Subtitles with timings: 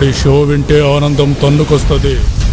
[0.00, 2.14] వాడి షో వింటే ఆనందం తన్నుకొస్తుంది.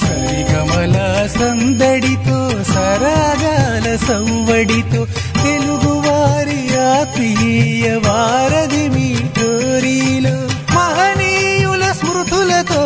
[0.00, 0.96] సరిగమల
[1.38, 5.00] సందడితో సరాగాల సంవడితో
[5.42, 9.08] తెలుగు వారి ఆత్మీయ వారధి మీ
[9.38, 10.34] టోరీలో
[10.74, 12.82] మహనీయుల స్మృతులతో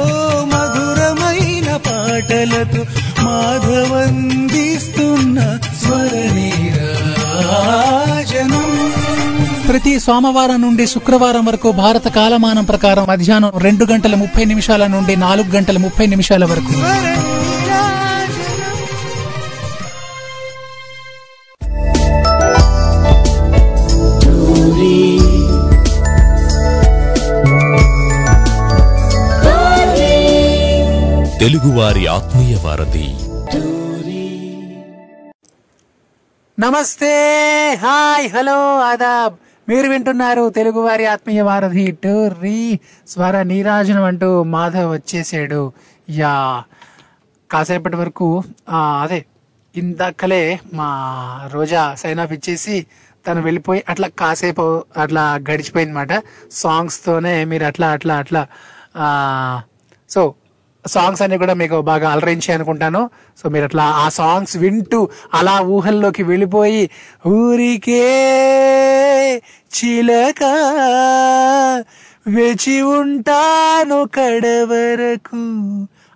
[0.53, 1.41] మధురమై
[2.05, 2.85] పాటలతో
[3.25, 8.71] మాధవందిస్తున్న స్వర నీరాజనం
[9.69, 15.57] ప్రతి సోమవారం నుండి శుక్రవారం వరకు భారత కాలమానం ప్రకారం మధ్యాహ్నం రెండు గంటల ముప్పై నిమిషాల నుండి నాలుగు
[15.57, 16.73] గంటల ముప్పై నిమిషాల వరకు.
[31.45, 33.09] తెలుగువారి ఆత్మీయ వారధి.
[36.61, 37.11] నమస్తే
[37.83, 39.35] హాయ్ హలో ఆదాబ్.
[39.69, 42.79] మీరు వింటున్నారు తెలుగువారి ఆత్మీయ వారధి టూర్రీ.
[43.09, 45.73] స్వర నీరాజనం అంటూ మాధవ్ వచ్చేసాడు.
[46.11, 46.63] యా
[47.51, 48.43] కాసేపటి వరకు
[49.03, 49.25] అదే
[49.77, 50.89] ఇందాకలే మా
[51.53, 52.87] రోజా సైన్ ఆఫ్ ఇచ్చేసి
[53.27, 56.23] తను వెళ్ళిపోయి అట్లా కాసేపు అట్లా గడిచిపోయిందన్నమాట.
[56.53, 58.47] సాంగ్స్తోనే మీరు అట్లా అట్లా అట్లా
[60.11, 60.35] సో
[60.85, 63.03] సాంగ్స్ అన్ని కూడా మీకు బాగా అలరించి అనుకుంటాను.
[63.39, 65.01] సో మీరు అట్లా ఆ సాంగ్స్ వింటూ
[65.35, 66.91] అలా ఊహల్లోకి వెళ్ళిపోయి
[67.27, 68.05] ఊరికే
[69.77, 70.43] చిలక
[72.27, 75.43] వేచి ఉంటాను కడవరకు.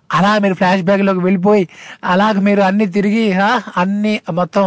[0.09, 1.63] అలా మీరు ఫ్లాష్ బ్యాక్లోకి వెళ్ళిపోయి
[2.03, 3.25] అలాగ మీరు అన్ని తిరిగి
[3.77, 4.65] అన్ని మొత్తం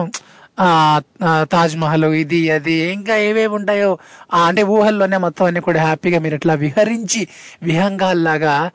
[1.52, 3.98] తాజ్ మహల్ ఇది అది ఇంకా ఏవేవి ఉంటాయో
[4.46, 7.22] అంటే ఊహల్లోనే మొత్తం అన్ని కూడా హ్యాపీగా మీరు ఇట్లా విహరించి
[7.62, 8.70] విహంగాల్లాగా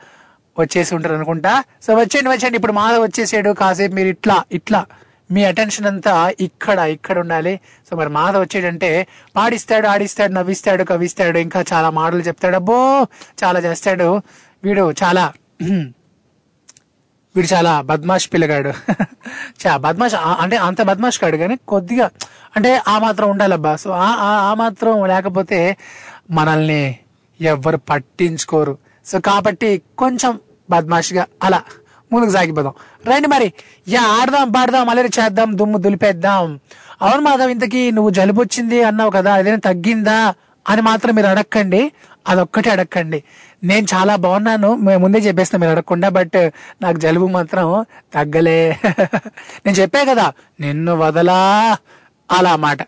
[0.60, 1.64] వచ్చేసి ఉంటారు అనుకుంటా.
[1.84, 2.56] సో వచ్చేయండి వచ్చేయండి.
[2.56, 3.50] ఇప్పుడు మాధవ్ వచ్చేసాడు.
[3.50, 4.86] కాసేపు మీరు ఇట్లా ఇట్లా.
[5.32, 7.60] మీ అటెన్షన్ అంతా ఇక్కడ ఇక్కడ ఉండాలి.
[7.90, 12.56] సో మరి మాధవ్ వచ్చాడంటే పాడిస్తాడు ఆడిస్తాడు నవ్విస్తాడు కవిస్తాడు ఇంకా చాలా మాటలు చెప్తాడు.
[12.56, 13.08] అబ్బో
[13.44, 14.22] చాలా చేస్తాడు.
[14.64, 15.34] వీడు చాలా
[17.36, 18.74] వీడు చాలా బద్మాష్ పిల్లగాడు.
[19.68, 22.10] చా బద్మాష్ అంటే అంత బద్మాష్ కాడు కానీ కొద్దిగా
[22.56, 23.76] అంటే ఆ మాత్రం ఉండాలబ్బా.
[23.76, 25.78] సో ఆ ఆ- ఆ మాత్రం లేకపోతే
[26.32, 27.00] మనల్ని
[27.42, 28.78] ఎవ్వరు పట్టించుకోరు.
[29.06, 30.40] సో కాబట్టి కొంచెం
[30.70, 31.60] బద్మాష్గా అలా
[32.12, 32.74] ముందుకు సాగిపోదాం.
[33.08, 33.48] రండి మరి.
[33.88, 36.46] యా ఆడదాం పాడదాం అలరి చేద్దాం దుమ్ము దులిపేద్దాం.
[37.02, 40.20] అవును మాధవ్ ఇంతకీ నువ్వు జలుబు వచ్చింది అన్నావు కదా అదేనా తగ్గిందా
[40.66, 41.82] అని మాత్రం మీరు అడగండి
[42.28, 43.20] అదొక్కటే అడగండి
[43.64, 46.38] నేను చాలా బాగున్నాను మేము ముందే చెప్పేస్తాను మీరు అడగకుండా బట్
[46.82, 47.68] నాకు జలుబు మాత్రం
[48.14, 48.60] తగ్గలే.
[49.66, 50.26] నేను చెప్పే కదా
[50.60, 51.40] నిన్ను వదలా.
[52.32, 52.82] అలా అన్నమాట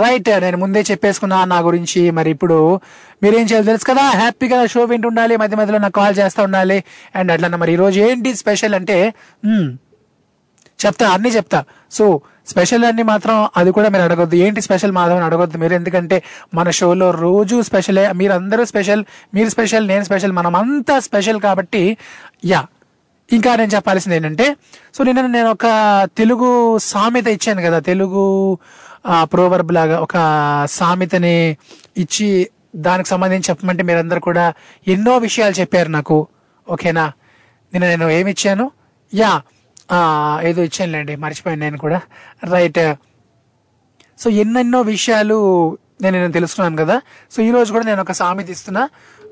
[0.00, 2.10] రైట్ నేను ముందే చెప్పేసుకున్నా నా గురించి.
[2.10, 2.80] మరి ఇప్పుడు
[3.22, 4.04] మీరేం చేయాలి తెలుసు కదా?
[4.10, 6.84] హ్యాపీగా షో వింటూ ఉండాలి మధ్య మధ్యలో నాకు కాల్ చేస్తూ ఉండాలి.
[7.16, 9.14] అండ్ అట్లా మరి ఈరోజు ఏంటి స్పెషల్ అంటే
[10.86, 11.64] చెప్తా అన్ని చెప్తా.
[11.90, 14.36] సో స్పెషల్ అన్ని మాత్రం అది కూడా మీరు అడగొద్దు.
[14.36, 15.74] ఏంటి స్పెషల్ మాధవ్ అని అడగొద్దు మీరు?
[15.74, 16.22] ఎందుకంటే
[16.54, 19.04] మన షోలో రోజు స్పెషలే మీరందరూ స్పెషల్
[19.34, 21.96] మీరు స్పెషల్ నేను స్పెషల్ మనం అంతా స్పెషల్ కాబట్టి
[22.44, 22.62] యా
[23.32, 24.56] ఇంకా నేను చెప్పాల్సింది ఏంటంటే
[24.94, 25.66] సో నిన్న నేను ఒక
[26.16, 28.24] తెలుగు సామెత ఇచ్చాను కదా తెలుగు
[29.22, 30.16] ప్రోవర్బ్ లాగా ఒక
[30.70, 31.56] సామెతని
[31.96, 34.54] ఇచ్చి దానికి సంబంధించి చెప్పమంటే మీరందరూ కూడా
[34.88, 36.28] ఎన్నో విషయాలు చెప్పారు నాకు.
[36.68, 37.12] ఓకేనా?
[37.72, 38.70] నిన్న నేను ఏమి ఇచ్చాను?
[39.14, 39.42] యా
[40.42, 42.00] ఏదో ఇచ్చానులేండి మర్చిపోయాను నేను కూడా.
[42.50, 42.94] రైట్.
[44.18, 45.38] సో ఎన్నెన్నో విషయాలు
[46.02, 48.88] నేను నేను తెలుసుకున్నాను కదా సో ఈ రోజు కూడా నేను ఒక సామెత ఇస్తున్నా.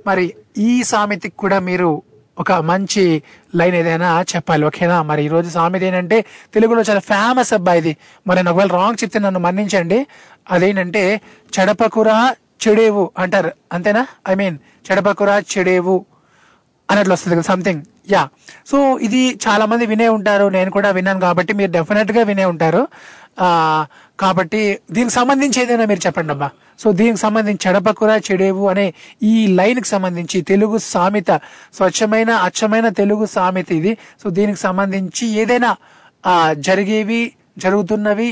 [0.06, 2.02] మరి ఈ సామెతకి కూడా మీరు
[2.38, 3.22] ఒక మంచి
[3.58, 5.02] లైన్ ఏదైనా చెప్పాలి ఓకేనా?
[5.02, 6.18] మరి ఈరోజు సామెత ఏంటంటే
[6.54, 7.92] తెలుగులో చాలా ఫేమస్ అబ్బా ఇది.
[8.26, 9.98] మరి నేను ఒకవేళ రాంగ్ చెప్తే నన్ను మన్నించండి.
[10.50, 11.20] అదేంటంటే
[11.56, 12.16] చెడపకురా
[12.64, 13.52] చెడేవు అంటారు.
[13.72, 14.06] అంతేనా?
[14.28, 14.56] ఐ మీన్
[14.90, 15.96] చెడపకురా చెడేవు
[16.90, 18.22] అన్నట్లు వస్తుంది కదా సంథింగ్ యా
[18.70, 20.46] సో ఇది చాలా మంది వినే ఉంటారు.
[20.56, 22.82] నేను కూడా విన్నాను కాబట్టి మీరు డెఫినెట్గా వినే ఉంటారు.
[24.22, 24.60] కాబట్టి
[24.96, 26.48] దీనికి సంబంధించి ఏదైనా మీరు చెప్పండి అబ్బా.
[26.82, 28.86] సో దీనికి సంబంధించి చెడపకురా చెడేవు అనే
[29.32, 31.30] ఈ లైన్కి సంబంధించి తెలుగు సామెత
[31.78, 33.92] స్వచ్ఛమైన అచ్చమైన తెలుగు సామెత ఇది.
[34.22, 35.70] సో దీనికి సంబంధించి ఏదైనా
[36.24, 36.34] ఆ
[36.68, 37.22] జరిగేవి
[37.62, 38.28] జరుగుతున్నవి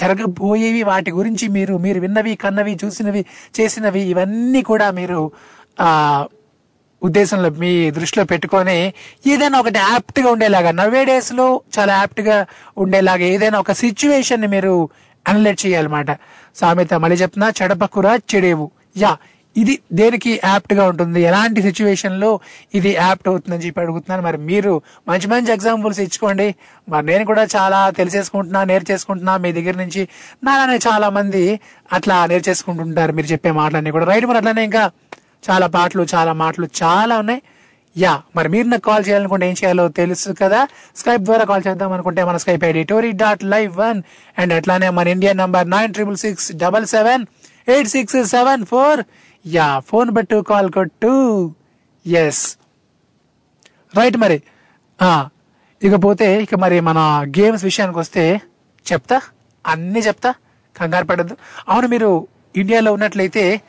[0.00, 3.22] జరగబోయేవి వాటి గురించి మీరు మీరు విన్నవి కన్నవి చూసినవి
[3.58, 5.20] చేసినవి ఇవన్నీ కూడా మీరు
[5.86, 5.90] ఆ
[7.02, 8.76] ఉద్దేశంలో మీ దృష్టిలో పెట్టుకొని
[9.32, 11.46] ఏదైనా ఒకటి యాప్ట్గా ఉండేలాగా నవ్వే డేస్లో
[11.76, 12.36] చాలా యాప్ట్గా
[12.82, 14.74] ఉండేలాగా ఏదైనా ఒక సిచ్యువేషన్ని మీరు
[15.26, 16.10] అనలైజ్ చేయాలన్నమాట.
[16.60, 18.70] సామెత మళ్ళీ చెప్తున్నా చెడపకుర చెడేవు.
[18.96, 19.16] యా
[19.56, 21.22] ఇది దేనికి యాప్ట్గా ఉంటుంది?
[21.22, 22.40] ఎలాంటి సిచ్యువేషన్లో
[22.74, 26.54] ఇది యాప్ట్ అవుతుందని చెప్పి అడుగుతున్నాను మరి మీరు మంచి మంచి ఎగ్జాంపుల్స్ ఇచ్చుకోండి.
[26.88, 29.36] మరి నేను కూడా చాలా తెలిసేసుకుంటున్నా నేర్చేసుకుంటున్నా.
[29.36, 30.08] మీ దగ్గర నుంచి
[30.44, 31.60] నాలానే చాలా మంది
[31.92, 33.12] అట్లా నేర్చేసుకుంటుంటారు.
[33.12, 34.04] మీరు చెప్పే మాటలన్నీ కూడా.
[34.04, 34.90] రైట్ మరి అట్లానే ఇంకా
[35.50, 37.42] చాలా పాటలు చాలా మాటలు చాలా ఉన్నాయి.
[37.96, 40.68] యా మరి మీరు నాకు కాల్ చేయాలనుకుంటే ఏం చేయాలో తెలుసు కదా?
[40.96, 44.02] స్కైప్ ద్వారా కాల్ చేద్దాం అనుకుంటే మన Skype ID Tori dot live one
[44.38, 47.26] and అట్లానే మన India number nine triple six double seven
[47.68, 49.04] eight six seven four
[49.46, 51.12] yeah phone పెట్టు కాల్ కొట్టు.
[52.06, 52.56] ఎస్
[53.96, 54.42] రైట్ మరి.
[55.82, 56.98] ఇకపోతే ఇక మరి మన
[57.38, 58.40] గేమ్స్ విషయానికి వస్తే
[58.92, 59.20] చెప్తా?
[59.66, 60.34] అన్ని చెప్తా?
[60.76, 61.36] కంగారు పడద్దు.
[61.68, 62.26] అవును మీరు
[62.56, 63.60] ఇండియాలో ఉన్నట్లయితే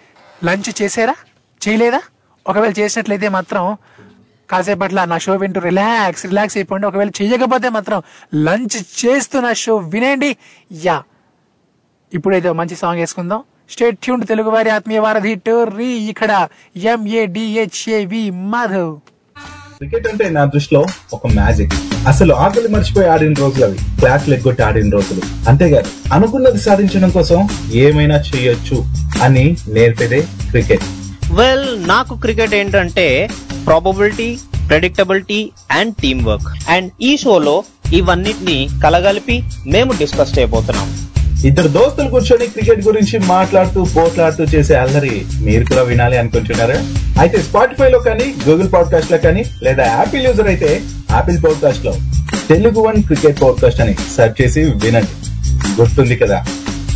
[0.43, 1.15] లంచ్ చేసారా
[1.67, 2.01] చేయలేదా?
[2.47, 3.77] ఒకవేళ చేసినట్లయితే మాత్రం
[4.49, 6.87] కాసేపట్ల నా షో వింటూ రిలాక్స్ రిలాక్స్ అయిపోండి.
[6.87, 8.01] ఒకవేళ చేయకపోతే మాత్రం
[8.35, 10.37] లంచ్ చేస్తూ నా షో వినేయండి.
[10.71, 11.03] యా.
[12.13, 13.43] ఇప్పుడైతే మంచి సాంగ్ వేసుకుందాం.
[13.69, 15.85] స్టేట్ ట్యూన్ తెలుగు వారి ఆత్మీయ వారధి టోర్రీ.
[15.85, 18.99] ఇక్కడ ఎంఏడిహెచ్ఏవి మాధవ్.
[19.77, 21.73] క్రికెట్ అంటే నా దృష్టిలో ఒక మ్యాజిక్
[22.07, 23.77] అసలు ఆకలి మర్చిపోయి ఆడిన రోజులు అవి.
[23.77, 25.49] క్లాస్ లెగ్గొట్టి ఆడిన రోజులు.
[25.49, 28.85] అంతేగాదు అనుకున్నది సాధించడం కోసం ఏమైనా చేయొచ్చు
[29.23, 30.81] అని నేర్పేదే క్రికెట్
[31.35, 33.05] వెల్ నాకు క్రికెట్ ఏంటంటే
[33.65, 34.27] probability
[34.67, 35.39] predictability
[35.71, 37.55] and team work and ఈ షోలో
[37.93, 39.35] ఇవన్నిటిని కలగలిపి
[39.67, 40.87] మేము డిస్కస్ చేయబోతున్నాం.
[41.45, 46.77] ఇద్దరు దోస్తులు కూర్చొని క్రికెట్ గురించి మాట్లాడుతూ పోట్లాడుతూ చేసే అల్లరి మీరు కూడా వినాలి అనుకుంటున్నారా
[47.19, 50.71] అయితే స్పాటిఫై లో కానీ గూగుల్ పాడ్కాస్ట్లో కానీ లేదా యాపిల్ యూజర్ అయితే
[51.11, 51.93] యాపిల్ పాడ్కాస్ట్లో
[52.47, 55.13] తెలుగు వన్ క్రికెట్ పాడ్కాస్ట్ అని సెర్చ్ చేసి వినండి.
[55.79, 56.39] గుర్తుంది కదా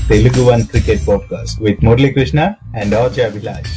[0.10, 2.40] Telugu one cricket podcast with Muralikrishna
[2.82, 3.76] and RJ Abhilash.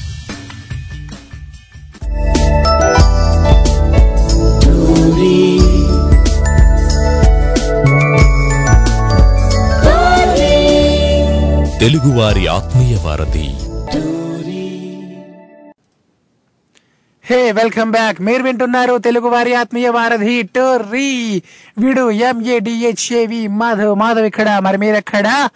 [11.81, 13.49] తెలుగువారి ఆత్మీయ వారధి.
[17.25, 18.21] Hey welcome back.
[18.21, 21.43] మీరు వింటున్నారు తెలుగు వారి ఆత్మీయ వారధి టోర్రీ.
[21.79, 24.59] వీడు ఎంఏడిహెచ్ఏవి మాధవ్ మాధవ్ ఇక్కడ.
[24.59, 25.49] మరి మీరెక్కడ?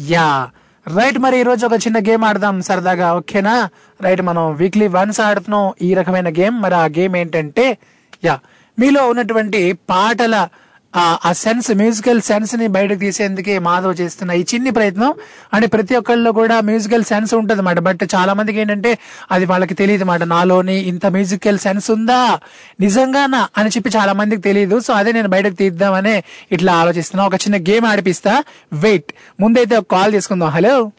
[0.00, 0.48] యా.
[0.96, 3.68] రైట్ మరి ఈ రోజు ఒక చిన్న గేమ్ ఆడదాం సరదాగా ఓకేనా?
[4.00, 6.62] రైట్ మనం వీక్లీ వన్స్ ఆడుతున్నాం ఈ రకమైన గేమ్.
[6.62, 7.78] మరి ఆ గేమ్ ఏంటంటే
[8.24, 8.38] యా
[8.78, 10.48] మీలో ఉన్నటువంటి పాటల
[10.96, 15.14] ఆ సెన్స్ మ్యూజికల్ సెన్స్ని బయటకు తీసేందుకే మాధవ్ చేస్తున్న ఈ చిన్ని ప్రయత్నం.
[15.54, 18.98] అంటే ప్రతి ఒక్కళ్ళలో కూడా మ్యూజికల్ సెన్స్ ఉంటుంది అన్నమాట బట్ చాలా మందికి ఏంటంటే
[19.30, 22.40] అది వాళ్ళకి తెలియదు అన్నమాట నాలోని ఇంత మ్యూజికల్ సెన్స్ ఉందా?
[22.80, 23.48] నిజంగానా?
[23.58, 24.80] అని చెప్పి చాలా మందికి తెలియదు.
[24.80, 27.26] సో అదే నేను బయటకు తీద్దామనే ఇట్లా ఆలోచిస్తున్నా.
[27.26, 28.44] ఒక చిన్న గేమ్ ఆడిపిస్తా.
[28.72, 30.48] వెయిట్ ముందైతే ఒక కాల్ తీసుకుందాం.
[30.48, 30.90] హలో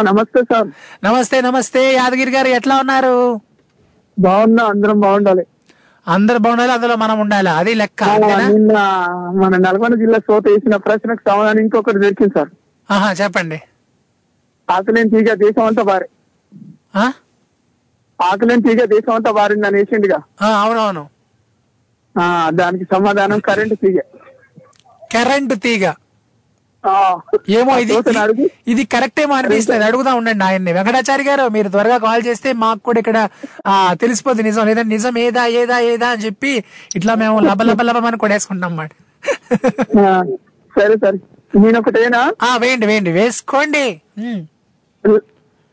[0.00, 0.68] నమస్తే సార్.
[1.04, 1.94] నమస్తే నమస్తే.
[1.94, 3.40] యాదగిరి గారు ఎట్లా ఉన్నారు?
[4.18, 5.46] బాగున్నా అందరం బాగుండాలి.
[6.06, 7.50] అందరు బాగుండాలి అందులో మనం ఉండాలి?
[7.50, 8.02] అది లెక్క
[8.46, 8.72] నిన్న
[9.40, 12.50] మన నల్గొండ జిల్లా సోత వేసిన ప్రశ్నకు సమాధానం ఇంకొకటి దొరికింది సార్.
[12.88, 13.58] ఆహా చెప్పండి.
[14.68, 16.08] ఆకలేని తీగ దేశం అంతా బారి.
[16.96, 17.04] ఆ?
[18.18, 20.18] ఆకలేని తీగ దేశం అంతా బారిందని వేసిండుగా.
[20.40, 21.04] ఆ, అవునవును.
[22.52, 23.98] దానికి సమాధానం కరెంటు తీగ
[25.14, 25.84] కరెంటు తీగ
[27.58, 27.94] ఏమో ఇది
[28.72, 29.84] ఇది కరెక్ట్ ఏమో అనిపిస్తుంది.
[29.88, 30.72] అడుగుదా ఉండండి ఆయన్ని.
[30.76, 33.18] వెంకటాచారి గారు మీరు త్వరగా కాల్ చేస్తే మాకు కూడా ఇక్కడ
[33.72, 34.64] ఆ తెలిసిపోతుంది నిజం.
[34.70, 36.52] లేదా నిజం ఏదా ఏదా ఏదా అని చెప్పి
[36.98, 38.90] ఇట్లా మేము లబ లబ లబమని కొడేసుకుంటాం అన్నమాట.
[40.78, 41.18] సరే సరే.
[41.62, 42.22] నేను ఒకటేనా?
[42.62, 43.10] వేయండి వేయండి.
[43.18, 43.86] వేసుకోండి.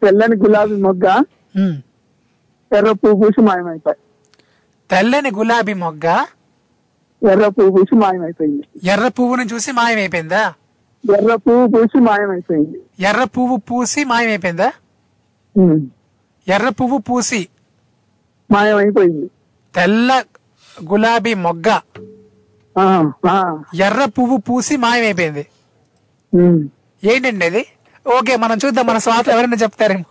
[0.02, 1.08] తెల్లని గులాబీ మొగ్గ.
[2.72, 4.00] ఎర్ర పువ్వు పూసి మాయమైపోయి.
[4.90, 6.08] తెల్లని గులాబీ మొగ్గ
[7.22, 8.64] ఎర్ర పువ్వు పూసి మాయమైపోయింది.
[8.92, 10.44] ఎర్ర పువ్వును చూసి మాయమైపోయిందా?
[11.10, 12.78] ఎర్ర పువ్వు పూసి మాయమైపోయింది.
[13.00, 14.70] ఎర్ర పువ్వు పూసి మాయమైపోయిందా?
[16.48, 17.48] ఎర్ర పువ్వు పూసి
[18.52, 19.28] మాయమైపోయింది.
[19.76, 20.24] తెల్ల
[20.92, 21.68] గులాబీ మొగ్గ
[23.86, 25.44] ఎర్ర పువ్వు పూసి మాయమైపోయింది.
[27.04, 27.64] ఏంటండి అది?
[28.06, 30.06] ఓకే మనం చూద్దాం మన శ్రోతలు ఎవరైనా చెప్తారేమో.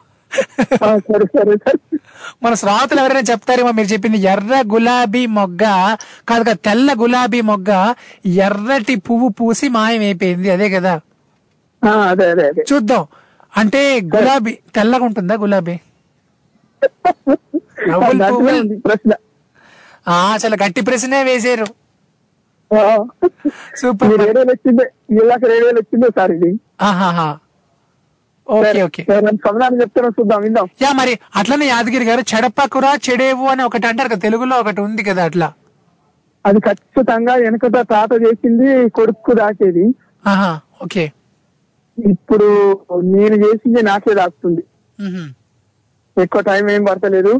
[2.42, 5.64] మన శ్రోతలు ఎవరైనా చెప్తారేమో మీరు చెప్పింది ఎర్ర గులాబీ మొగ్గ
[6.28, 7.94] కాదు కదా తెల్ల గులాబీ మొగ్గ
[8.26, 11.00] ఎర్రటి పువ్వు పూసి మాయమైపోయింది అదే కదా.
[11.84, 13.06] ఆ, అదే అదే చూద్దాం.
[13.56, 15.76] అంటే గులాబీ తెల్లగా ఉంటుందా గులాబీ?
[18.86, 19.12] ప్రశ్న.
[20.08, 21.66] ఆ చాలా గట్టి ప్రశ్నే వేసారు.
[23.76, 24.10] సూపర్.
[24.10, 26.60] రేడియోలో వచ్చిందే సార్ ఇది.
[26.80, 27.38] ఆహాహా.
[28.50, 29.02] Okay okay.
[30.16, 30.66] చూద్దాం విందాం.
[30.82, 35.24] యా మరి అట్లనే యాదగిరి గారు చెడపకుర చెడేవు అని ఒకటి అంటారు కదా తెలుగులో ఒకటి ఉంది కదా
[35.24, 35.48] అట్లా.
[36.44, 39.84] అది ఖచ్చితంగా వెనకట తాత చేసింది కొడుకు దాచేది.
[40.84, 41.04] ఓకే.
[41.98, 42.48] ఇప్పుడు
[43.14, 44.62] నేను చేసింది నాకే దాస్తుంది
[44.98, 45.24] మ్హూ.
[46.16, 47.32] ఎక్కువ టైం ఏం పడతలేదు.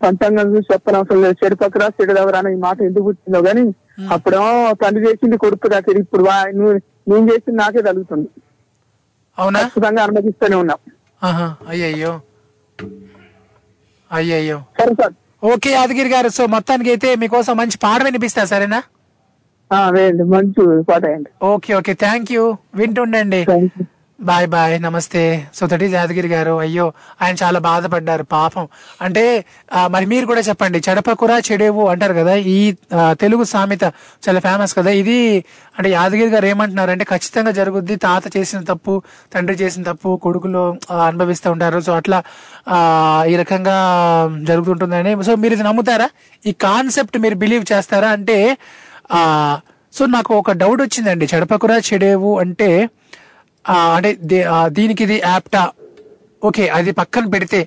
[0.00, 1.36] సొంతంగా చూసి చెప్పనవసరం లేదు.
[1.40, 3.62] చెడు పక్కరా చెడు దగ్గర ఈ మాట ఎందుకు పుట్టిందో గానీ
[4.10, 4.50] అప్పుడేమో
[4.82, 6.22] తండ్రి చేసింది కొడుకు దాకా ఇప్పుడు
[6.58, 6.72] నువ్వు
[7.10, 8.28] నేను చేసింది నాకే తగులుతుంది.
[9.40, 9.62] అవునా?
[9.62, 10.78] ఖచ్చితంగా అనుమతిస్తూనే ఉన్నాం.
[11.22, 12.20] ఆహా, అయ్యయ్యో.
[14.12, 14.62] అయ్యయ్యో.
[14.80, 15.12] సరే సార్.
[15.44, 16.28] ఓకే యాదగిరి గారు.
[16.28, 18.82] సో మొత్తానికి అయితే మీకోసం మంచి పాట వినిపిస్తా సరేనా?
[20.24, 21.04] మంచి పాట
[21.42, 21.94] okay okay.
[21.94, 22.56] Thank you.
[22.74, 23.46] వింటుండండి.
[24.28, 25.20] Bye bye నమస్తే.
[25.54, 26.86] సో దట్ యాదగిరి గారు అయ్యో
[27.22, 28.64] ఆయన చాలా బాధపడ్డారు పాపం.
[29.04, 29.22] అంటే
[29.90, 32.74] మరి మీరు కూడా చెప్పండి చడపకురా చెడేవు అంటారు కదా ఈ
[33.22, 33.84] తెలుగు సామెత
[34.26, 35.16] చాలా ఫేమస్ కదా ఇది
[35.78, 39.02] అంటే యాదగిరి గారు ఏమంటున్నారు అంటే ఖచ్చితంగా జరుగుద్ది తాత చేసిన తప్పు
[39.34, 40.64] తండ్రి చేసిన తప్పు కొడుకులు
[41.08, 41.80] అనుభవిస్తూ ఉంటారు.
[41.80, 42.20] సో అట్లా
[43.32, 43.78] ఈ రకంగా
[44.50, 45.24] జరుగుతుంటుందని.
[45.24, 46.10] సో మీరు ఇది నమ్ముతారా?
[46.46, 48.08] ఈ కాన్సెప్ట్ మీరు బిలీవ్ చేస్తారా?
[48.08, 48.58] అంటే
[49.92, 52.70] సో నాకు ఒక డౌట్ వచ్చిందండి చడపకురా చెడేవు అంటే
[53.64, 55.62] అంటే దే- దీనికి ఇది యాప్టా
[56.42, 57.60] ఓకే అది పక్కన పెడితే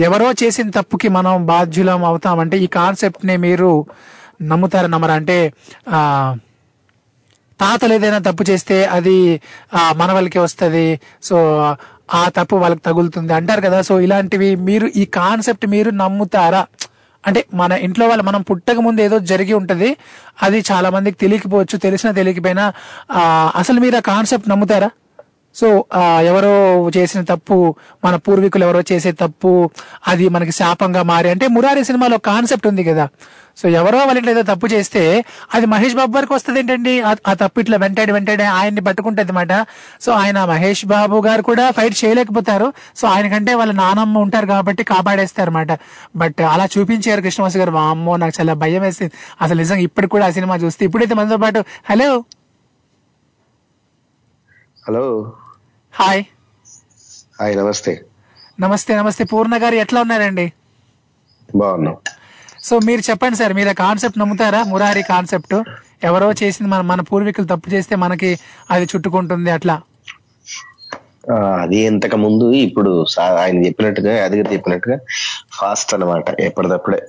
[0.00, 3.70] ఎవరో చేసిన తప్పుకి మనం బాధ్యులం అవుతామంటే ఈ కాన్సెప్ట్ని మీరు
[4.42, 5.14] నమ్ముతారా నమ్మరా?
[5.14, 5.36] అంటే
[5.88, 5.98] ఆ
[7.60, 9.16] తాతలు ఏదైనా తప్పు చేస్తే అది
[9.74, 10.86] ఆ, మన వాళ్ళకి వస్తుంది.
[11.22, 11.36] సో
[12.12, 13.82] ఆ తప్పు వాళ్ళకి తగులుతుంది అంటారు కదా.
[13.82, 16.62] సో ఇలాంటివి మీరు ఈ కాన్సెప్ట్ మీరు నమ్ముతారా?
[17.24, 19.90] అంటే మన ఇంట్లో వాళ్ళు మనం పుట్టక ముందు ఏదో జరిగి ఉంటది.
[20.42, 22.64] అది చాలా మందికి తెలియకపోవచ్చు తెలిసినా తెలియకపోయినా
[23.10, 23.22] ఆ,
[23.56, 24.90] అసలు మీరు ఆ కాన్సెప్ట్ నమ్ముతారా?
[25.54, 25.84] సో
[26.20, 29.70] ఎవరో చేసిన తప్పు మన పూర్వీకులు ఎవరో చేసే తప్పు
[30.08, 31.30] అది మనకి శాపంగా మారి.
[31.30, 33.08] అంటే మురారి సినిమాలో కాన్సెప్ట్ ఉంది కదా.
[33.56, 37.00] సో ఎవరో వాళ్ళ ఏదో తప్పు చేస్తే అది మహేష్ బాబు గారికి వస్తుంది ఏంటండి?
[37.00, 39.66] ఆ- తప్పు ఇట్లా వెంటాడి వెంటాడి ఆయన్ని పట్టుకుంటుంది అనమాట
[40.00, 42.72] సో ఆయన మహేష్ బాబు గారు కూడా ఫైట్ చేయలేకపోతారు.
[42.96, 45.78] సో ఆయన కంటే వాళ్ళ నానమ్మ ఉంటారు కాబట్టి కాపాడేస్తారు అనమాట
[46.16, 47.72] బట్ అలా చూపించారు కృష్ణవాసు గారు.
[47.72, 49.12] అమ్మో నాకు చాలా భయం వేసింది.
[49.42, 50.84] అసలు నిజంగా ఇప్పటికి కూడా ఆ సినిమా చూస్తే.
[50.84, 52.24] ఇప్పుడైతే మనతో పాటు హలో?
[54.88, 55.32] హలో?
[55.94, 56.24] హాయ్.
[57.40, 57.92] హాయ్ నమస్తే.
[58.60, 59.24] నమస్తే నమస్తే.
[59.24, 60.52] పూర్ణ గారు ఎట్లా ఉన్నారండి?
[61.54, 61.96] బాగున్నాం.
[62.62, 64.62] సో మీరు చెప్పండి సార్ మీరు కాన్సెప్ట్ నమ్ముతారా?
[64.62, 65.62] మురారి కాన్సెప్ట్.
[66.04, 68.38] ఎవరో చేసింది మన మన పూర్వీకులు తప్పు చేస్తే మనకి
[68.70, 69.80] అది చుట్టుకుంటుంది అట్లా.
[71.60, 73.06] అది ఇంతకు ముందు ఇప్పుడు
[73.38, 74.98] ఆయన చెప్పినట్టుగా అదిగా చెప్పినట్టుగా
[75.52, 77.02] ఫాస్ట్ అన్నమాట ఎప్పటిదప్పుడే.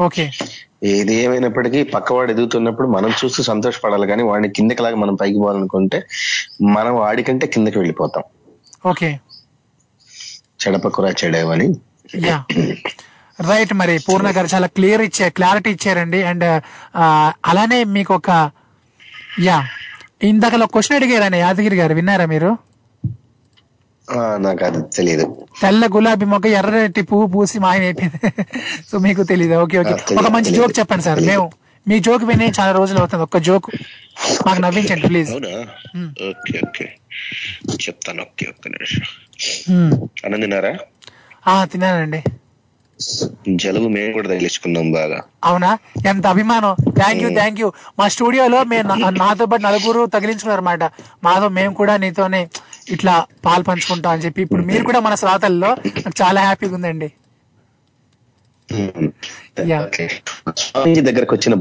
[0.00, 0.30] ఓకే.
[0.82, 5.98] ఏది ఏమైనప్పటికీ పక్కవాడు ఎదుగుతున్నప్పుడు మనం చూస్తూ సంతోషపడాలి కానీ వాడిని కిందకి లాగా మనం పైకి పోవాలనుకుంటే
[6.62, 8.22] మనం వాడికంటే కిందకి వెళ్ళిపోతాం.
[8.86, 9.20] ఓకే.
[10.60, 11.66] చెడపకురా చెడేవని
[12.26, 12.44] యా.
[13.48, 16.22] రైట్ మరి పూర్ణ గారు చాలా క్లియర్ ఇచ్చే క్లారిటీ ఇచ్చారండి.
[16.22, 16.62] అండ్
[17.46, 18.50] అలానే మీకు ఒక
[19.40, 19.58] యా.
[20.22, 22.67] ఇందాకలో క్వశ్చన్ అడిగారని యాదగిరి గారు విన్నారా మీరు?
[24.38, 25.24] నాకు అది తెలియదు
[25.60, 28.20] తెల్ల గులాబీ మొక్క ఎర్రటి పువ్వు పూసి మాయమైపోయింది
[28.90, 29.94] సో మీకు తెలియదు ఓకే ఓకే.
[30.20, 31.20] ఒక మంచి జోక్ చెప్పండి సార్.
[31.28, 31.46] మేము
[31.86, 33.22] మీ జోక్ విని చాలా రోజులు అవుతుంది.
[33.22, 33.68] ఒక్క జోక్
[34.46, 35.30] మాకు నవ్వించండి ప్లీజ్.
[36.30, 36.86] Okay okay.
[37.84, 39.04] చెప్తాను ఓకే ఒక్క నిమిషం.
[40.24, 40.72] అన్నం తిన్నారా?
[41.46, 42.20] ఆ తిన్నానండి.
[43.56, 45.18] జలుబు మేము కూడా తగిలించుకున్నాం బాగా.
[45.44, 45.68] అవునా?
[46.06, 46.72] ఎంత అభిమానం.
[46.96, 50.84] థ్యాంక్ యూ థ్యాంక్ యూ మా స్టూడియోలో మేము నా- నాతో పాటు నలుగురు తగిలించుకున్నారు అనమాట
[51.24, 52.40] మాతో మేము కూడా నీతోనే
[52.94, 53.14] ఇట్లా
[53.46, 55.70] పాలు పంచుకుంటాం అని చెప్పి ఇప్పుడు మీరు కూడా మన శ్రోతల్లో
[56.02, 57.08] నాకు చాలా హ్యాపీగా ఉందండి.
[59.84, 60.04] ఓకే
[60.62, 61.54] స్వామీజీ దగ్గరకు వచ్చిన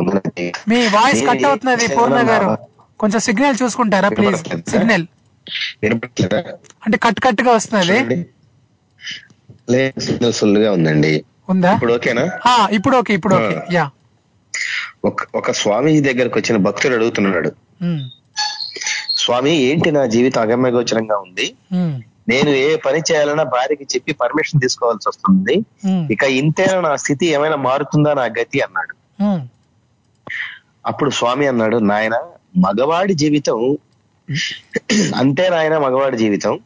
[0.00, 2.48] ఉంది మీ వాయిస్ కట్ నేను అవుతున్నది పూర్ణ గారు?
[3.02, 4.40] కొంచెం సిగ్నల్ చూసుకుంటారా ప్లీజ్?
[4.72, 5.06] సిగ్నల్.
[6.84, 7.98] అంటే కట్ కట్గా వస్తున్నది
[10.06, 11.12] సిగ్నల్ ఫుల్గా ఉందండి.
[11.52, 11.72] ఉందా?
[11.78, 12.24] ఇప్పుడు ఓకేనా?
[12.78, 13.56] ఇప్పుడు ఓకే ఇప్పుడు ఓకే.
[13.76, 13.84] యా
[15.34, 17.50] ఒక స్వామీజీ దగ్గరకు వచ్చిన భక్తుడు అడుగుతున్నాడు.
[19.16, 21.46] స్వామి ఏంటి నా జీవితం అగమ్య గోచరంగా ఉంది.
[22.28, 25.54] నేను ఏ పని చేయాలన్నా భార్యకి చెప్పి పర్మిషన్ తీసుకోవాల్సి వస్తుంది.
[26.14, 28.94] ఇక ఇంతేనా నా స్థితి ఏమైనా మారుతుందా నా గతి అన్నాడు.
[30.86, 32.16] అప్పుడు స్వామి అన్నాడు నాయన
[32.56, 33.78] మగవాడి జీవితం
[35.14, 36.58] అంతే నాయన మగవాడి జీవితం.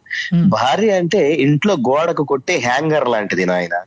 [0.48, 3.82] భార్య అంటే ఇంట్లో గోడకు కొట్టే హ్యాంగర్ లాంటిది నాయన.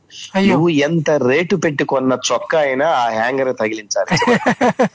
[0.51, 4.17] నువ్వు ఎంత రేటు పెట్టి కొన్న చొక్కా అయినా ఆ హ్యాంగర్ తగిలించాలి.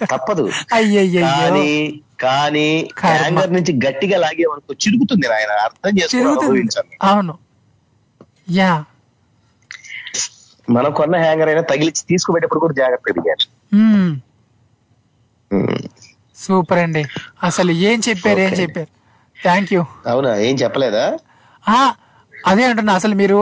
[0.06, 0.50] తప్పదు.
[1.20, 2.90] కానీ కానీ.
[3.16, 5.50] హ్యాంగర్ నుంచి గట్టిగా లాగే వరకు చిరుగుతుంది నాయన.
[5.50, 5.98] అర్థం
[7.02, 7.38] అవును.
[8.50, 8.84] యా.
[10.70, 13.46] మనం కొన్న హ్యాంగర్ అయినా తగిలించి తీసుకుపోయేటప్పుడు కూడా జాగ్రత్త.
[16.40, 17.02] సూపర్ అండి.
[17.42, 18.52] అసలు ఏం చెప్పారు ఏం.
[18.60, 18.90] చెప్పారు?
[19.38, 20.36] థ్యాంక్ యూ అవునా?
[20.38, 21.04] ఏం చెప్పలేదా?
[21.64, 21.78] ఆ,
[22.34, 22.92] అదే అంటున్నా.
[22.94, 23.36] అసలు మీరు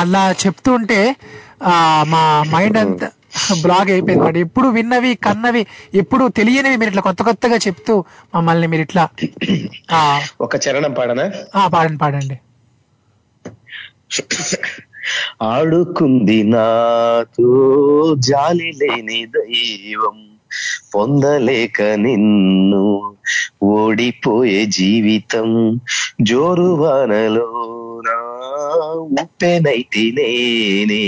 [0.00, 1.00] అలా చెప్తుంటే
[1.62, 1.72] ఆ,
[2.06, 2.20] మా
[2.52, 3.08] మైండ్ అంతా
[3.62, 5.62] బ్లాగ్ అయిపోయింది మరి ఎప్పుడు విన్నవి కన్నవి
[5.94, 7.94] ఎప్పుడు తెలియనివి మీరు ఇట్లా కొత్త కొత్తగా చెప్తూ
[8.34, 9.04] మమ్మల్ని మీరు ఇట్లా
[9.90, 9.98] ఆ,
[10.40, 11.26] ఒక చరణం పాడనా?
[11.68, 12.36] పాడండి పాడండి.
[15.50, 17.48] ఆడుకుంది నాతో
[18.28, 20.18] జాలి లేని దైవం.
[20.94, 22.84] పొందలేక నిన్ను
[23.70, 25.50] ఓడిపోయే జీవితం
[26.30, 28.16] జోరువానలోనా
[29.22, 31.04] ఉప్పెనైతే నేనే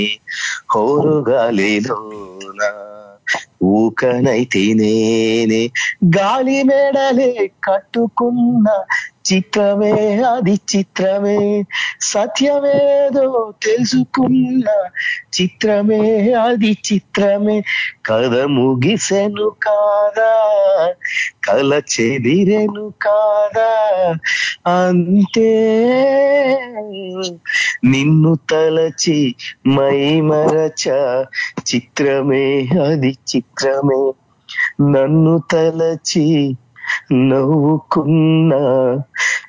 [0.74, 2.70] హోరుగాలిలోనా
[4.74, 5.70] నేనే
[6.18, 8.84] గాలి మెడలే కట్టుకున్న
[9.32, 11.64] చిత్రమే అది చిత్రమే.
[12.00, 14.64] సత్యమేదో తెలుసుకున్న
[15.40, 17.62] చిత్రమే అది చిత్రమే.
[18.06, 20.32] కథ ముగిసెను కాదా?
[21.44, 23.70] కల చెదిరెను కాదా?
[24.66, 25.50] అంతే.
[27.84, 29.34] నిన్ను తలచి
[29.66, 30.90] మై మరచ
[31.74, 33.16] చిత్రమే అది
[33.56, 34.00] చిత్రమే
[34.92, 36.26] నన్ను తలచి
[37.30, 38.52] నవ్వుకున్న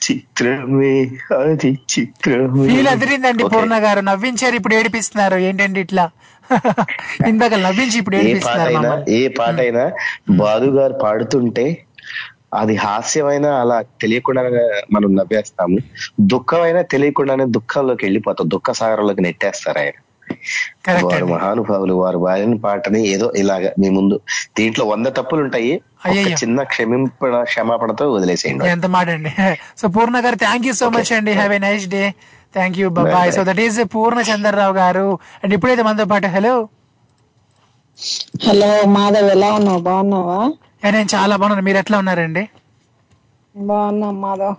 [0.05, 0.93] చిత్రమే
[1.37, 2.65] అది చిత్రమే.
[2.67, 3.43] ఫీల్ అదిరిందండి.
[3.53, 4.01] పూర్ణ గారు.
[4.01, 5.35] నవ్వించారు ఇప్పుడు ఏడిపిస్తున్నారు.
[5.47, 6.05] ఏంటండి ఇట్లా?
[7.29, 9.83] ఇందాక నవ్వించి ఇప్పుడు ఏ పాట ఏడిపిస్తున్నారు అయినా ఏ పాట అయినా
[10.39, 11.65] బాలు గారు పాడుతుంటే
[12.53, 14.41] అది హాస్యమైనా అలా తెలియకుండా
[14.91, 15.77] మనం నవ్వేస్తాము.
[16.33, 18.47] దుఃఖమైనా తెలియకుండానే దుఃఖంలోకి వెళ్ళిపోతాం.
[18.49, 19.97] దుఃఖ సాగరంలోకి నెట్టేస్తారు ఆయన.
[21.05, 24.15] వారు మహానుభావులు వారు వారిని పాటని ఏదో ఇలాగా మీ ముందు
[24.57, 25.73] దీంట్లో వంద తప్పులు ఉంటాయి.
[26.41, 28.69] చిన్న క్షమింప క్షమాపణతో వదిలేసేయండి.
[28.69, 29.31] ఎంత మాట అండి.
[29.77, 31.33] So Purna garu thank you so much అండి.
[31.33, 32.03] Have a nice day
[32.53, 35.05] thank you bye Bye, so that is Purna Chandrarao garu.
[35.43, 36.55] And ఇప్పుడైతే మనతో పాటు హలో
[38.47, 39.79] హలో మాధవ్ ఎలా ఉన్నావు?
[39.79, 40.37] బాగున్నావా?
[40.85, 41.65] నేను చాలా బాగున్నాను.
[41.67, 42.43] మీరు ఎట్లా ఉన్నారండి?
[43.55, 44.55] బాగున్నా మాధవ్.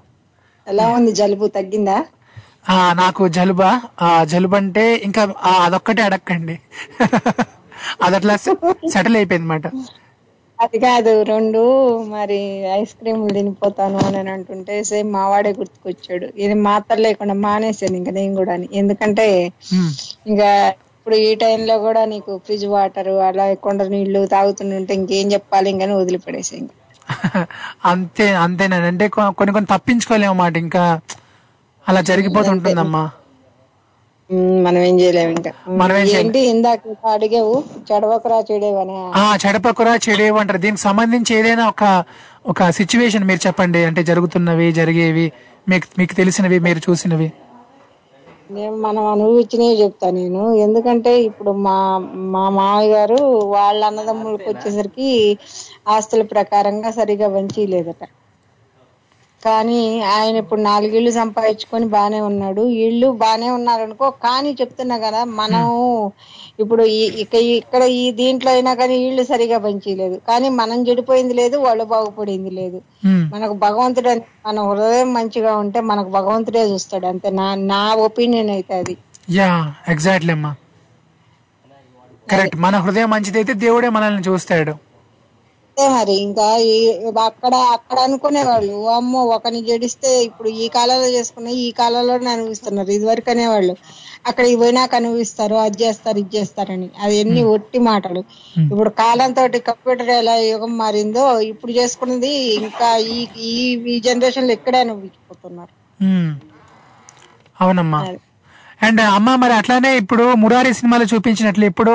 [0.66, 1.12] ఎలా ఉంది?
[1.12, 1.96] జలుబు తగ్గిందా?
[2.94, 3.70] నాకు జలుబా.
[4.00, 5.22] ఆ జలుబు అంటే ఇంకా
[5.64, 6.56] అదొక్కటే అడక్కండి.
[8.02, 8.34] అది అట్లా
[8.92, 9.66] సెటిల్ అయిపోయింది అనమాట
[10.58, 11.60] అది కాదు రెండు
[12.14, 12.38] మరి
[12.76, 16.26] ఐస్ క్రీములు తినిపోతాను అని అంటుంటే సేమ్ మావాడే గుర్తుకొచ్చాడు.
[16.44, 19.26] ఇది మాత్రం లేకుండా మానేసాను ఇంకా నేను కూడా ఎందుకంటే
[20.30, 20.48] ఇంకా
[20.96, 25.68] ఇప్పుడు ఈ టైంలో కూడా నీకు ఫ్రిడ్జ్ వాటర్ అలా కొండ నీళ్ళు తాగుతుంటే ఇంకేం చెప్పాలి?
[25.74, 26.74] ఇంకని వదిలిపడేసి ఇంకా.
[27.92, 28.88] అంతే అంతేనండి.
[28.92, 29.06] అంటే
[29.38, 30.84] కొన్ని కొన్ని తప్పించుకోలేము మాట ఇంకా
[31.86, 33.04] అలా జరిగిపోతుంటుందమ్మా.
[34.64, 35.50] మనం ఏం చేయలేము ఇంకా.
[35.80, 35.96] మనం.
[36.18, 37.54] ఏంటి ఇందాక అడిగావు
[37.88, 40.58] చెడవకరా చెడేవని ఆ చెడపకురా చెడేవి అంటారు.
[40.58, 41.84] దీనికి సంబంధించి ఏదైనా ఒక
[42.46, 43.84] ఒక సిచ్యువేషన్ మీరు చెప్పండి.
[43.84, 45.26] అంటే జరుగుతున్నవి జరిగేవి
[45.68, 47.28] మీకు మీకు తెలిసినవి మీరు చూసినవి.
[48.50, 50.54] నేను మనం అనుభవించినవి చెప్తా నేను.
[50.64, 51.76] ఎందుకంటే ఇప్పుడు మా
[52.34, 53.18] మా మామయ్య గారు
[53.54, 55.08] వాళ్ళ అన్నదమ్ములకు వచ్చేసరికి
[55.88, 58.02] ఆస్తుల ప్రకారంగా సరిగా వంచి లేదట.
[59.44, 59.78] కానీ
[60.12, 62.62] ఆయన ఇప్పుడు నాలుగేళ్ళు సంపాదించుకొని బానే ఉన్నాడు.
[62.84, 65.64] ఇళ్ళు బానే ఉన్నారు అనుకో కానీ చెప్తున్నా కదా మనం
[66.58, 71.56] ఇప్పుడు ఈ- ఇక ఇక్కడ ఈ దీంట్లో అయినా కానీ ఇళ్ళు సరిగా పంచలేదు కానీ మనం చెడిపోయింది లేదు
[71.58, 72.78] వాళ్ళు బాగుపడింది లేదు.
[73.04, 74.12] ఉమ్, మనకు భగవంతుడు
[74.46, 77.06] మన హృదయం మంచిగా ఉంటే మనకు భగవంతుడే చూస్తాడు.
[77.06, 78.96] అంతే నా నా ఒపీనియన్ అయితే అది.
[79.30, 79.50] యా
[79.88, 80.52] ఎగ్జాక్ట్లీ అమ్మా.
[82.26, 82.56] కరెక్ట్.
[82.56, 84.74] మన హృదయం మంచిదైతే దేవుడే మనల్ని చూస్తాడు.
[85.76, 86.44] అంతే మరి ఇంకా
[87.24, 91.32] అక్కడ అక్కడ అనుకునేవాళ్ళు "ఓ అమ్మో ఒకని జడిస్తే ఇప్పుడు ఈ కాలంలో చేసుకున్న
[91.62, 93.74] ఈ కాలంలోనే అనుభవిస్తున్నారు ఇదివరకు అనేవాళ్ళు.
[94.30, 96.88] అక్కడికి పోయినాక అనుభవిస్తారు అది చేస్తారు ఇది చేస్తారని.
[97.02, 98.22] అది ఎన్ని ఒట్టి మాటలు.
[98.66, 102.32] ఇప్పుడు కాలంతో కంప్యూటర్ ఎలా యుగం మారిందో ఇప్పుడు చేసుకున్నది
[102.62, 103.18] ఇంకా ఈ
[103.88, 105.74] ఈ జనరేషన్లో ఇక్కడే అనుభవించిపోతున్నారు
[107.56, 108.00] అవునమ్మా.
[108.84, 111.94] అండ్ అమ్మ మరి అట్లానే ఇప్పుడు మురారి సినిమాలో చూపించినట్లు ఇప్పుడు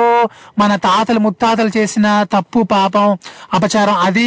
[0.58, 3.08] మన తాతలు ముత్తాతలు చేసిన తప్పు పాపం
[3.52, 4.26] అపచారం అది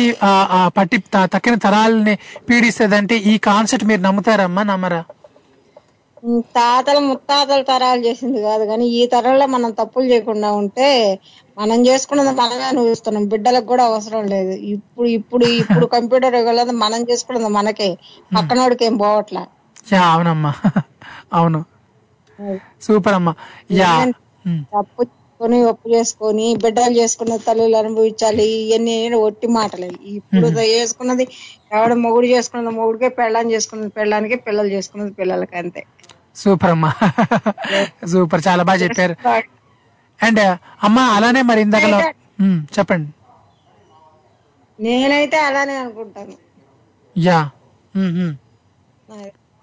[0.78, 1.00] పట్టి
[1.34, 2.16] తక్కిన తరాలని
[2.50, 5.02] పీడిస్తుందంటే ఈ కాన్సెప్ట్ మీరు నమ్ముతారమ్మా నమ్మరా?
[6.56, 10.88] తాతలు ముత్తాతలు తరాలు చేసింది కాదు కానీ ఈ తరంలో మనం తప్పులు చేయకుండా ఉంటే
[11.58, 13.26] మనం చేసుకున్నది మనమే అనుభవిస్తున్నాం.
[13.34, 14.54] బిడ్డలకు కూడా అవసరం లేదు.
[14.76, 17.90] ఇప్పుడు ఇప్పుడు ఇప్పుడు కంప్యూటర్ యుగంలో మనం చేసుకున్నది మనకే.
[18.32, 19.44] పక్కనోడికి ఏం పోవట్లా?
[20.08, 20.52] అవునమ్మా.
[21.34, 21.60] అవును.
[22.82, 23.34] సూపర్ అమ్మా
[23.78, 23.92] యా
[24.74, 31.26] తప్పు చేసుకొని ఒప్పు చేసుకొని బిడ్డలు చేసుకున్న తల్లులు అనుభవించాలి ఇవన్నీ ఒట్టి మాటలే ఇప్పుడు చేసుకున్నది
[31.72, 35.84] ఎవడ మొగుడు చేసుకున్నది మొగుడికే పెళ్ళాన్ని చేసుకున్నది పెళ్ళానికి పిల్లలు చేసుకున్నది పిల్లలకి అంతే.
[36.36, 36.92] సూపర్ అమ్మా
[38.12, 38.42] సూపర్.
[38.48, 39.16] చాలా బాగా చెప్పారు.
[40.20, 40.42] అండ్
[40.84, 41.98] అమ్మా అలానే మరి ఇందాకలో
[42.40, 43.10] ఉమ్, చెప్పండి.
[44.80, 46.36] నేనైతే అలానే అనుకుంటాను.
[47.16, 47.40] యా.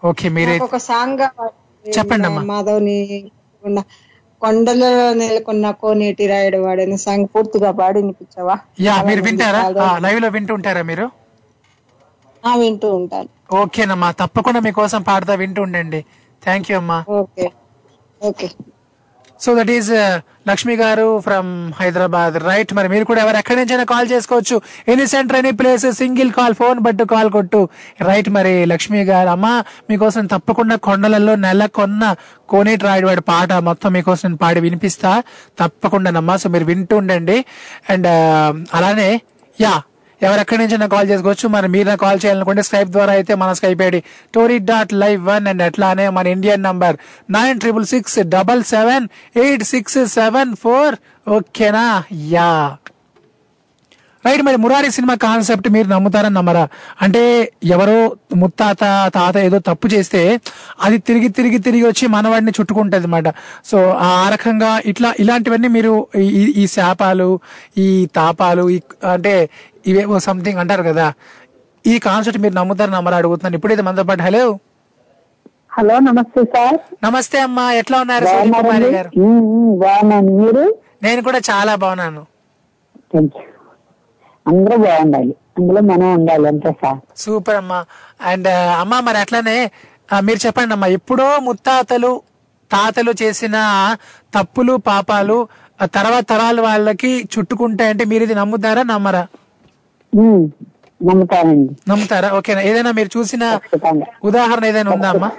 [0.03, 1.55] ఓకే మీరే ఒక సాంగ్ కావాలి.
[1.85, 2.29] చెప్పండి.
[2.45, 2.99] మాధవ్ని
[4.43, 8.57] కొండలలో నెలకొన్న కోనేటి రాయుడు వాడని సాంగ్ పూర్తిగా పాడి వినిపించవా?
[8.81, 9.63] యా మీరు వింటారా?
[9.99, 11.07] లైవ్లో వింటూ ఉంటారా మీరు?
[12.45, 13.29] ఆ, వింటూ ఉంటాను.
[13.53, 16.01] ఓకేనమ్మా తప్పకుండా మీకోసం పాడతా వింటూ ఉండండి.
[16.43, 16.99] థ్యాంక్ యూ అమ్మా.
[17.09, 17.47] Okay.
[18.21, 18.49] Okay.
[19.45, 19.91] So that is
[20.49, 24.61] Lakshmi garu from Hyderabad right మరి మీరు కూడా ఎవరు ఎక్కడి నుంచైనా కాల్ చేసుకోవచ్చు.
[24.93, 27.69] Any center any place single call phone బట్టు కాల్ కొట్టు.
[28.01, 32.15] రైట్ మరి లక్ష్మి గారు అమ్మా మీకోసం తప్పకుండా కొండలలో నెల కొన్న
[32.49, 35.23] కోనేటి రాయుడు పాట మొత్తం మీకోసం నేను పాడి వినిపిస్తా.
[35.59, 36.37] తప్పకుండా నమ్మా.
[36.37, 37.45] సో మీరు వింటూ ఉండండి.
[37.91, 39.21] అండ్ uh, అలానే
[39.61, 39.75] యా
[40.23, 41.49] ఎవరెక్కడి నుంచి కాల్ చేసుకోవచ్చు.
[41.49, 44.01] మరి మీరు నాకు కాల్ చేయాలనుకుంటే స్కైప్ ద్వారా అయితే మన Skype ID
[44.35, 46.99] tori dot live one and అట్లానే మన Indian number
[47.31, 49.07] nine triple six double seven
[49.37, 50.97] eight six seven four
[51.29, 51.87] ఓకేనా?
[52.29, 52.53] యా.
[54.25, 56.65] రైట్ మరి మురారి సినిమా కాన్సెప్ట్ మీరు నమ్ముతారని నమ్మరా?
[57.03, 57.23] అంటే
[57.65, 57.95] ఎవరో
[58.35, 58.83] ముత్తాత
[59.15, 60.21] తాత ఏదో తప్పు చేస్తే
[60.81, 63.29] అది తిరిగి తిరిగి తిరిగి వచ్చి మనవాడిని చుట్టుకుంటుంది అనమాట
[63.65, 67.31] సో ఆ రకంగా ఇట్లా ఇలాంటివన్నీ మీరు ఈ- ఈ- ఈ శాపాలు
[67.77, 68.79] ఈ తాపాలు ఈ
[69.13, 69.35] అంటే
[69.85, 71.07] ఇవేవో సంథింగ్ అంటారు కదా.
[71.85, 73.57] ఈ కాన్సెప్ట్ మీరు నమ్ముతారని నమ్మరా అడుగుతున్నాను.
[73.59, 74.45] ఇప్పుడైతే మనతో పాటు హలో
[75.77, 76.77] హలో నమస్తే సార్.
[77.05, 79.11] నమస్తే అమ్మా ఎట్లా ఉన్నారు సూర్యకుమారి గారు?
[79.83, 80.31] బాగున్నాను.
[80.41, 80.65] మీరు?
[81.03, 82.23] నేను కూడా చాలా బాగున్నాను.
[84.47, 85.33] అందరూ బాగుండాలి.
[85.59, 86.99] అందులో మనం ఉండాలి అంతే సార్.
[87.17, 87.79] సూపర్ అమ్మా.
[88.31, 88.49] అండ్
[88.83, 89.57] అమ్మా మరి అట్లానే
[90.27, 92.13] మీరు చెప్పండి అమ్మా ఎప్పుడో ముత్తాతలు
[92.71, 93.57] తాతలు చేసిన
[94.35, 95.37] తప్పులు పాపాలు
[95.95, 99.23] తర్వాత తరాల వాళ్ళకి చుట్టుకుంటాయంటే మీరు ఇది నమ్ముతారా నమ్మరా?
[101.01, 101.73] నమ్ముతానండి.
[101.91, 102.29] నమ్ముతారా?
[102.39, 102.61] ఓకేనా.
[102.61, 103.45] ఏదైనా మీరు చూసిన
[104.25, 105.31] ఉదాహరణ ఏదైనా ఉందా అమ్మా?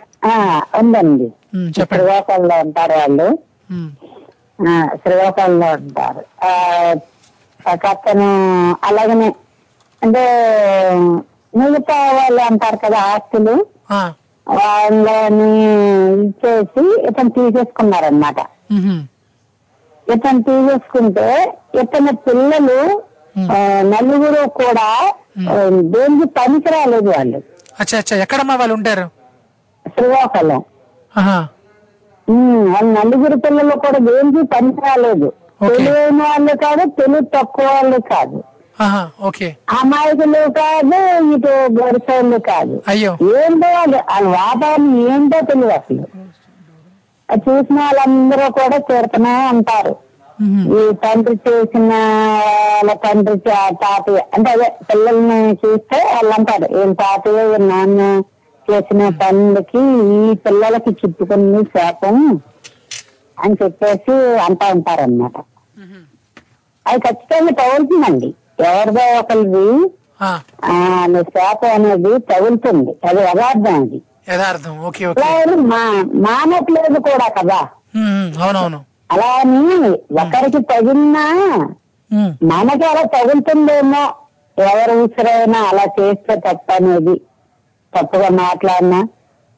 [0.80, 1.28] ఉందండి.
[1.76, 3.28] శ్రీకాకుళంలో ఉంటారు వాళ్ళు.
[5.04, 6.22] శ్రీకాకుళంలో ఉంటారు.
[7.92, 8.30] అతను
[8.84, 9.30] అలాగనే
[10.02, 10.24] అంటే
[11.54, 13.56] మిగతా వాళ్ళు అంటారు కదా ఆస్తులు.
[14.48, 15.50] వాళ్ళని
[16.24, 18.40] ఇచ్చేసి ఇతను తీసేసుకున్నారనమాట
[20.08, 21.28] ఇతను తీసేసుకుంటే
[21.82, 22.80] ఇతని పిల్లలు
[23.92, 24.88] నలుగురు కూడా
[25.94, 27.40] దేనికి పనికి రాలేదు వాళ్ళు.
[27.82, 29.06] అచ్చా అచ్చా ఎక్కడమ్మా వాళ్ళు ఉంటారు?
[29.86, 30.62] శ్రీకాకుళం
[32.74, 35.30] వాళ్ళ నలుగురు పిల్లలు కూడా దేనికి పనికి రాలేదు.
[35.70, 38.38] తెలివైన వాళ్ళు కాదు తెలివి తక్కువ వాళ్ళు కాదు.
[39.80, 41.00] అమాయకులు కాదు
[41.34, 42.76] ఇటు గరిసోళ్ళు కాదు.
[42.88, 43.12] అయ్యో.
[43.38, 43.98] ఏంటో వాళ్ళు
[44.38, 46.06] వాతావరణం ఏంటో తెలియదు అసలు.
[47.44, 50.11] చూసిన వాళ్ళందరూ కూడా చేరుతూనే ఉంటారు మ్హూ,
[50.78, 51.94] ఈ తండ్రి చేసిన
[52.76, 58.02] వాళ్ళ తండ్రి తాతయ్య అంటే అదే పిల్లల్ని చూస్తే వాళ్ళు అంటారు వీళ్ళ తాతయ్య నాన్న
[58.68, 59.84] చేసిన పనులకి
[60.16, 62.18] ఈ పిల్లలకి చుట్టుకుని శాపం
[63.38, 65.38] అని చెప్పేసి అంటా ఉంటారన్నమాట.
[66.86, 68.30] అది ఖచ్చితంగా తగులుతుందండి.
[68.60, 69.68] ఎవరిదో ఒకరిది
[71.38, 72.92] శాపం అనేది తగులుతుంది.
[73.10, 74.00] అది యథార్థం అది.
[74.30, 74.80] యథార్థం.
[74.80, 75.06] ఓకే
[76.28, 77.60] మానట్లేదు కూడా కదా.
[78.44, 78.80] అవునవును.
[79.12, 79.90] అలా అని
[80.22, 81.26] ఒకరికి తగిలినా
[82.44, 84.04] మనకి అలా తగులుతుందేమో?
[84.58, 87.16] ఎవరు ఉసిరైనా అలా చేస్తే తప్పు అనేది
[87.94, 89.00] తప్పుగా మాట్లాడినా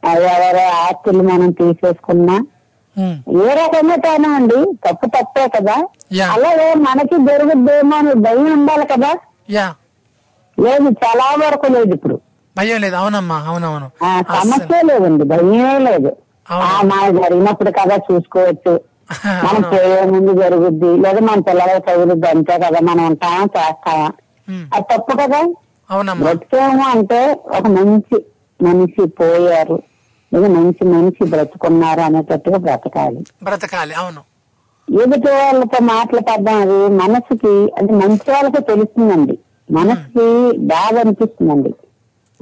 [0.04, 2.36] ఎవరి ఆస్తులు మనం తీసేసుకున్నా.
[3.44, 5.76] ఏ రకంగా కానివ్వండి తప్పు తప్పే కదా.
[6.34, 9.12] అలాగే మనకి జరుగుద్దేమో అని భయం ఉండాలి కదా.
[10.58, 12.16] లేదు చాలా వరకు లేదు ఇప్పుడు.
[12.58, 12.96] భయం లేదు.
[12.96, 13.88] అవునమ్మా అవునవును.
[14.38, 16.12] సమస్య లేదండి భయమే లేదు.
[16.84, 18.74] మా జరిగినప్పుడు కదా చూసుకోవచ్చు.
[19.28, 19.62] మనం.
[19.62, 20.98] పోయే ముందు జరుగుద్ది.
[20.98, 22.28] లేదా మన పిల్లలకు తగులుద్ది.
[22.30, 24.12] అంతే కదా మనం ఉంటామా చేస్తామా?
[24.74, 25.54] అది తప్పు కదా.
[26.14, 28.26] బ్రతికేమో అంటే ఒక మంచి
[28.62, 29.84] మనిషి పోయారు.
[30.34, 33.24] లేదా మంచి మనిషి బ్రతుకున్నారు అనేటట్టుగా బ్రతకాలి.
[33.44, 34.22] బ్రతకాలి అవును.
[35.02, 39.40] ఎదుటి వాళ్ళతో మాట్లాడతాం అది మనసుకి అది మంచి వాళ్ళకి తెలుస్తుందండి.
[39.72, 41.74] మనసుకి బాధ అనిపిస్తుందండి.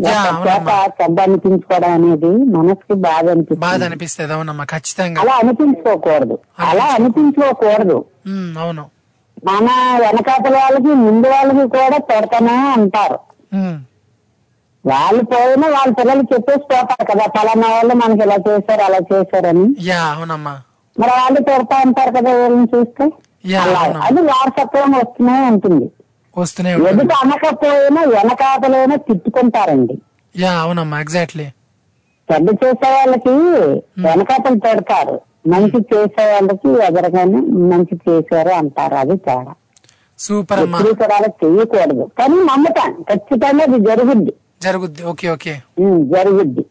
[0.02, 3.86] చేత చెడ్డ అనిపించుకోవడం అనేది మనసుకి బాధ బాధ అనిపిస్తుంది.
[3.86, 5.20] అనిపిస్తుంది అవునమ్మా ఖచ్చితంగా.
[5.22, 6.36] అలా అనిపించుకోకూడదు
[6.70, 7.98] అలా అనిపించుకోకూడదు
[8.58, 8.84] అవును.
[9.44, 9.68] మన
[10.02, 13.20] వెనకాతల వాళ్ళకి ముందు వాళ్ళకి కూడా పెడతానే అంటారు.
[13.54, 13.78] ఉమ్,
[14.86, 19.66] వాళ్ళు పోయినా వాళ్ళ పిల్లలు చెప్పేసి పోతారు కదా పలానా వాళ్ళు మనకి ఇలా చేశారు అలా చేశారని.
[19.84, 20.54] యా అవునమ్మా.
[20.96, 23.06] మరి వాళ్ళు పెడతా ఉంటారు కదా వీళ్ళని చూస్తే?
[24.08, 25.86] అది వారసత్వం వస్తూనే ఉంటుంది.
[26.38, 29.98] వస్తూనే ఉంటుంది ఎదుట అనకపోయినా వెనకాతలైనా తిట్టుకుంటారండి.
[30.40, 31.48] యా అవునమ్మా ఎగ్జాక్ట్లీ.
[32.30, 33.30] చెడ్డ చేసే వాళ్ళకి
[34.02, 35.22] వెనకాతలు పెడతారు.
[35.48, 37.38] మంచి చేసే వాళ్ళకి ఎదరగానే
[37.72, 38.96] మంచి చేశారు అంటారు.
[38.96, 39.54] అది తేడా.
[40.20, 42.12] సూపర్ అమ్మా కూడా చేయకూడదు.
[42.20, 43.04] కానీ నమ్ముతాను.
[43.04, 44.34] ఖచ్చితంగా అది జరుగుద్ది.
[44.62, 45.04] జరుగుద్ది.
[45.04, 45.62] Okay okay.
[46.00, 46.66] జరుగుద్ది.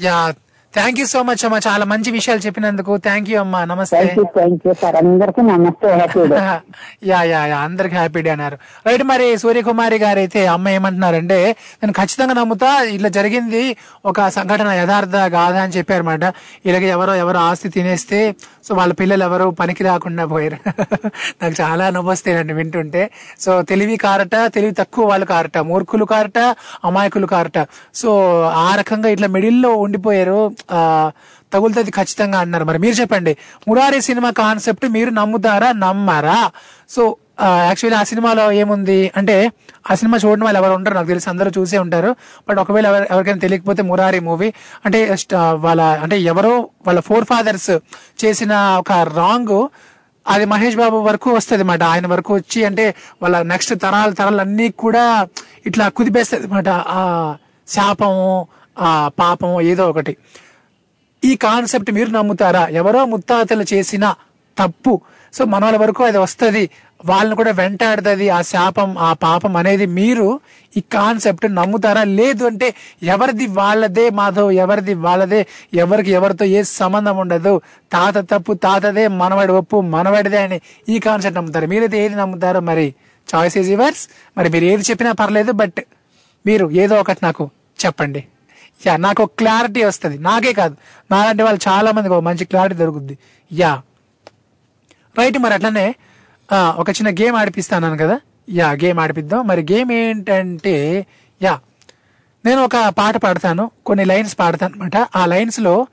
[0.00, 0.32] Yeah
[0.74, 1.58] thank you so much అమ్మా.
[1.66, 2.96] చాలా మంచి విషయాలు చెప్పినందుకు.
[2.96, 3.60] థ్యాంక్ యూ అమ్మా.
[3.64, 4.00] నమస్తే.
[4.18, 4.24] యూ
[4.66, 5.88] యూ సార్ అందరికీ నమస్తే.
[5.92, 6.36] హ్యాపీ డే
[7.10, 7.18] యా
[7.60, 8.56] అందరికి హ్యాపీ డే అన్నారు.
[8.86, 11.38] రైట్ మరి సూర్యకుమారి గారు అయితే అమ్మ ఏమంటున్నారంటే
[11.82, 12.82] నేను ఖచ్చితంగా నమ్ముతా.
[12.94, 13.62] ఇట్లా జరిగింది
[14.04, 16.24] ఒక సంఘటన యథార్థ గాథ అని చెప్పారన్నమాట.
[16.66, 18.20] ఇలాగ ఎవరో ఎవరో ఆస్తి తినేస్తే
[18.66, 20.58] సో వాళ్ళ పిల్లలు ఎవరు పనికి రాకుండా పోయారు.
[21.42, 23.02] నాకు చాలా నవ్వొస్తాయండి వింటుంటే.
[23.40, 26.38] సో తెలివి కారట తెలివి తక్కువ వాళ్ళు కారట మూర్ఖులు కారట
[26.84, 27.58] అమాయకులు కారట.
[27.94, 28.08] సో
[28.62, 30.40] ఆ రకంగా ఇట్లా మిడిల్లో ఉండిపోయారు.
[31.52, 32.64] తగులుతుంది ఖచ్చితంగా అన్నారు.
[32.64, 33.36] మరి మీరు చెప్పండి.
[33.68, 35.72] మురారి సినిమా కాన్సెప్ట్ మీరు నమ్ముతారా?
[35.72, 36.50] నమ్మరా?
[36.90, 39.52] సో యాక్చువల్లీ ఆ సినిమాలో ఏముంది అంటే
[39.90, 40.94] ఆ సినిమా చూడడం వాళ్ళు ఎవరు ఉంటారు.
[40.94, 42.16] నాకు తెలిసి అందరూ చూసే ఉంటారు.
[42.48, 44.52] బట్ ఒకవేళ ఎవరికైనా తెలియకపోతే మురారి మూవీ.
[44.84, 45.16] అంటే
[45.54, 47.70] వాళ్ళ అంటే ఎవరో వాళ్ళ ఫోర్ ఫాదర్స్
[48.24, 49.68] చేసిన ఒక రాంగ్
[50.28, 54.68] అది మహేష్ బాబు వరకు వస్తుంది అనమాట ఆయన వరకు వచ్చి అంటే వాళ్ళ నెక్స్ట్ తరాల తరాలు అన్ని
[54.70, 55.26] కూడా
[55.66, 57.36] ఇట్లా కుదిపేస్తుంది అనమాట ఆ
[57.68, 60.16] శాపము ఆ పాపము ఏదో ఒకటి.
[61.24, 62.66] ఈ కాన్సెప్ట్ మీరు నమ్ముతారా?
[62.66, 64.14] ఎవరో ముత్తాతలు చేసిన
[64.58, 65.00] తప్పు.
[65.34, 66.70] సో మన వాళ్ళ వరకు అది వస్తుంది.
[67.04, 70.40] వాళ్ళని కూడా వెంటాడుతుంది ఆ శాపం ఆ పాపం అనేది మీరు
[70.76, 72.04] ఈ కాన్సెప్ట్ నమ్ముతారా?
[72.04, 77.60] లేదు అంటే ఎవరిది వాళ్ళదే మాధవ్ ఎవరిది వాళ్ళదే ఎవరికి ఎవరితో ఏ సంబంధం ఉండదు.
[77.92, 81.66] తాత తప్పు తాతదే మనవాడి ఒప్పు మనవాడిదే అని ఈ కాన్సెప్ట్ నమ్ముతారు?
[81.66, 82.94] మీరైతే ఏది నమ్ముతారో మరి?
[83.34, 85.80] చాయిస్ ఈజ్ యువర్స్ మరి మీరు ఏది చెప్పినా పర్లేదు బట్
[86.46, 87.50] మీరు ఏదో ఒకటి నాకు
[87.84, 88.24] చెప్పండి.
[88.86, 90.18] యా నాకు ఒక క్లారిటీ వస్తుంది.
[90.18, 90.76] నాకే కాదు.
[91.10, 93.18] నాలాంటి వాళ్ళు చాలా మందికి ఒక మంచి క్లారిటీ దొరుకుద్ది.
[93.52, 93.82] యా.
[95.18, 95.94] రైట్ మరి అట్లనే
[96.52, 98.20] ఒక చిన్న గేమ్ ఆడిపిస్తాను కదా?
[98.50, 99.46] యా గేమ్ ఆడిపిద్దాం.
[99.46, 101.06] మరి గేమ్ ఏంటంటే
[101.42, 101.60] యా
[102.44, 103.70] నేను ఒక పాట పాడతాను.
[103.86, 105.86] కొన్ని లైన్స్ పాడతాను అనమాట ఆ లైన్స్లో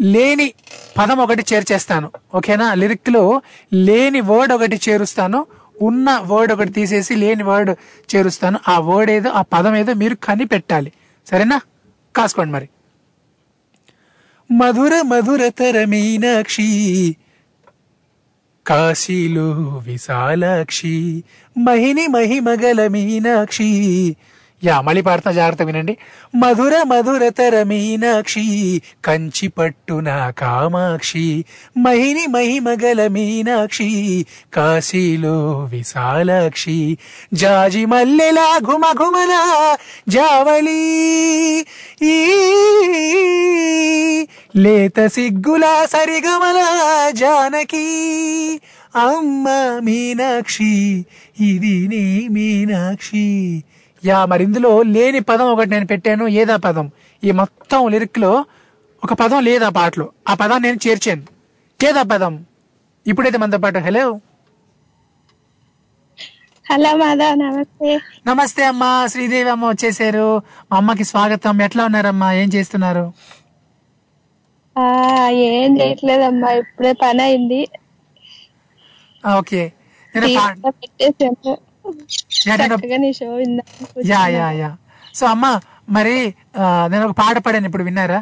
[0.00, 0.52] లేని
[0.98, 2.10] పదం ఒకటి చేర్చేస్తాను.
[2.34, 2.74] ఓకేనా?
[2.74, 5.46] లిరిక్లో లేని వర్డ్ ఒకటి చేరుస్తాను.
[5.82, 7.70] ఉన్న వర్డ్ ఒకటి తీసేసి లేని వర్డ్
[8.14, 8.58] చేరుస్తాను.
[8.68, 10.92] ఆ వర్డ్ ఏదో ఆ పదం ఏదో మీరు కనిపెట్టాలి.
[11.30, 11.60] సరేనా?
[12.16, 12.68] కాసుకోండి మరి.
[14.50, 16.68] మధుర మధురతర మీనాక్షి
[18.66, 19.50] కాశీలో
[19.86, 21.24] విశాలాక్షి
[21.58, 23.70] మహిని మహిమగల మీనాక్షి
[24.62, 25.94] యా మళ్ళీ పాడుతున్నా జాగ్రత్త వినండి.
[26.36, 28.44] మధుర మధురతర మీనాక్షి
[29.04, 31.24] కంచి పట్టున కామాక్షి
[31.78, 33.88] మహిని మహిమగల మీనాక్షి
[34.54, 36.78] కాశీలో విశాలాక్షి
[37.34, 39.32] జాజి మల్లెలా ఘుమ ఘుమల
[40.08, 40.80] జావళీ
[42.06, 42.16] ఈ
[44.56, 46.58] లేత సిగ్గులా సరిగమల
[47.12, 47.86] జానకి
[49.02, 49.46] అమ్మ
[49.82, 50.74] మీనాక్షి
[51.42, 53.28] ఇది నీ మీనాక్షి
[54.02, 56.26] యా మరి ఇందులో లేని పదం ఒకటి నేను పెట్టాను.
[56.40, 56.86] ఏదా పదం?
[57.22, 58.32] ఈ మొత్తం లిరిక్లో
[59.02, 60.06] ఒక పదం లేదా పాటలో.
[60.28, 61.24] ఆ పదాన్ని నేను చేర్చాను.
[61.80, 62.34] ఏదా పదం?
[63.06, 64.04] ఇప్పుడైతే మనతో పాటు హలో?
[66.66, 67.90] హలో మాధవ్ నమస్తే.
[68.26, 70.26] నమస్తే అమ్మా శ్రీదేవి అమ్మ వచ్చేసారు.
[70.70, 71.62] మా అమ్మకి స్వాగతం.
[71.62, 72.32] ఎట్లా ఉన్నారమ్మా?
[72.32, 73.04] ఏం చేస్తున్నారు?
[74.76, 74.84] ఆ
[75.48, 77.60] ఏం చేయట్లేదమ్మా ఇప్పుడే పని అయింది
[79.24, 79.62] ఆ, ఓకే.
[80.14, 81.54] పెట్టేసాను
[84.10, 84.70] యా, యా యా.
[85.14, 85.46] సో అమ్మ
[85.90, 86.16] మరి
[86.90, 88.20] నేను ఒక పాట పాడాను ఇప్పుడు విన్నారా?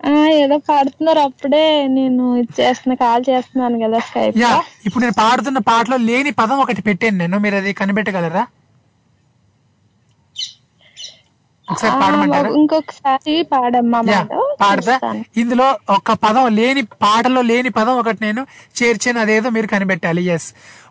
[0.00, 1.64] ఆ ఏదో పాడుతున్నారు అప్పుడే
[1.96, 2.22] నేను
[2.56, 4.38] చేస్తున్నా కాల్ చేస్తున్నాను కదా స్కైప్
[4.86, 8.42] ఇప్పుడు నేను పాడుతున్న పాటలో లేని పదం ఒకటి పెట్టాను నేను మీరు అది కనిపెట్టగలరా?
[11.68, 12.48] ఒకసారి పాడమంటారా?
[12.50, 13.98] ఇంకొకసారి పాడమ్మా
[14.62, 14.96] పాడతా.
[15.36, 18.42] ఇందులో ఒక పదం లేని పాటలో లేని పదం ఒకటి నేను
[18.78, 20.22] చేర్చాను అదేదో మీరు కనిపెట్టాలి.
[20.36, 20.48] ఎస్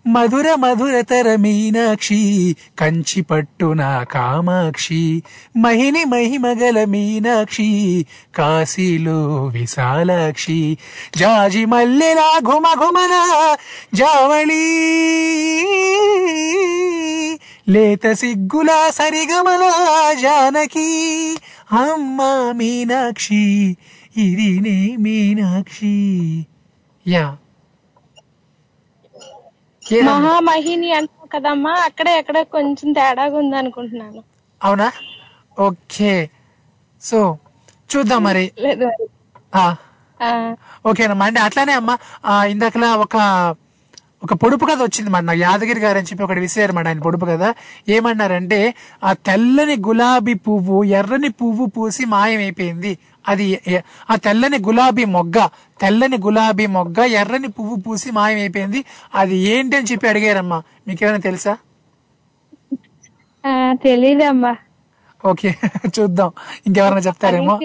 [0.08, 5.24] మధుర మధురతర మీనాక్షి కంచి పట్టున కామాక్షి.
[5.58, 10.78] మహిని మహిమగల మీనాక్షి కాశీలో విశాలాక్షి.
[11.18, 13.56] జాజి మల్లెలా ఘుమ ఘుమన
[13.94, 14.80] జావళీ.
[17.70, 19.72] లేత సిగ్గులా సరిగమల
[20.22, 21.36] జానకి.
[21.72, 22.20] అమ్మ
[22.58, 23.78] మీనాక్షి
[24.18, 26.46] ఇది నీ మీనాక్షి.
[27.08, 27.38] యా.
[30.08, 34.22] మహామహిని అంటావు కదమ్మా అక్కడే ఎక్కడ కొంచెం తేడాగా ఉంది అనుకుంటున్నాను
[34.62, 34.88] అవునా?
[35.58, 36.14] ఓకే.
[37.02, 37.20] సో
[37.90, 38.46] చూద్దాం మరి.
[40.90, 41.96] ఓకేనమ్మా అంటే అట్లానే అమ్మా
[42.48, 43.16] ఇందాకలా ఒక
[44.26, 45.40] ఒక పొడుపు కథ వచ్చింది మాట నాకు.
[45.40, 47.44] యాదగిరి గారు అని చెప్పి ఒకటి విసిరారు మాట ఆయన పొడుపు కథ.
[47.90, 48.60] ఏమన్నారంటే
[49.04, 52.92] ఆ తెల్లని గులాబీ పువ్వు ఎర్రని పువ్వు పూసి మాయమైపోయింది.
[53.28, 53.46] అది
[54.10, 55.38] ఆ తెల్లని గులాబీ మొగ్గ
[55.82, 58.86] తెల్లని గులాబీ మొగ్గ ఎర్రని పువ్వు పూసి మాయమైపోయింది.
[59.16, 60.64] అది ఏంటి అని చెప్పి అడిగారమ్మా.
[60.88, 61.58] మీకేమైనా తెలుసా?
[63.84, 64.56] తెలీదమ్మా.
[65.26, 65.50] ఓకే
[65.88, 66.32] చూద్దాం.
[66.68, 67.56] ఇంకెవరైనా చెప్తారేమో?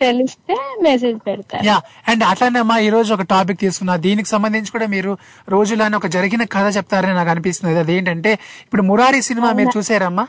[0.00, 1.18] తెలిస్తే మెసేజ్
[1.64, 1.76] యా
[2.08, 3.96] అండ్ అట్లానే అమ్మా ఈ రోజు ఒక టాపిక్ తీసుకున్నా.
[3.96, 5.12] దీనికి సంబంధించి కూడా మీరు
[5.48, 7.78] రోజులానే ఒక జరిగిన కథ చెప్తారని నాకు అనిపిస్తుంది.
[7.78, 8.32] అదేంటంటే
[8.64, 10.26] ఇప్పుడు మురారి సినిమా మీరు చూసారమ్మా?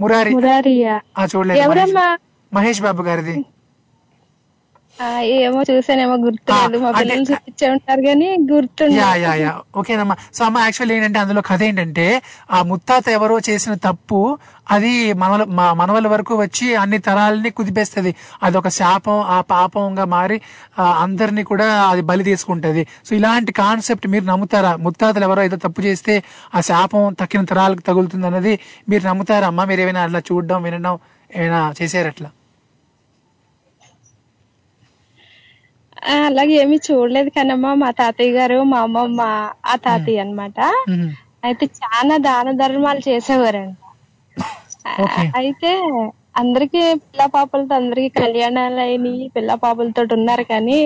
[0.00, 0.30] మురారి.
[0.34, 0.94] మురారియా.
[1.36, 1.60] చూడలేదు
[2.52, 3.34] మహేష్ బాబు గారిది.
[5.38, 6.76] ఏమో చూసానేమో గుర్తులేదు.
[6.82, 8.28] మా పిల్లలు చూపించే ఉంటారు కానీ
[9.38, 10.16] యా ఓకేనమ్మా.
[10.32, 12.06] సో అమ్మ యాక్చువల్ ఏంటంటే అందులో కథ ఏంటంటే
[12.50, 14.18] ఆ ముత్తాత ఎవరో చేసిన తప్పు
[14.66, 15.42] అది మనల
[15.80, 18.12] మనవల వరకు వచ్చి అన్ని తరాలని కుదిపేస్తుంది.
[18.42, 20.38] అది ఒక శాపం ఆ పాపంగా మారి
[21.02, 22.84] అందరినీ కూడా అది బలి తీసుకుంటది.
[23.06, 24.72] సో ఇలాంటి కాన్సెప్ట్ మీరు నమ్ముతారా?
[24.84, 26.16] ముత్తాతలు ఎవరో ఏదో తప్పు చేస్తే
[26.54, 28.54] ఆ శాపం తక్కిన తరాలకు తగులుతుంది అన్నది
[28.88, 29.64] మీరు నమ్ముతారా అమ్మా?
[29.64, 30.96] మీరు ఏమైనా అట్లా చూడడం వినడం
[31.30, 32.28] ఏమైనా చేశారు అట్లా
[35.87, 35.87] ఆ,
[36.22, 37.70] అలాగే ఏమీ చూడలేదు కానమ్మా.
[37.74, 39.20] మా తాతయ్య గారు మా అమ్మమ్మ
[39.64, 40.58] ఆ తాతయ్య అన్నమాట.
[41.44, 43.02] అయితే చాలా దాన ధర్మాలు
[45.04, 45.24] ఓకే.
[45.38, 45.70] అయితే
[46.36, 50.78] అందరికి పిల్ల పాపలతో అందరికి కళ్యాణాలు అయినాయి పిల్ల పాపలతో ఉన్నారు కానీ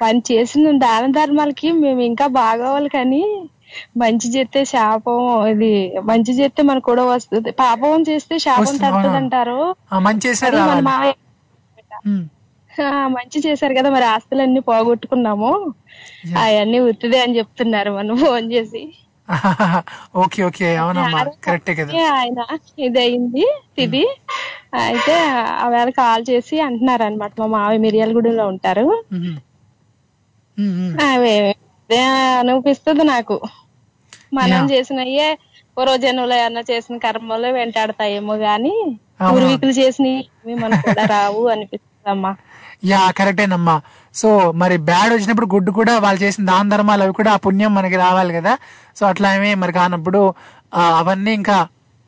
[0.00, 3.22] వాళ్ళు చేసిన దాన ధర్మాలకి మేము ఇంకా బాగోవాలి కానీ
[4.02, 5.18] మంచి చేస్తే శాపం
[5.50, 5.72] ఇది
[6.04, 7.50] మంచి చేస్తే మనకు కూడా వస్తుంది.
[7.58, 8.62] పాపం చేస్తే శాపం
[9.90, 10.26] ఆ, మంచి
[13.16, 15.50] మంచి చేశారు కదా మరి ఆస్తులన్నీ పోగొట్టుకున్నాము.
[16.38, 18.82] అవన్నీ ఉత్తిదే అని చెప్తున్నారు మనం ఫోన్ చేసి.
[20.16, 20.68] Okay okay.
[20.76, 21.22] అవునమ్మా.
[21.46, 21.92] కరెక్టే కదా.
[22.14, 22.40] ఆయన
[22.78, 23.44] ఇది అయింది
[23.78, 24.04] ఇది
[24.80, 25.14] అయితే
[25.64, 28.86] ఆవేళ కాల్ చేసి అంటున్నారు అనమాట మా మావి మిర్యాలగూడెంలో ఉంటారు.
[31.08, 31.34] అవే
[31.90, 32.00] అదే
[32.38, 33.36] అనిపిస్తుంది నాకు.
[34.32, 35.28] మనం చేసినయ్యే
[35.76, 38.74] పూర్వజనులు ఏమన్నా చేసిన కర్మలు వెంటాడతాయేమో గాని.
[39.26, 42.32] పూర్వీకులు చేసినవి మనకు కూడా రావు అనిపిస్తుందమ్మా.
[42.82, 43.74] యా కరెక్టేనమ్మా
[44.14, 47.96] సో మరి బ్యాడ్ వచ్చినప్పుడు గుడ్ కూడా వాళ్ళు చేసిన దాన ధర్మాలు అవి కూడా ఆ పుణ్యం మనకి
[47.96, 48.52] రావాలి కదా.
[48.96, 50.20] సో అట్లా ఏమీ మరి కానప్పుడు
[50.98, 51.56] అవన్నీ ఇంకా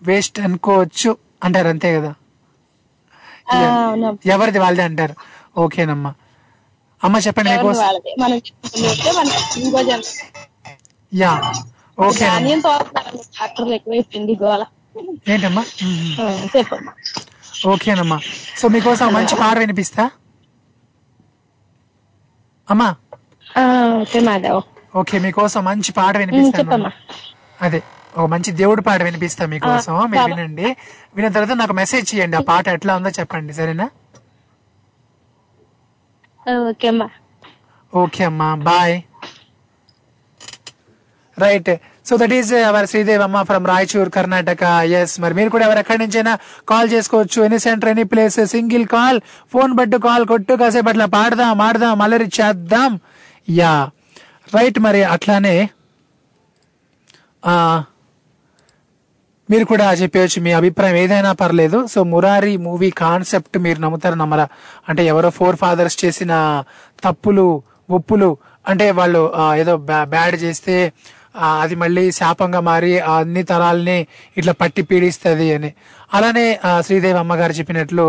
[0.02, 1.10] వేస్ట్ అనుకోవచ్చు
[1.42, 2.10] అంటారు అంతే కదా.
[4.32, 5.14] ఎవరిది వాళ్ళదే అంటారు.
[5.58, 6.12] ఓకేనమ్మా
[7.00, 7.50] అమ్మ చెప్పండి
[11.12, 11.30] యా
[11.98, 12.24] ఓకే
[15.32, 15.62] ఏంటమ్మా?
[17.70, 18.18] ఓకేనమ్మా
[18.60, 20.04] సో మీకోసం మంచి పాట వినిపిస్తా?
[22.70, 22.94] అమ్మా.
[24.00, 24.62] ఓకే మాధవ్.
[24.96, 26.90] ఓకే మీకోసం మంచి పాట వినిపిస్తాను.
[27.60, 27.82] అదే
[28.16, 30.10] ఒక మంచి దేవుడి పాట వినిపిస్తా మీకోసం.
[30.10, 30.34] మీరు.
[30.34, 30.76] వినండి.
[31.14, 33.90] విన్న తర్వాత నాకు మెసేజ్ చేయండి ఆ పాట ఎట్లా ఉందో చెప్పండి సరేనా?
[36.48, 37.08] ఆ, ఓకే అమ్మా.
[37.94, 39.02] ఓకే అమ్మా bye.
[41.38, 41.70] Right.
[42.10, 44.62] So that is our Sridev అమ్మ ఫ్రమ్ రాయచూర్ కర్ణాటక
[45.00, 46.32] ఎస్ మరి మీరు కూడా ఎవరు ఎక్కడి నుంచైనా
[46.70, 47.38] కాల్ చేసుకోవచ్చు.
[47.48, 49.18] Any centre any place single call
[49.52, 52.92] phone బట్టు కాల్ కొట్టు కాసేపు అట్లా పాడదాం ఆడదాం అలరి చేద్దాం.
[53.60, 53.74] యా
[54.56, 55.56] రైట్ మరి అట్లానే
[59.48, 61.78] మీరు కూడా చెప్పవచ్చు మీ అభిప్రాయం ఏదైనా పర్లేదు.
[61.92, 64.48] సో మురారి మూవీ కాన్సెప్ట్ మీరు నమ్ముతారు నమ్మరా?
[64.88, 66.32] అంటే ఎవరో ఫోర్ ఫాదర్స్ చేసిన
[67.04, 67.46] తప్పులు
[67.98, 68.30] ఒప్పులు
[68.70, 69.22] అంటే వాళ్ళు
[69.62, 69.72] ఏదో
[70.14, 70.76] బ్యాడ్ చేస్తే
[71.36, 75.70] అది మళ్ళీ శాపంగా మారి అన్ని తరాలని ఇట్లా పట్టి పీడిస్తుంది అని.
[76.14, 78.06] అలానే శ్రీదేవి అమ్మగారు చెప్పినట్లు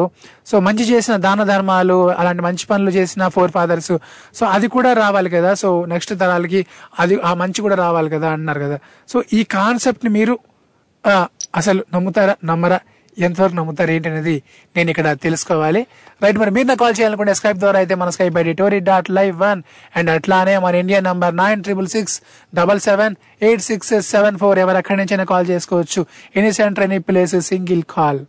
[0.48, 3.94] సో మంచి చేసిన దాన ధర్మాలు అలాంటి మంచి పనులు చేసిన ఫోర్ ఫాదర్స్
[4.36, 5.54] సో అది కూడా రావాలి కదా.
[5.54, 6.66] సో నెక్స్ట్ తరాలకి
[7.00, 8.80] అది ఆ మంచి కూడా రావాలి కదా అన్నారు కదా.
[9.10, 10.40] సో ఈ కాన్సెప్ట్ని మీరు
[11.56, 12.36] అసలు నమ్ముతారా?
[12.46, 12.80] నమ్మరా?
[13.20, 14.44] ఎంతవరకు నమ్ముతారు ఏంటి అనేది
[14.78, 15.88] నేను ఇక్కడ తెలుసుకోవాలి.
[16.24, 19.62] రైట్ మరి మీరు కాల్ చేయాలనుకుంటే స్కైప్ ద్వారా అయితే మన Skype ID tori dot live one
[19.96, 22.22] and అట్లానే మన India number nine triple six
[22.56, 26.06] double seven eight six seven four ఎవరు ఎక్కడి నుంచైనా కాల్ చేసుకోవచ్చు.
[26.36, 28.20] Any centre any place single call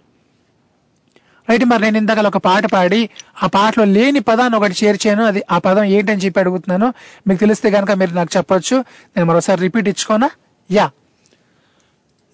[1.48, 3.10] right మరి నేను ఇంతకాల ఒక పాట పాడి
[3.42, 6.94] ఆ పాటలో లేని పదాన్ని ఒకటి చేర్చాను అది ఆ పదం ఏంటని చెప్పి అడుగుతున్నాను.
[7.28, 8.76] మీకు తెలిస్తే కనుక మీరు నాకు చెప్పొచ్చు.
[9.16, 10.30] నేను మరోసారి రిపీట్ ఇచ్చుకోనా?
[10.70, 10.90] యా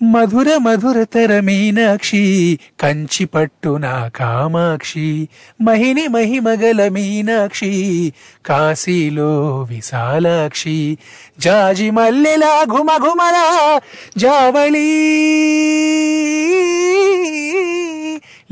[0.03, 5.29] మధుర మధురతర మీనాక్షి కంచి పట్టున కామాక్షి
[5.61, 8.13] మహిని మహిమగల మీనాక్షి
[8.47, 10.99] కాశీలో విశాలాక్షి
[11.39, 13.81] జాజి మల్లెలా ఘుమఘుమలా
[14.17, 14.89] జావళీ.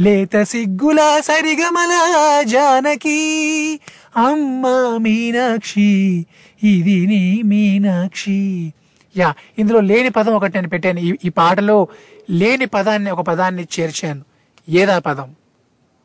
[0.00, 3.80] లేత సిగ్గులా సరిగమలా జానకి
[4.16, 4.62] అమ్మ
[5.02, 6.26] మీనాక్షి
[6.62, 8.72] ఇది నీ మీనాక్షి.
[9.18, 10.98] యా ఇందులో లేని పదం ఒకటి నేను పెట్టాను.
[10.98, 11.88] ఈ- పాటలో
[12.30, 14.22] లేని పదాన్ని ఒక పదాన్ని చేర్చాను.
[14.68, 15.34] ఏదా పదం?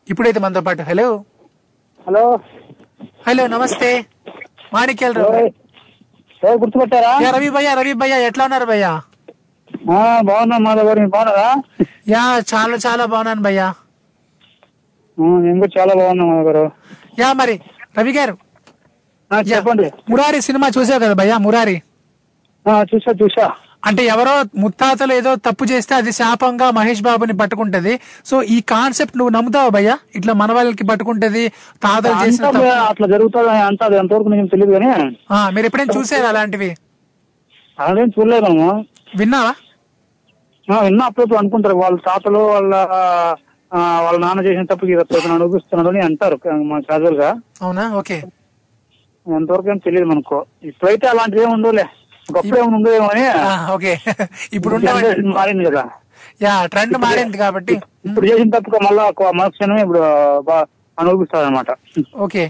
[0.10, 1.24] ఇప్పుడైతే మనతో పాటు హలో?
[2.08, 2.40] హలో?
[3.28, 4.06] హలో నమస్తే.
[4.74, 7.32] మాణిక్యాల ఎవరు గుర్తుపట్టారా?
[7.32, 9.02] రవి భయ్య రవి భయ్య ఎట్లా ఉన్నారు భయ్య?
[9.92, 11.62] ఆ, బాగున్నా మాధవ్ గారు బాగున్నారా?
[12.10, 13.74] యా చాలా చాలా బాగున్నాను భయ్య.
[15.20, 16.72] నేను కూడా చాలా బాగున్నా మాధవ్ గారు.
[17.20, 17.62] యా మరి
[18.00, 18.38] రవి గారు.
[19.40, 19.92] చెప్పండి.
[20.10, 21.82] మురారి సినిమా చూసావు కదా భయ్య మురారి?
[22.92, 23.46] చూసా చూసా.
[23.84, 27.94] అంటే ఎవరో ముత్తాతలు ఏదో తప్పు చేస్తే అది శాపంగా మహేష్ బాబుని పట్టుకుంటది.
[28.30, 29.96] సో ఈ కాన్సెప్ట్ నువ్వు నమ్ముతావా భయ్యా?
[30.16, 31.44] ఇట్లా మన వాళ్ళకి పట్టుకుంటది
[31.86, 32.46] తాతలు చేసిన
[32.92, 33.50] అట్లా జరుగుతుంది?
[33.70, 34.90] అంతా అది ఎంతవరకు నేను తెలియదు కానీ.
[35.56, 36.70] మీరు ఎప్పుడైనా చూసారా అలాంటివి?
[37.78, 38.52] అలాంటి చూడలేదు
[39.20, 39.54] విన్నావా?
[40.68, 41.76] విన్నా అప్పుడప్పుడు అనుకుంటారు.
[41.84, 42.74] వాళ్ళ తాతలు వాళ్ళ
[44.06, 46.38] వాళ్ళ నాన్న చేసిన తప్పుకి అనిపిస్తున్నాడు అని అంటారు
[46.72, 47.30] మా క్యాజువల్గా
[47.66, 47.84] అవునా?
[48.00, 48.18] ఓకే.
[49.26, 50.38] ఎంతవరకు ఏం తెలియదు మనకు.
[50.64, 51.86] ఇప్పుడైతే అలాంటివి ఏమి ఉండవులే.
[52.30, 53.24] ఒకప్పుడు ఏమి ఉండదేమో అని
[53.74, 53.94] ఓకే.
[54.54, 54.76] ఇప్పుడు
[55.36, 55.84] మారింది కదా.
[56.42, 57.74] యా ట్రెండ్ మారింది కాబట్టి.
[58.08, 59.22] ఇప్పుడు చేసిన తప్పుగా మళ్ళా ఒక
[59.82, 60.02] ఇప్పుడు
[60.98, 61.72] అనుభవిస్తారు అనమాట
[62.20, 62.44] ఓకే.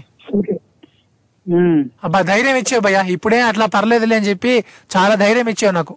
[2.04, 3.00] అబ్బా ధైర్యం ఇచ్చావు భయ్యా.
[3.14, 4.52] ఇప్పుడే అట్లా పర్లేదులే అని చెప్పి
[4.90, 5.94] చాలా ధైర్యం ఇచ్చావు నాకు.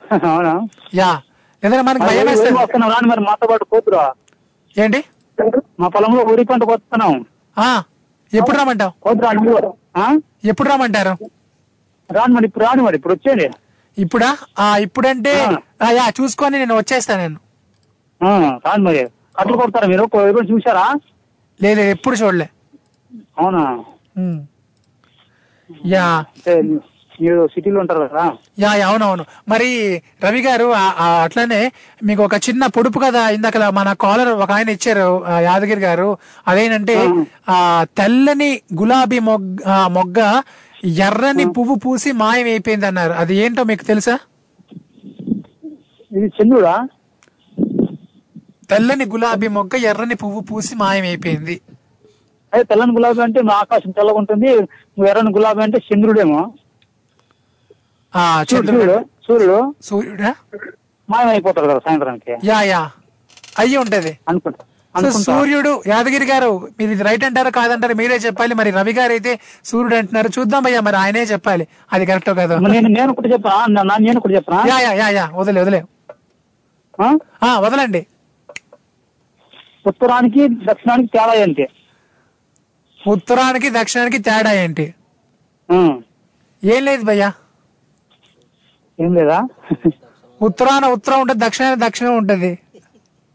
[0.28, 0.52] అవునా?
[0.94, 1.08] యా.
[1.62, 2.26] ఏదైనా మనకి భయం
[2.92, 4.04] రాని మరి మాతో పాటు పోతురా.
[4.76, 5.00] ఏంటి?
[5.80, 7.14] మా పొలంలో వరి పంట కొస్తున్నాం
[7.56, 7.68] ఆ
[8.32, 8.56] ఎప్పుడు.
[9.96, 10.04] ఆ?
[10.44, 11.14] ఎప్పుడు రమ్మంటారు?
[12.08, 13.48] రాను మరి ఇప్పుడు రాను మరి ఇప్పుడు వచ్చేయండి.
[13.96, 14.30] ఇప్పుడా?
[14.58, 15.32] ఆ ఇప్పుడంటే
[15.92, 17.38] యా చూసుకొని నేను వచ్చేస్తాను నేను.
[18.64, 19.02] రాను మరి.
[19.38, 20.04] కట్లు కొడతారా మీరు?
[20.24, 20.86] ఎప్పుడు చూసారా
[21.60, 22.48] లేదు ఎప్పుడు చూడలే.
[23.38, 23.62] అవునా.
[25.86, 26.06] యా.
[27.18, 28.24] మీరు సిటీలో ఉంటారు కదా?
[28.60, 29.24] యా అవునవును.
[29.48, 29.68] మరి
[30.24, 30.66] రవి గారు
[31.22, 31.58] అట్లానే
[32.02, 35.06] మీకు ఒక చిన్న పొడుపు కదా ఇందాక మన కాలర్ ఒక ఆయన ఇచ్చారు
[35.46, 36.08] యాదగిరి గారు.
[36.46, 36.96] అదేంటంటే
[37.48, 37.56] ఆ.
[37.98, 40.18] తెల్లని గులాబీ మొగ్గ మొగ్గ
[40.84, 43.12] ఎర్రని పువ్వు పూసి మాయం అయిపోయింది అన్నారు.
[43.12, 44.18] అది ఏంటో మీకు తెలుసా?
[46.16, 46.88] ఇది చంద్రుడా?
[48.70, 51.60] తెల్లని గులాబీ మొగ్గ ఎర్రని పువ్వు పూసి మాయం అయిపోయింది.
[52.54, 54.50] అదే తెల్లని గులాబీ అంటే మా ఆకాశం తెల్లగా ఉంటుంది.
[55.08, 56.52] ఎర్రని గులాబీ అంటే చంద్రుడేమో.
[58.42, 59.04] చంద్రుడు.
[59.26, 59.74] సూర్యుడు?
[59.82, 60.34] సూర్యుడా
[61.10, 62.36] మాయమైపోతాడు కదా సాయంత్రానికి.
[62.44, 62.90] Yeah yeah.
[63.58, 64.18] అయ్యి ఉంటది.
[64.28, 64.64] అనుకుంటా.
[65.24, 68.54] సూర్యుడు యాదగిరి గారు మీరు ఇది రైట్ అంటారా కాదంటారా మీరే చెప్పాలి.
[68.54, 69.32] మరి రవి గారు అయితే
[69.64, 70.28] సూర్యుడు అంటున్నారు.
[70.38, 71.66] చూద్దాం భయ్యా మరి ఆయనే చెప్పాలి.
[71.92, 72.58] అది కరెక్టో కదా?
[72.58, 72.88] నేను
[74.70, 75.82] యా యా యా యా వదిలే వదిలే.
[77.58, 78.06] వదలండి.
[79.86, 81.66] ఉత్తరానికి దక్షిణానికి తేడా ఏంటి?
[83.06, 84.94] ఉత్తరానికి దక్షిణానికి తేడా ఏంటి.
[86.64, 87.32] ఏం లేదు భయ్యా.
[89.00, 89.38] ఏం లేదా?
[90.42, 92.58] ఉత్తరాన ఉత్తరం ఉంటది దక్షిణాన దక్షిణం ఉంటది.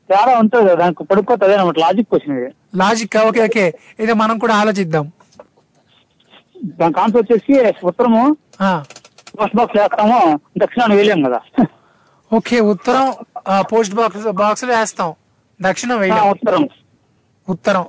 [0.09, 2.49] తేడా ఉంటుంది కదా దానికి పడిపోతుంది అనమాట లాజిక్ క్వశ్చన్ ఇది.
[2.75, 3.65] లాజిక్ ఓకే ఓకే
[3.99, 5.05] ఇది మనం కూడా ఆలోచిద్దాం.
[6.79, 8.23] దానికి ఆన్సర్ వచ్చేసి ఉత్తరము
[8.61, 8.69] ఆ,
[9.37, 10.17] పోస్ట్ బాక్స్ వేస్తాము
[10.57, 11.39] దక్షిణాన్ని వేయలేం కదా.
[12.31, 13.05] ఓకే ఉత్తరం
[13.71, 15.09] పోస్ట్ బాక్స్ బాక్స్లో వేస్తాం.
[15.59, 16.25] దక్షిణం వేయలేం.
[16.33, 16.63] ఉత్తరం.
[17.47, 17.83] ఉత్తరం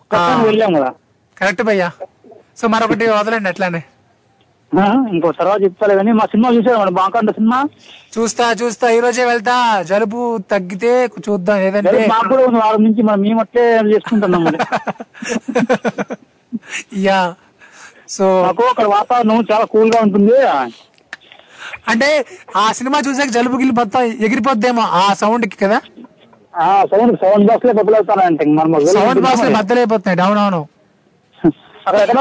[0.46, 0.90] వేయలేం కదా.
[1.36, 1.88] కరెక్ట్ భయ్యా.
[2.56, 3.80] సో మరొకటి వదలండి అట్లానే.
[5.12, 6.48] ఇంకో తర్వాత చెప్తాలే కానీ మా సినిమా
[6.78, 7.58] మన బాంకండ సినిమా?
[8.14, 8.86] చూస్తా చూస్తా.
[8.90, 9.54] ఈ రోజే వెళ్తా.
[9.90, 10.20] జలుబు
[10.52, 10.90] తగ్గితే
[11.26, 11.92] చూద్దాం ఏదంటే.
[12.12, 13.02] మాకు కూడా వారం నుంచి.
[13.08, 14.44] మనం మేము అట్లే చేసుకుంటున్నాం
[17.06, 17.20] యా.
[18.14, 20.34] సో మాకు అక్కడ వాతావరణం చాలా కూల్గా ఉంటుంది.
[21.90, 22.08] అంటే
[22.56, 25.78] ఆ సినిమా చూసాక జలుబు గిల్లి మొత్తం ఎగిరిపోద్దేమో ఆ సౌండ్కి కదా?
[26.54, 27.72] ఆ సౌండ్ సౌండ్ బాక్స్లో
[28.60, 30.20] మనం సౌండ్ బాక్స్ బద్దలైపోతున్నాయి.
[30.26, 30.60] అవును అవును
[31.86, 32.18] అక్కడ ఎక్కడ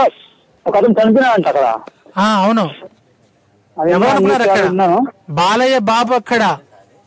[0.66, 1.66] ఒక అతను చనిపోయినాడంట అక్కడ.
[1.68, 1.70] ఆ
[2.16, 2.66] అవును.
[3.78, 4.66] అక్కడ.
[5.30, 6.44] బాలయ్య బాబు అక్కడ.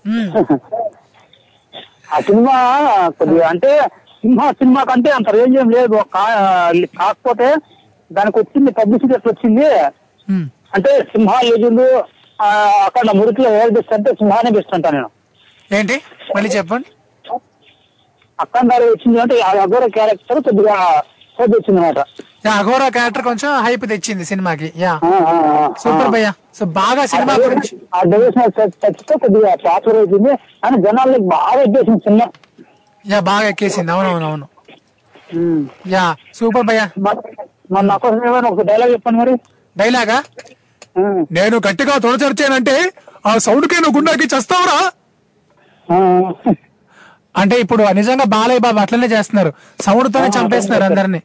[2.15, 2.57] ఆ సినిమా
[3.19, 3.71] కొద్దిగా అంటే
[4.21, 5.97] సింహ సినిమా కంటే అంత రేంజ్ ఏం లేదు.
[6.99, 7.49] కాకపోతే
[8.11, 9.67] దానికి వచ్చింది పబ్లిసిటీ వచ్చింది.
[10.75, 11.87] అంటే సింహ లేజులు
[12.87, 15.09] అక్కడ మురికిలో ఏది బెస్ట్ అంటే సింహానే బెస్ట్ అంటా నేను.
[15.71, 15.97] ఏంటి?
[16.37, 16.89] మళ్ళీ చెప్పండి.
[18.39, 20.77] అక్కడ వచ్చింది అంటే ఆ అఘోర క్యారెక్టర్ కొద్దిగా
[21.39, 22.01] వచ్చింది అనమాట.
[22.53, 24.69] అఘోరా క్యారెక్టర్ కొంచెం హైప్ తెచ్చింది సినిమాకి.
[24.77, 24.93] యా.
[25.79, 26.33] సూపర్ భయ్యా.
[26.55, 27.71] సో బాగా సినిమా గురించి.
[27.95, 30.33] ఆ డివిజనల్ టచ్తో కొద్దిగా పాపులర్ అవుతుంది.
[30.65, 32.27] అని జనాలకు బాగా ఎక్కేసింది సినిమా.
[33.05, 33.93] యా బాగా ఎక్కేసింది.
[33.93, 34.47] అవునవును అవును
[35.89, 36.87] యా సూపర్ భయ్యా.
[37.73, 39.35] మన నా కోసం ఒక డైలాగ్ చెప్పండి మరి.
[39.77, 40.19] డైలాగా
[41.33, 42.77] నేను గట్టిగా తొడచరిచానంటే
[43.27, 44.79] ఆ సౌండ్కి నువ్వు గుండాకి చస్తావురా?
[47.37, 49.51] అంటే ఇప్పుడు నిజంగా బాలయ్య బాబు అట్లనే చేస్తున్నారు.
[49.83, 51.21] సౌండ్ తోనే చంపేస్తున్నారు అందరిని.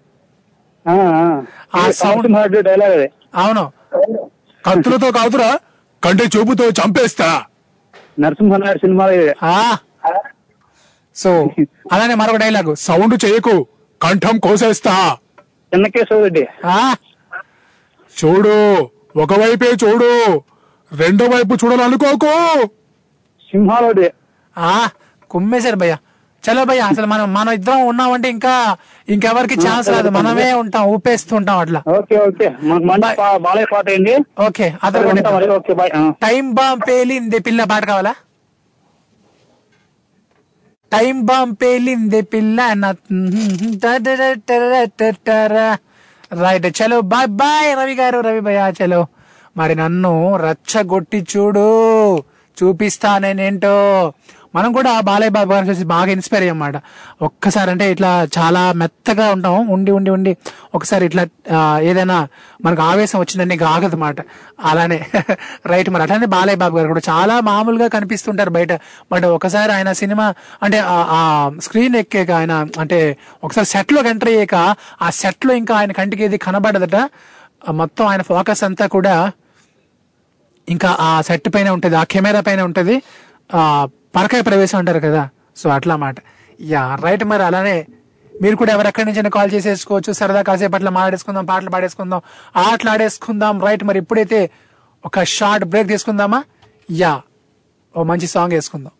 [0.88, 3.71] ఆ సౌండ్ డైలాగ్ అవును.
[4.63, 5.59] కత్తులతో కాదురా
[6.03, 7.45] కంటి చూపుతో చంపేస్తా.
[8.19, 9.05] నరసింహనాయుడు సినిమా
[11.15, 11.49] సో
[11.91, 13.67] అలానే మరొక డైలాగు సౌండ్ చేయకు
[14.01, 15.17] కంఠం కోసేస్తా.
[15.73, 16.47] చిన్నకేశ్వర రెడ్డి.
[16.65, 16.95] ఆ.
[18.15, 18.55] చూడు
[19.17, 20.09] ఒకవైపే చూడు
[20.91, 22.34] రెండో వైపు చూడాలనుకోకు
[23.51, 24.11] సింహాలోడి
[24.57, 24.89] ఆ
[25.29, 25.97] కుమ్మేశారు భయ్య.
[26.43, 28.77] చలో భయ్య అసలు మనం మనం ఇద్దరం ఉన్నామంటే ఇంకా
[29.08, 31.80] ఇంకెవరికి ఛాన్స్ రాదు మనమే ఉంటాం ఊపేస్తూ ఉంటాం అట్లా.
[31.97, 32.47] Okay okay.
[33.39, 34.14] బాలయ్య పాట ఏంటి
[34.47, 38.14] ఓకే అతను టైం బాంబ్ పేలింది పిల్ల పాట కావాలా?
[40.91, 42.60] టైం బాంబ్ పేలింది పిల్ల
[46.41, 47.02] రైట్ చలో.
[47.02, 49.02] బాయ్ బాయ్ రవి గారు రవి భయ్యా చలో.
[49.58, 51.68] మరి నన్ను రచ్చగొట్టి చూడు.
[52.58, 53.76] చూపిస్తా నేనేంటో
[54.54, 56.78] మనం కూడా బాలయ్య బాబు గారిని చూసి బాగా ఇన్స్పైర్ అయ్యమాట
[57.22, 60.32] ఒక్కసారి అంటే ఇట్లా చాలా మెత్తగా ఉంటాం ఉండి ఉండి ఉండి.
[60.74, 61.24] ఒకసారి ఇట్లా
[61.89, 62.18] ఏదైనా
[62.66, 63.39] మనకు ఆవేశం వచ్చిందని
[63.72, 64.20] ఆగదన్నమాట
[64.64, 64.97] అలానే
[65.72, 66.04] రైట్ మరి.
[66.06, 68.72] అట్లానే బాలయ్య బాబు గారు కూడా చాలా మామూలుగా కనిపిస్తుంటారు బయట.
[69.12, 70.26] బట్ ఒకసారి ఆయన సినిమా
[70.62, 70.80] అంటే
[71.16, 71.30] ఆ-
[71.66, 72.99] స్క్రీన్ ఎక్కాక ఆయన అంటే
[73.43, 74.56] ఒకసారి సెట్లోకి ఎంటర్ అయ్యాక
[75.02, 76.97] ఆ సెట్లో ఇంకా ఆయన కంటికి ఏది కనబడదట
[77.82, 79.16] మొత్తం ఆయన ఫోకస్ అంతా కూడా
[80.68, 82.95] ఇంకా ఆ సెట్ పైన ఉంటది ఆ కెమెరా పైన ఉంటది.
[83.54, 83.62] ఆ
[84.16, 85.30] పరకాయ ప్రవేశం అంటారు కదా.
[85.57, 86.16] సో అట్లా మాట.
[86.62, 87.86] యా రైట్ మరి అలానే
[88.41, 90.14] మీరు కూడా ఎవరెక్కడి నుంచి కాల్ చేసేసుకోవచ్చు.
[90.14, 92.22] సరదా కాసేపు అట్లా మాట్లాడేసుకుందాం పాటలు పాడేసుకుందాం
[92.55, 94.49] ఆటలు ఆడేసుకుందాం రైట్ మరి ఇప్పుడైతే
[95.05, 96.43] ఒక షార్ట్ బ్రేక్ తీసుకుందామా?
[96.91, 97.22] యా
[97.97, 98.91] ఓ మంచి సాంగ్ వేసుకుందాం.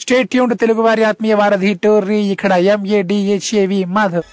[0.00, 2.16] స్టేట్ ట్యూన్ తెలుగు వారి ఆత్మీయ వారధి టోర్రీ.
[2.16, 4.26] ఇక్కడ ఎంఏడిహెచ్ఏవి మాధవ్.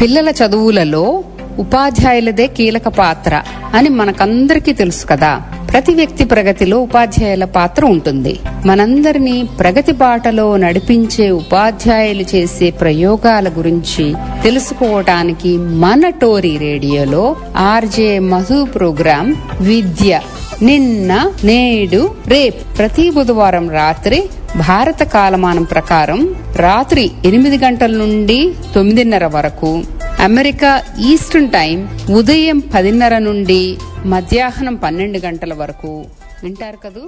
[0.00, 1.24] పిల్లల చదువులలో
[1.58, 3.42] ఉపాధ్యాయులదే కీలక పాత్ర
[3.74, 5.32] అని మనకందరికీ తెలుసు కదా.
[5.72, 8.40] ప్రతి వ్యక్తి ప్రగతిలో ఉపాధ్యాయుల పాత్ర ఉంటుంది.
[8.66, 19.36] మనందరినీ ప్రగతి బాటలో నడిపించే ఉపాధ్యాయులు చేసే ప్రయోగాల గురించి తెలుసుకోవటానికి మన టోరీ రేడియోలో ఆర్జే మధు ప్రోగ్రాం
[19.60, 20.20] విద్య
[20.62, 24.22] నిన్న నేడు రేపు ప్రతి బుధవారం రాత్రి
[24.68, 26.20] భారత కాలమానం ప్రకారం
[26.56, 29.84] రాత్రి ఎనిమిది గంటల నుండి తొమ్మిదిన్నర వరకు.
[30.20, 33.62] అమెరికా ఈస్టర్న్ టైం ఉదయం పదిన్నర నుండి
[34.06, 36.04] మధ్యాహ్నం పన్నెండు గంటల వరకు.
[36.42, 37.00] వింటారు కదూ?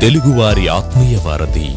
[0.00, 1.68] తెలుగువారి ఆత్మీయ వారధి.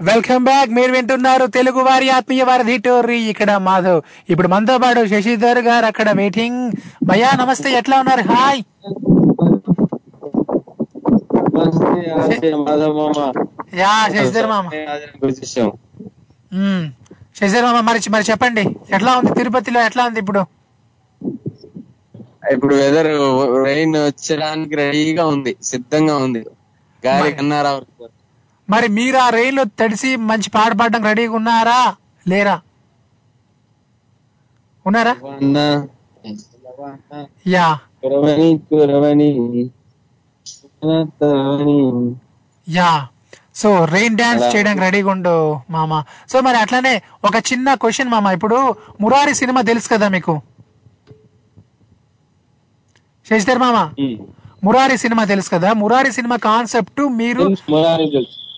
[0.00, 0.70] Welcome back.
[0.70, 3.18] మీరు వింటున్నారు తెలుగు వారి ఆత్మీయ వారధి టోర్రీ.
[3.18, 6.72] ఇక్కడ మాధవ్ ఇప్పుడు మనతో పాటు శశిధర్ గారు అక్కడ వెయిటింగ్
[7.04, 7.72] భయ్యా నమస్తే.
[7.72, 8.20] ఎట్లా ఉన్నారు?
[8.20, 8.62] హాయ్.
[14.14, 14.66] శశిధర్ మామ.
[16.54, 16.84] మ్మ్.
[17.38, 18.64] శశిధర్ మామ మరి మరి చెప్పండి.
[18.94, 19.80] ఎట్లా ఉంది తిరుపతిలో?
[19.84, 20.42] ఎట్లా ఉంది ఇప్పుడు?
[22.52, 23.10] ఇప్పుడు వెదర్
[23.64, 26.42] రెయిన్ వచ్చడానికి రెడీగా ఉంది సిద్ధంగా ఉంది.
[27.02, 27.72] గాలి కన్నారా
[28.68, 31.94] మరి మీరు ఆ రైలు తడిసి మంచి పాట పాడడం రెడీగా ఉన్నారా?
[32.28, 32.56] లేరా?
[34.86, 35.14] ఉన్నారా?
[37.48, 37.66] యా.
[38.02, 39.64] కురవని కురవని కురవని.
[42.68, 43.06] Yeah
[43.54, 44.56] so rain dance.
[44.56, 46.02] చేయడానికి రెడీగా ఉండు మామ.
[46.32, 48.26] సో మరి అట్లానే ఒక చిన్న క్వశ్చన్ మామ.
[48.26, 50.40] ఇప్పుడు మురారి సినిమా తెలుసు కదా మీకు?
[53.30, 53.90] శశిధర్ మామ?
[54.64, 55.72] మురారి సినిమా తెలుసు కదా?
[55.72, 57.44] మురారి సినిమా కాన్సెప్ట్ మీరు.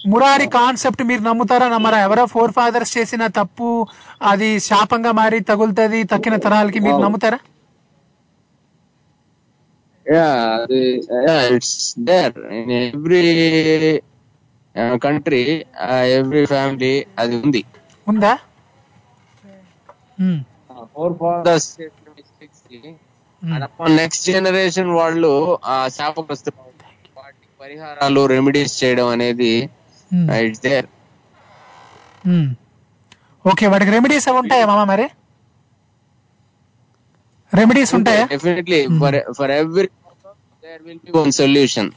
[0.09, 1.99] మురారి కాన్సెప్ట్ మీరు నమ్ముతారా నమ్మరా?
[2.01, 3.87] ఎవరో ఫోర్ ఫాదర్స్ చేసిన తప్పు
[4.23, 7.39] అది శాపంగా మారి తగులుతుంది తక్కిన తరాలకి మీరు నమ్ముతారా?
[10.07, 10.81] Yeah, అది
[11.27, 11.71] yeah, it's
[12.09, 12.35] there.
[12.59, 13.23] In every
[14.75, 15.41] uh, country,
[15.87, 17.63] uh, every family అది ఉంది.
[18.11, 18.33] ఉందా.
[20.95, 21.69] ఫోర్ ఫాదర్స్
[24.01, 25.33] నెక్స్ట్ జనరేషన్ వాళ్ళు
[25.65, 26.57] ఆ శాపగ్రస్తులు
[27.19, 29.53] వాటికి పరిహారాలు రెమెడీస్ చేయడం అనేది.
[30.47, 30.89] It's there.
[33.45, 35.07] ఓకే వాటికి రెమెడీస్ అవి ఉంటాయా మామ మరి?
[37.53, 38.25] రెమెడీస్ ఉంటాయా?
[38.33, 39.89] Definitely for for every
[40.65, 41.91] there will be one solution.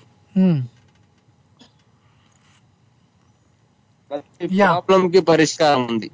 [4.12, 6.08] ప్రతి ప్రాబ్లం కి పరిష్కారం ఉంది.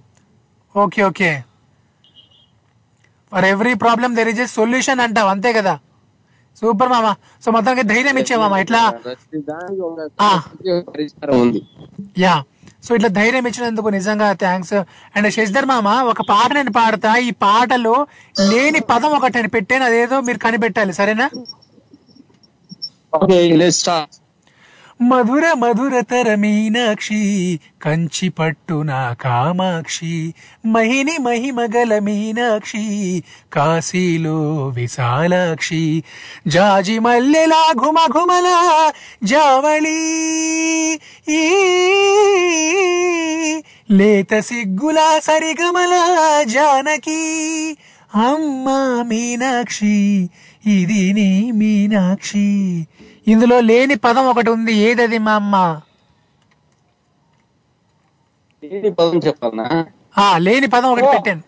[0.75, 1.29] Okay okay
[3.31, 5.75] for every problem there is a solution అంటావు అంతే కదా?
[6.57, 7.07] సూపర్ మామ.
[7.43, 8.81] సో మొత్తానికి ధైర్యం ఇచ్చే మామ ఇట్లా
[12.23, 12.33] యా
[12.87, 14.73] సో ఇట్లా ధైర్యం ఇచ్చినందుకు నిజంగా థ్యాంక్స్
[15.15, 17.11] అండ్ శశిధర్ మామ ఒక పాట నేను పాడతా.
[17.27, 17.95] ఈ పాటలో
[18.51, 19.85] లేని పదం ఒకటి నేను పెట్టాను.
[19.85, 20.93] అదేదో మీరు కనిపెట్టాలి.
[20.99, 21.27] సరేనా?
[23.15, 24.13] ఓకే లెట్స్ స్టార్ట్
[25.01, 27.23] మధుర మధురతర మీనాక్షి
[27.83, 30.33] కంచి పట్టు నా కామాక్షి
[30.65, 33.23] మహిని మహిమగల మీనాక్షి
[33.53, 36.03] కాశీలో విశాలాక్షి
[36.47, 38.47] జాజి మల్లెలా ఘుమ ఘుమల
[39.23, 39.99] జావళి
[43.91, 45.93] లేత సిగ్గులా సరిగమల
[46.43, 47.21] జానకి
[48.15, 50.29] అమ్మా మీనాక్షి
[50.65, 52.47] ఇది నీ మీనాక్షి.
[53.27, 54.73] ఇందులో లేని పదం ఒకటి ఉంది.
[54.87, 55.55] ఏదది మా అమ్మ?
[58.63, 59.67] ఏది పదం చెప్పాలనా?
[60.37, 61.41] లేని పదం ఒకటి పెట్టాను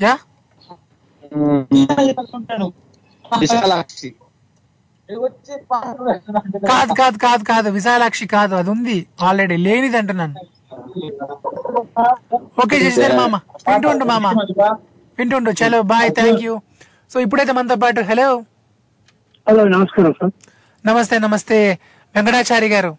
[0.00, 0.14] యా?
[6.70, 7.68] కాదు కాదు కాదు కాదు.
[7.70, 8.54] విశాలాక్షి కాదు.
[8.54, 9.56] అది ఉంది ఆల్రెడీ.
[9.56, 10.34] లేనిది అంటున్నాను.
[12.62, 13.34] ఓకే శశిధర్ మామ.
[13.68, 14.26] వింటుండు మామ.
[15.18, 16.10] వింటుండు చలో బాయ్.
[16.18, 16.54] Thank you.
[17.10, 18.44] సో ఇప్పుడైతే మనతో పాటు హలో.
[19.48, 20.30] హలో నమస్కారం సార్.
[20.86, 21.78] నమస్తే నమస్తే.
[22.16, 22.96] వెంకటాచారి గారు.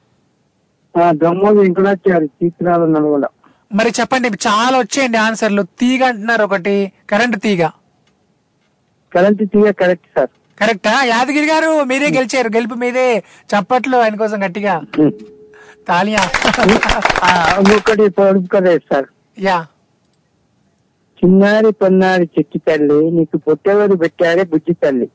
[3.74, 5.62] మరి చెప్పండి చాలా వచ్చేయండి ఆన్సర్లు.
[5.62, 7.68] తీగ అంటున్నారు ఒకటి కరెంట్ తీగ.
[9.14, 10.30] కరెంట్ తీయ కరెక్ట్ సార్.
[10.60, 11.03] కరెక్టా?
[11.03, 12.47] యాదగిరి గారు మీరే గెలిచారు.
[12.47, 14.82] గెలుపు మీదే చప్పట్లు ఆయన కోసం గట్టిగా.
[15.88, 16.32] తాలియా.
[17.60, 19.05] ఇంకొకటి సార్.
[19.39, 19.68] యా.
[21.20, 25.08] చిన్నారి పొన్నారి చెట్టు తల్లి నీకు పొట్టెవరు పెట్టారే బుజ్జి తల్లి.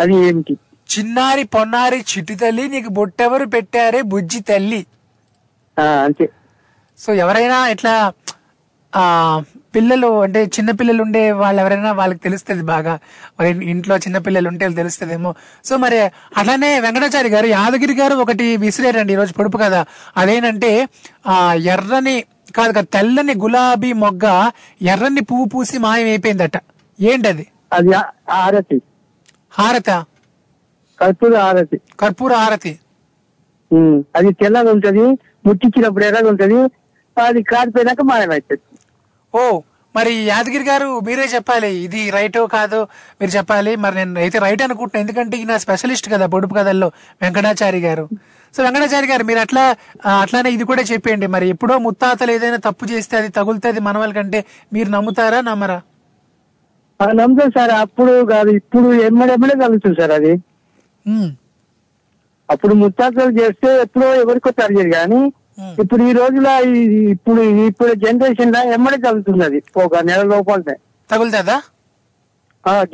[0.00, 0.54] అది ఏమిటి?
[0.90, 4.80] చిన్నారి పొన్నారి చిట్టి తల్లి నీకు బొట్టెవరు పెట్టారే బుజ్జి తల్లి.
[6.04, 6.26] అంతే.
[6.98, 7.94] సో ఎవరైనా ఇట్లా
[8.92, 9.04] ఆ
[9.74, 12.94] పిల్లలు అంటే చిన్న పిల్లలు ఉండే వాళ్ళు ఎవరైనా వాళ్ళకి తెలుస్తుంది బాగా.
[13.42, 15.34] ఇంట్లో చిన్న పిల్లలు ఉంటే తెలుస్తుందేమో.
[15.64, 15.98] సో మరి
[16.36, 19.80] అట్లానే వెంకటాచారి గారు యాదగిరి గారు ఒకటి విసిరారండి ఈరోజు పొడుపు కదా
[20.16, 20.88] అదేంటంటే
[21.26, 22.16] ఆ ఎర్రని
[22.56, 24.26] కాదు కాదు తెల్లని గులాబీ మొగ్గ
[24.92, 26.56] ఎర్రని పువ్వు పూసి మాయమైపోయిందట.
[26.98, 27.44] ఏంటది?
[27.76, 27.92] అది
[28.42, 28.78] ఆరతి
[29.52, 29.90] హారత.
[30.98, 31.76] కర్పూర హారతి.
[32.00, 32.72] కర్పూర హారతి.
[34.16, 35.04] అది తెల్లగా ఉంటది
[35.46, 36.58] ముట్టించినప్పుడు ఎర్రగా ఉంటది
[37.16, 38.62] అది కారిపోయినాక మాయమవుతుంది
[39.34, 39.42] ఓ
[39.94, 42.78] మరి యాదగిరి గారు మీరే చెప్పాలి ఇది రైటో కాదో
[43.20, 43.72] మీరు చెప్పాలి.
[43.84, 46.88] మరి నేను అయితే రైట్ అనుకుంటున్నాను ఎందుకంటే ఈయన స్పెషలిస్ట్ కదా పొడుపు కథల్లో
[47.22, 48.04] వెంకటాచారి గారు.
[48.54, 49.62] సో వెంకటాచారి గారు మీరు అట్లా
[50.20, 51.26] అట్లానే ఇది కూడా చెప్పేయండి.
[51.34, 54.38] మరి ఎప్పుడో ముత్తాతలు ఏదైనా తప్పు చేస్తే అది తగులుతుంది మన వాళ్ళకంటే
[54.72, 55.78] మీరు నమ్ముతారా నమ్మరా?
[57.00, 57.72] ఆ, నమ్ముతాం సార్.
[57.84, 60.32] అప్పుడు కాదు ఇప్పుడు ఎమ్మడెమ్మడే కలుగుతుంది సార్ అది.
[62.48, 65.20] అప్పుడు ముత్తాతలు చేస్తే ఎప్పుడో ఎవరికో జరిగేది కానీ
[65.80, 66.52] ఇప్పుడు ఈ రోజులో
[67.14, 69.58] ఇప్పుడు ఇప్పుడు జనరేషన్లో ఎమ్మడే కలుగుతుంది అది.
[69.84, 70.76] ఒక నెల లోపలనే.
[71.10, 71.56] తగులుతుందా?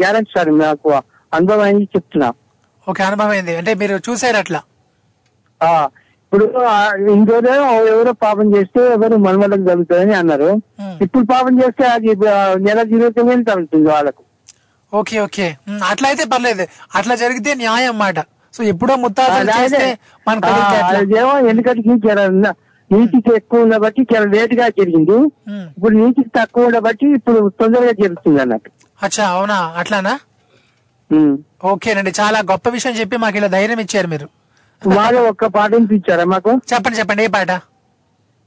[0.00, 0.90] గ్యారంటీ సార్ నాకు
[1.32, 2.28] అనుభవం అయింది చెప్తున్నా.
[2.86, 3.54] ఓకే అనుభవం అయింది.
[3.60, 4.60] అంటే మీరు చూసారు అట్లా?
[5.60, 7.50] ఇప్పుడు ఆ, ఇంకోనే
[7.88, 10.62] ఎవరో పాపం చేస్తే ఎవరు మనవలకు కలుగుతుందని అన్నారు.
[11.02, 12.08] ఇప్పుడు పాపం చేస్తే అది
[12.60, 14.22] నెల జీవితం తగ్గుతుంది వాళ్ళకు.
[14.94, 15.56] Okay okay.
[15.68, 16.66] ఉమ్, అట్లా అయితే పర్లేదు.
[16.94, 18.18] అట్లా జరిగితే న్యాయం అన్నమాట.
[18.54, 18.94] సో ఎప్పుడో
[20.96, 21.96] అదేమో ఎందుకంటే
[22.90, 25.16] నీటికి ఎక్కువ ఉన్న బట్టి చాలా లేట్గా జరిగింది
[25.68, 28.70] ఇప్పుడు నీటికి తక్కువ ఉన్న బట్టి ఇప్పుడు తొందరగా జరుగుతుంది అన్నట్టు.
[29.02, 29.72] అచ్చా అవునా?
[29.76, 30.18] అట్లానా.
[31.64, 32.10] ఓకేనండి.
[32.20, 34.26] చాలా గొప్ప విషయం చెప్పి మాకు ఇలా ధైర్యం ఇచ్చారు మీరు.
[34.82, 36.50] మాలో ఒక్క పాట వినిపించారా మాకు?
[36.70, 37.52] చెప్పండి చెప్పండి ఏ పాట?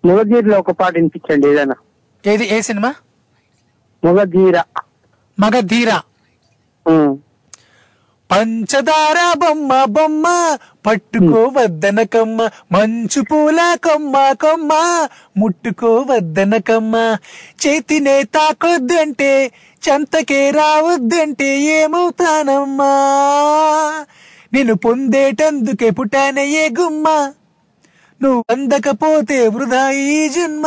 [0.03, 1.75] మొగధీరలో ఒక పాట వినిపించండి ఏదైనా.
[2.23, 2.91] ఏది ఏ సినిమా?
[4.03, 4.57] మొగధీర.
[5.39, 5.91] మగధీర.
[8.29, 10.25] పంచదార బొమ్మ బొమ్మ
[10.85, 14.71] పట్టుకోవద్దనకమ్మ మంచు పూల కొమ్మ కొమ్మ
[15.37, 16.95] ముట్టుకోవద్దనకమ్మ
[17.65, 19.31] చేతినే తాకొద్దంటే
[19.83, 22.91] చెంతకే రావద్దంటే ఏమవుతానమ్మా?
[24.53, 27.07] నేను పొందేటందుకే పుట్టానే ఏ గుమ్మ?
[28.21, 30.65] నువ్వు అందకపోతే వృధా ఈ జన్మ.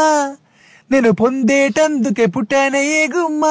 [0.90, 3.44] నేను పొందేటందుకే పుట్టానే ఏ గుమ్మ?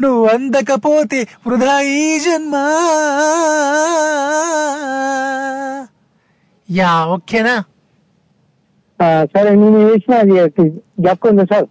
[0.00, 2.54] నువ్వు అందకపోతే వృధా ఈ జన్మ.
[6.70, 7.54] యా ఓకేనా?
[9.32, 10.64] సరే నేను వేసిన అది
[11.00, 11.66] జ్ఞాపకం సార్?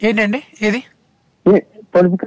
[0.00, 0.40] ఏంటండి?
[0.62, 0.80] ఏది?
[1.94, 2.26] పొడుపు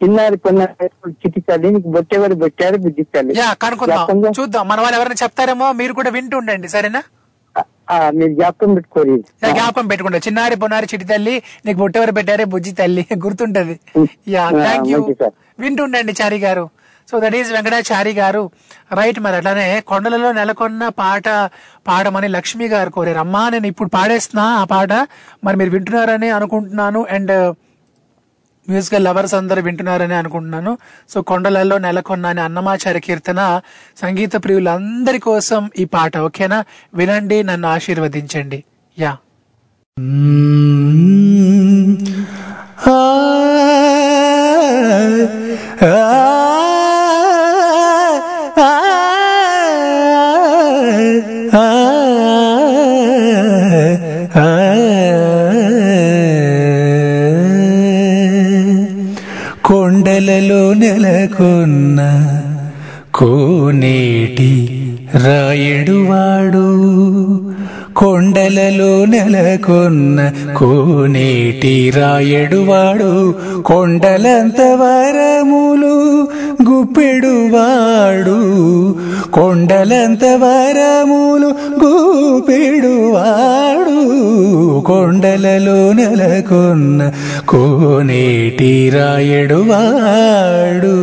[0.00, 0.74] చిన్నారి పొన్నారి
[1.20, 4.32] చిట్టి తల్లి నీకు బొట్టెవరు పెట్టారు బుద్ధి తల్లి యా కనుక్కుందాం.
[4.40, 4.64] చూద్దాం.
[4.68, 7.02] మన వాళ్ళు ఎవరైనా చెప్తారేమో మీరు కూడా వింటూ ఉండండి సరేనా?
[8.14, 9.12] మీరు జ్ఞాపకం పెట్టుకోరు.
[9.52, 10.18] జ్ఞాపకం పెట్టుకుంటా.
[10.18, 11.34] చిన్నారి పొన్నారి చిటి తల్లి
[11.66, 13.02] నీకు బొట్టెవరు పెట్టారే బుజ్జి తల్లి.
[13.26, 13.76] గుర్తుంటది.
[15.60, 16.64] వింటుండండి చారి గారు.
[17.08, 18.42] సో దట్ ఈస్ వెంకటాచారి గారు.
[18.92, 21.28] రైట్ మరి అట్లానే కొండలలో నెలకొన్న పాట
[21.88, 23.18] పాడమని లక్ష్మి గారు కోరారు.
[23.18, 24.92] అమ్మా నేను ఇప్పుడు పాడేస్తున్నా ఆ పాట.
[25.44, 27.06] మరి మీరు వింటున్నారని అనుకుంటున్నాను.
[27.10, 27.34] అండ్
[28.70, 30.78] మ్యూజికల్ లవర్స్ అందరూ వింటున్నారని అనుకుంటున్నాను.
[31.08, 33.60] సో కొండలలో నెలకొన్న అనే అన్నమాచార్య కీర్తన
[34.02, 36.64] సంగీత ప్రియులందరి కోసం ఈ పాట ఓకేనా?
[36.94, 38.64] వినండి నన్ను ఆశీర్వదించండి.
[38.98, 39.16] యా.
[60.18, 62.00] నెలలో నెలకొన్న
[63.14, 64.52] కోనేటి
[65.14, 66.64] రాయడువాడు
[67.98, 75.94] కొండలలో నెలకొన్న కోనేటి రాయడువాడు కొండలంత వరములు
[76.68, 78.38] గుప్పెడువాడు
[79.32, 81.50] కొండలంత వరములు
[81.82, 83.98] గుప్పెడువాడు
[84.82, 87.10] కొండలలో నెలకొన్న
[87.46, 90.96] కోనేటి రాయడువాడు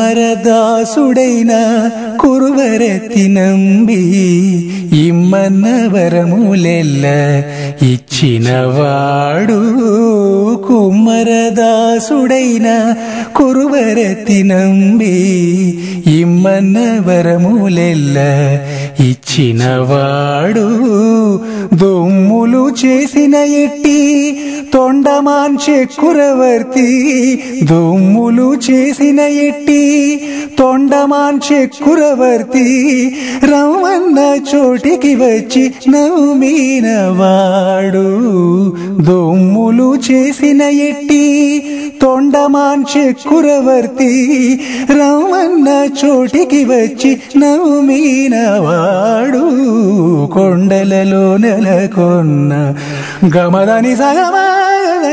[0.00, 1.52] అమరదాసుడైన
[2.20, 4.02] కురువరతి నంబి
[4.98, 7.06] ఇమ్మన్న వరములెల్ల
[7.88, 9.58] ఇచ్చినవాడు
[10.68, 12.68] కుమ్మరదాసుడైన
[13.38, 15.12] కురువరతి నంబి
[16.14, 16.78] ఇమ్మన్న
[17.08, 18.16] వరములెల్ల
[19.10, 20.66] ఇచ్చినవాడు
[21.82, 24.00] దొమ్ములు చేసిన ఎట్టి
[24.72, 25.58] తొండమాన్
[26.00, 27.16] కురవర్తి
[27.62, 30.20] దొమ్ములు చేసిన ఎట్టి.
[30.58, 31.40] తొండమాన్
[31.84, 33.08] కురవర్తి
[33.44, 36.48] రమ్మన్న చోటికి వచ్చి నవ్వుమీనవాడు
[39.02, 41.62] దొమ్ములు చేసిన ఎట్టి
[42.02, 42.84] తొండమాన్
[43.28, 44.38] కురవర్తి
[44.90, 49.42] రమ్మన్న చోటికి వచ్చి నవ్వుమీనవాడు
[50.32, 52.74] కొండలలో నెలకొన్న
[53.36, 54.57] గమదని సగమా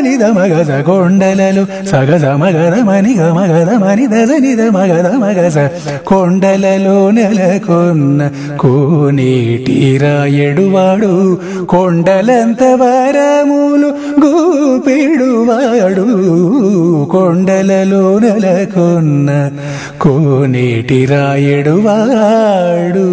[0.05, 5.57] నిద మగజ కొండలలు సగజ మగద మని గమగద మని దజ నిద మగద మగజ
[6.03, 13.89] కొండలలో నెలకొన్న కోనేటి రాయడువాడు కొండలంత వరములు
[14.23, 16.05] గూపిడువాడు
[17.13, 19.49] కొండలలో నెలకొన్న
[20.01, 23.07] కోనేటి రాయడువాడు.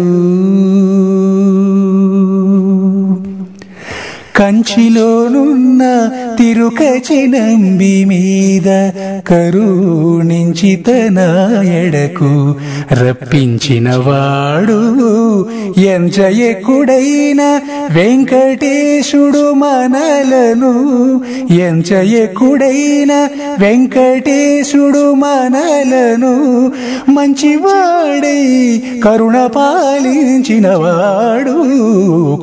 [4.35, 5.83] కంచిలోనున్న
[6.37, 8.69] తిరుకచినంబి మీద
[9.29, 11.19] కరుణించి తన
[11.77, 12.31] ఎడకు
[13.01, 14.79] రప్పించిన వాడు
[15.93, 16.17] ఎంచ
[16.49, 17.41] ఎక్కుడైన
[17.97, 20.73] వెంకటేశుడు మనలను
[21.63, 21.89] ఎంచ
[22.21, 23.13] ఎక్కుడైన
[23.63, 26.33] వెంకటేశుడు మనలను
[27.17, 28.39] మంచివాడై
[29.03, 31.55] కరుణ పాలించిన వాడు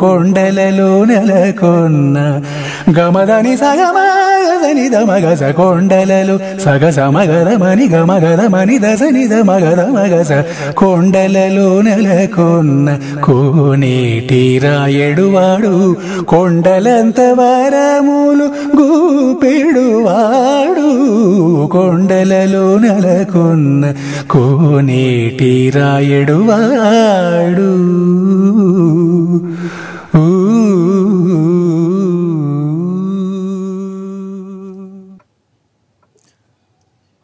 [0.01, 2.19] కొండలలో నెలకొన్న
[2.99, 10.33] గమదని సగమగదని దమగస కొండలలు సగస మగద మని గమగద మని దశ నిద మగద మగస
[10.77, 20.91] కొండలలో నెలకొన్న కోనేటి రాయడువాడు కొండలంత వరములు గూపెడువాడు.
[21.67, 23.95] కొండలలో నెలకొన్న
[24.31, 27.71] కోనేటి రాయడువాడు
[30.19, 30.21] ఊ.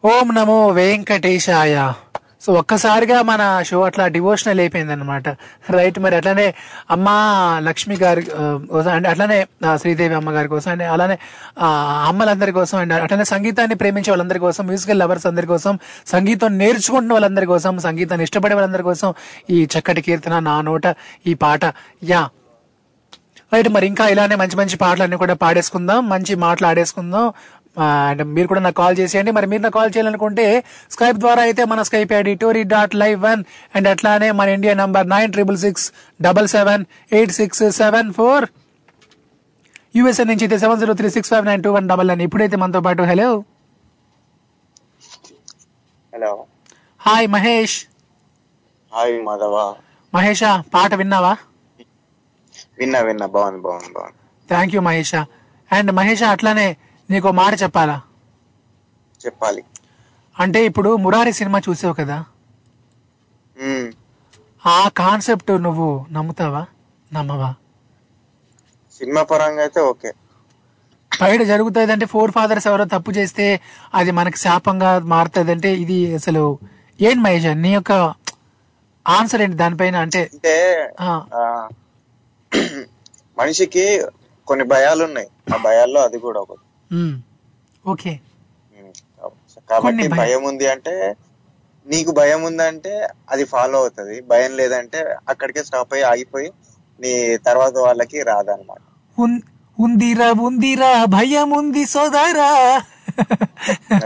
[0.07, 1.75] ఓం నమో వెంకటేశాయ.
[2.43, 5.27] సో ఒక్కసారిగా మన షో అట్లా డివోషనల్ అయిపోయింది అనమాట
[5.69, 6.45] రైట్ మరి అట్లానే
[6.91, 7.07] అమ్మ
[7.59, 8.23] లక్ష్మి గారి
[8.69, 9.37] కోసం అండ్ అట్లానే
[9.81, 11.17] శ్రీదేవి అమ్మ గారి కోసం అండ్ అలానే
[12.09, 17.45] అమ్మలందరి కోసం అండ్ అట్లానే సంగీతాన్ని ప్రేమించే వాళ్ళందరి కోసం మ్యూజికల్ లవర్స్ అందరి కోసం సంగీతం నేర్చుకుంటున్న వాళ్ళందరి
[17.45, 19.11] కోసం సంగీతాన్ని ఇష్టపడే వాళ్ళందరి కోసం
[19.49, 20.87] ఈ చక్కటి కీర్తన నా నోట
[21.27, 21.63] ఈ పాట
[22.05, 22.23] యా.
[23.51, 27.25] రైట్ మరి ఇంకా ఇలానే మంచి మంచి పాటలన్నీ కూడా పాడేసుకుందాం మంచి మాటలు ఆడేసుకుందాం.
[27.77, 29.31] అండ్ మీరు కూడా నాకు కాల్ చేసేయండి.
[29.31, 33.43] మరి మీరు నాకు కాల్ చేయాలనుకుంటే స్కైప్ ద్వారా అయితే మన Skype ID Tori dot live one
[33.75, 38.49] and అట్లానే మన India number nine triple six double seven eight six seven four.
[39.95, 42.81] USA నుంచి అయితే seven zero three six five nine two one double nine ఇప్పుడైతే మనతో
[42.81, 43.43] పాటు hello.
[46.15, 46.45] Hello.
[46.99, 47.85] Hi Mahesh.
[48.93, 49.75] Hi Madhava.
[50.13, 51.37] మహేషా పాట విన్నావా?
[52.77, 53.25] విన్నా విన్నా.
[53.25, 54.47] బాగుంది బాగుంది బాగుంది.
[54.47, 55.15] థ్యాంక్ యూ మహేష.
[55.71, 56.77] అండ్ మహేష అట్లానే
[57.09, 57.97] నీకు మాట చెప్పాలా?
[59.25, 59.61] చెప్పాలి.
[60.35, 62.17] అంటే ఇప్పుడు మురారి సినిమా చూసావు కదా.
[64.65, 66.63] ఆ కాన్సెప్ట్ నువ్వు నమ్ముతావా?
[67.13, 67.49] నమ్మవా?
[68.97, 70.09] సినిమా పరంగా అయితే ఓకే.
[71.11, 73.45] బయట జరుగుతుంది అంటే ఫోర్ ఫాదర్స్ ఎవరో తప్పు చేస్తే
[73.93, 76.43] అది మనకి శాపంగా మారుతుంది అంటే ఇది అసలు
[76.99, 77.93] ఏం మహేష్ నీ యొక్క
[79.05, 79.95] ఆన్సర్ ఏంటి దానిపైన?
[80.05, 80.55] అంటే అంటే
[83.37, 83.85] మనిషికి
[84.47, 86.63] కొన్ని భయాలు ఉన్నాయి ఆ భయాల్లో అది కూడా ఒకటి.
[87.87, 88.19] ఓకే.
[89.69, 91.15] కాబట్టి భయ- ఉంది అంటే
[91.87, 94.21] నీకు భయం ఉందంటే అది ఫాలో అవుతది.
[94.21, 96.51] భయం లేదంటే అక్కడికే స్టాప్ అయ్యి ఆగిపోయి
[96.99, 98.79] నీ తర్వాత వాళ్ళకి రాదన్నమాట.
[99.21, 99.41] ఉన్-
[99.79, 102.83] ఉందిరా ఉందిరా భయం ఉంది సోదరా.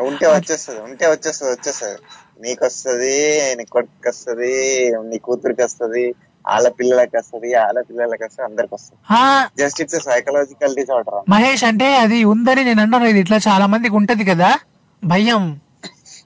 [0.02, 1.98] ఉంటే వచ్చేస్తుంది ఉంటే వచ్చేస్తుంది వచ్చేస్తుంది.
[2.42, 6.16] నీకు వస్తుంది నీ కొడుకు వస్తుంది నీ కూతురికి వస్తుంది
[6.48, 9.00] వాళ్ళ పిల్లలకి వస్తుంది వాళ్ళ పిల్లలకి వస్తుంది అందరికి వస్తుంది.
[9.58, 14.24] Just it's psychological disorder Mahesh అంటే అది ఉందని నేను అంటాను ఇది ఇట్లా చాలా మందికి ఉంటది
[14.24, 14.60] కదా
[15.06, 15.60] భయం.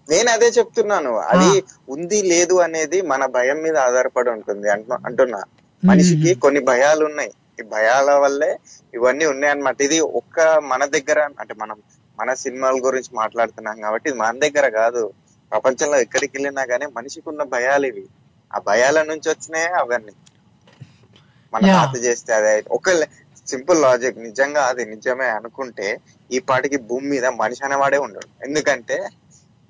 [0.10, 5.44] నేను అదే చెప్తున్నాను అది ఉంది లేదు అనేది మన భయం మీద ఆధారపడి ఉంటుంది అంటు- అంటున్నా.
[5.86, 7.32] మనిషికి కొన్ని భయాలు ఉన్నాయి.
[7.60, 8.58] ఈ భయాల వల్లే
[8.94, 11.76] ఇవన్నీ ఉన్నాయి అన్నమాట ఇది ఒక్క మన దగ్గర అంటే మనం
[12.20, 15.14] మన సినిమాల గురించి మాట్లాడుతున్నాం కాబట్టి ఇది మన దగ్గర కాదు.
[15.52, 18.06] ప్రపంచంలో ఎక్కడికి వెళ్ళినా గానీ మనిషికి ఉన్న భయాలు ఇవి.
[18.56, 20.14] ఆ భయాల నుంచి వచ్చినాయి అవన్నీ.
[21.54, 21.62] మన.
[21.68, 22.90] తాత చేస్తే అదే ఒక
[23.48, 25.88] సింపుల్ లాజిక్ నిజంగా అది నిజమే అనుకుంటే
[26.32, 28.28] ఈ పాటికి భూమి మీద మనిషి అనేవాడే ఉండడు.
[28.46, 28.98] ఎందుకంటే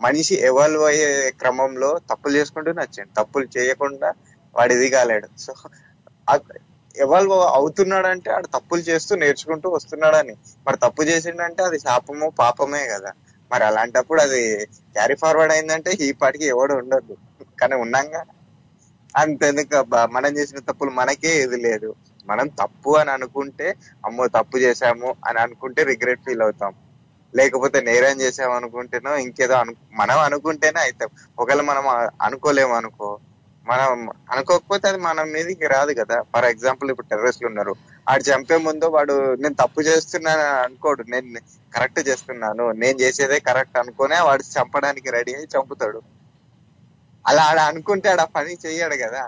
[0.02, 1.10] మనిషి ఎవాల్వ్ అయ్యే
[1.40, 3.10] క్రమంలో తప్పులు చేసుకుంటూనే వచ్చాడు.
[3.18, 4.10] తప్పులు చేయకుండా
[4.56, 5.54] వాడు ఎదిగాలేడు సో
[6.96, 10.36] ఎవాల్వ్ అవుతున్నాడంటే ఆడు తప్పులు చేస్తూ నేర్చుకుంటూ వస్తున్నాడని.
[10.68, 13.12] మరి తప్పు చేసిండంటే అది శాపము పాపమే కదా.
[13.52, 14.42] మరి అలాంటప్పుడు అది
[14.94, 17.16] క్యారీ ఫార్వర్డ్ అయిందంటే ఈ పాటికి ఎవడు ఉండదు
[17.62, 18.22] కానీ ఉన్నాగా
[19.16, 20.06] అంతెందుకు అబ్బా?
[20.06, 21.90] మనం చేసిన తప్పులు మనకే ఇది లేదు.
[22.28, 23.68] మనం తప్పు అని అనుకుంటే
[24.06, 26.74] అమ్మో తప్పు చేశాము అని అనుకుంటే రిగ్రెట్ ఫీల్ అవుతాం.
[27.36, 31.10] లేకపోతే నేరం చేసాం అనుకుంటేనో ఇంకేదో అను మనం అనుకుంటేనే అవుతాం
[31.40, 31.88] ఒకవేళ మనం
[32.22, 33.20] అనుకోలేము అనుకో
[33.68, 36.22] మనం అనుకోకపోతే అది మన మీదకి రాదు కదా.
[36.22, 37.76] ఫర్ ఎగ్జాంపుల్ ఇప్పుడు టెర్రరిస్టులు ఉన్నారు.
[38.10, 41.04] ఆడు చంపే ముందు వాడు నేను తప్పు చేస్తున్నాను అనుకోడు.
[41.08, 41.40] నేను
[41.74, 42.72] కరెక్ట్ చేస్తున్నాను.
[42.72, 46.02] నేను చేసేదే కరెక్ట్ అనుకోనే వాడు చంపడానికి రెడీ అయి చంపుతాడు.
[47.26, 49.24] అలా ఆడ అనుకుంటే ఆడ పని చెయ్యడు కదా.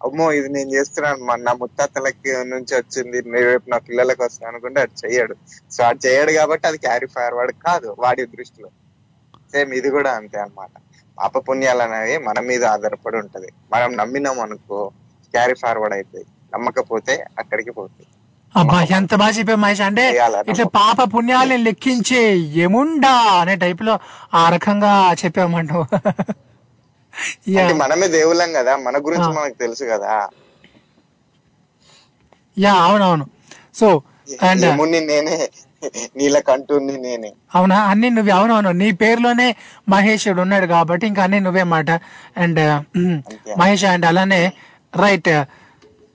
[0.00, 1.24] అమ్మో ఇది నేను చేస్తున్నాను.
[1.24, 3.18] మన నా ముత్తాతలకి నుంచి వచ్చింది.
[3.48, 5.34] రేపు నా పిల్లలకి వస్తాను అనుకుంటే అది చెయ్యడు.
[5.74, 8.68] సో అది చేయడు కాబట్టి అది క్యారీ ఫార్వర్డ్ కాదు వాడి దృష్టిలో.
[9.52, 10.72] సేమ్ ఇది కూడా అంతే అన్నమాట.
[11.18, 13.48] పాప పుణ్యాలు అనేవి మన మీద ఆధారపడి ఉంటది.
[13.72, 14.78] మనం నమ్మినాం అనుకో
[15.34, 18.08] క్యారీ ఫార్వర్డ్ అవుతాయి నమ్మకపోతే అక్కడికి పోతాయి
[18.54, 19.80] అబ్బా ఎంత బాగా చెప్పావు మహేష్.
[19.80, 20.04] అంటే
[20.50, 22.22] ఇట్లా పాప పుణ్యాలని లెక్కించే
[22.66, 23.94] ఎముండా అనే టైప్లో
[24.34, 24.92] ఆ రకంగా
[25.24, 25.84] చెప్పామంటావు
[27.58, 29.34] అంటే మనమే దేవుళ్ళం కదా మన గురించి ఆ.
[29.38, 30.12] మనకు తెలుసు కదా.
[32.56, 33.26] యా అవునవును.
[33.74, 33.88] సో
[34.42, 34.64] అండ్
[35.08, 35.36] నేనే?
[36.16, 37.28] నీలకంఠుని నేనే.
[37.54, 37.76] అవునా?
[37.84, 38.70] అన్ని నువ్వే అవునవును.
[38.80, 39.46] నీ పేరులోనే
[39.88, 41.88] మహేషుడు ఉన్నాడు కాబట్టి ఇంకా అన్ని నువ్వే మాట.
[42.36, 42.60] అండ్
[43.58, 44.42] మహేష్ అండ్ అలానే
[44.94, 45.32] రైట్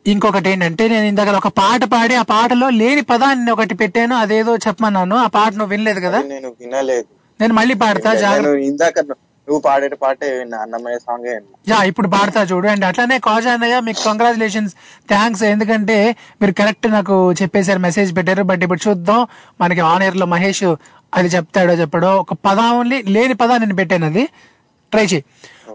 [0.05, 5.15] ఇంకొకటి ఏంటంటే నేను ఇందాక ఒక పాట పాడి ఆ పాటలో లేని పదాన్ని ఒకటి పెట్టాను అదేదో చెప్పమన్నాను.
[5.17, 6.19] ఆ పాట నువ్వు వినలేదు కదా?
[6.33, 7.07] నేను వినలేదు.
[7.39, 8.99] నేను మళ్ళీ పాడతా జాగ్రత్త ఇందాక
[9.49, 12.67] నువ్వు పాడే పాటే విన్నా అన్నమయ్య సాంగ్ యా ఇప్పుడు పాడతా చూడు.
[12.67, 14.73] అండ్ అట్లానే కాజా అన్నయ్య మీకు కంగ్రాచులేషన్స్
[15.07, 18.43] థ్యాంక్స్ ఎందుకంటే మీరు కరెక్ట్ నాకు చెప్పేశారు మెసేజ్ పెట్టారు.
[18.43, 19.27] బట్ ఇప్పుడు చూద్దాం
[19.61, 20.63] మనకి ఆన్ ఎయిర్లో మహేష్
[21.13, 22.17] అది చెప్తాడో చెప్పడో.
[22.17, 24.29] ఒక పదం ఓన్లీ లేని పదం నేను పెట్టాను అది.
[24.91, 25.23] ట్రై చేయి.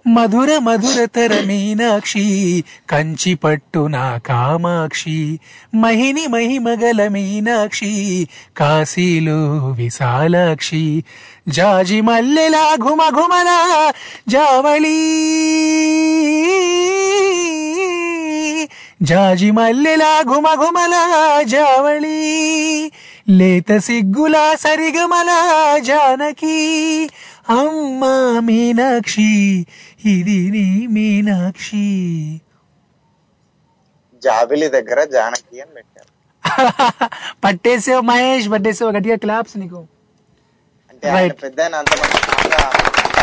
[0.07, 5.41] మధుర మధురతర మీనాక్షి కంచి పట్టు నా కామాక్షి
[5.75, 11.05] మహిని మహిమగల మీనాక్షి కాశీలు విశాలాక్షి.
[11.51, 13.51] జాజి మల్లెలా ఘుమ ఘుమల
[14.29, 14.99] జావళీ.
[19.03, 20.95] జాజి మల్లెలా ఘుమ ఘుమల
[21.43, 22.93] జావళీ.
[23.29, 25.29] లేత సిగ్గుల సరిగమల
[25.79, 26.59] జానకి.
[27.49, 29.67] అమ్మా మీనాక్షి
[30.05, 32.41] ఇది నీ మీనాక్షి.
[34.25, 36.11] జాబిలి దగ్గర జానకి అని పెట్టారు.
[37.45, 39.85] పట్టేసావు మహేష్ పట్టేసావు గట్టిగా క్లాప్స్ నీకు.
[41.01, 41.93] అంటే ఆయన పెద్ద అంత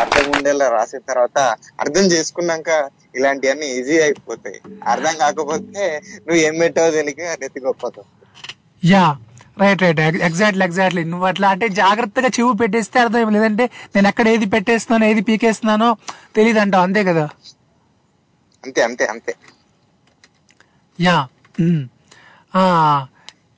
[0.02, 1.38] అర్థం ఉండేలా రాసిన తర్వాత
[1.80, 2.70] అర్థం చేసుకున్నాక
[3.16, 4.60] ఇలాంటివన్నీ ఈజీ అయిపోతాయి.
[4.88, 5.86] అర్థం కాకపోతే
[6.26, 8.08] నువ్వు ఏం పెట్టావో తెలియక నెత్తికొప్పతావు
[8.84, 9.06] yeah
[9.58, 13.66] right right exactly exactly నువ్వు అట్లా అంటే జాగ్రత్తగా చెవు పెట్టేస్తే అర్థం లేదంటే
[13.96, 15.90] నేను ఎక్కడ ఏది పెట్టేస్తున్నానో ఏది పీకేస్తున్నానో
[16.36, 17.26] తెలియదు అంటావు అంతే కదా?
[18.64, 19.34] అంతే అంతే అంతే.
[21.00, 21.18] యా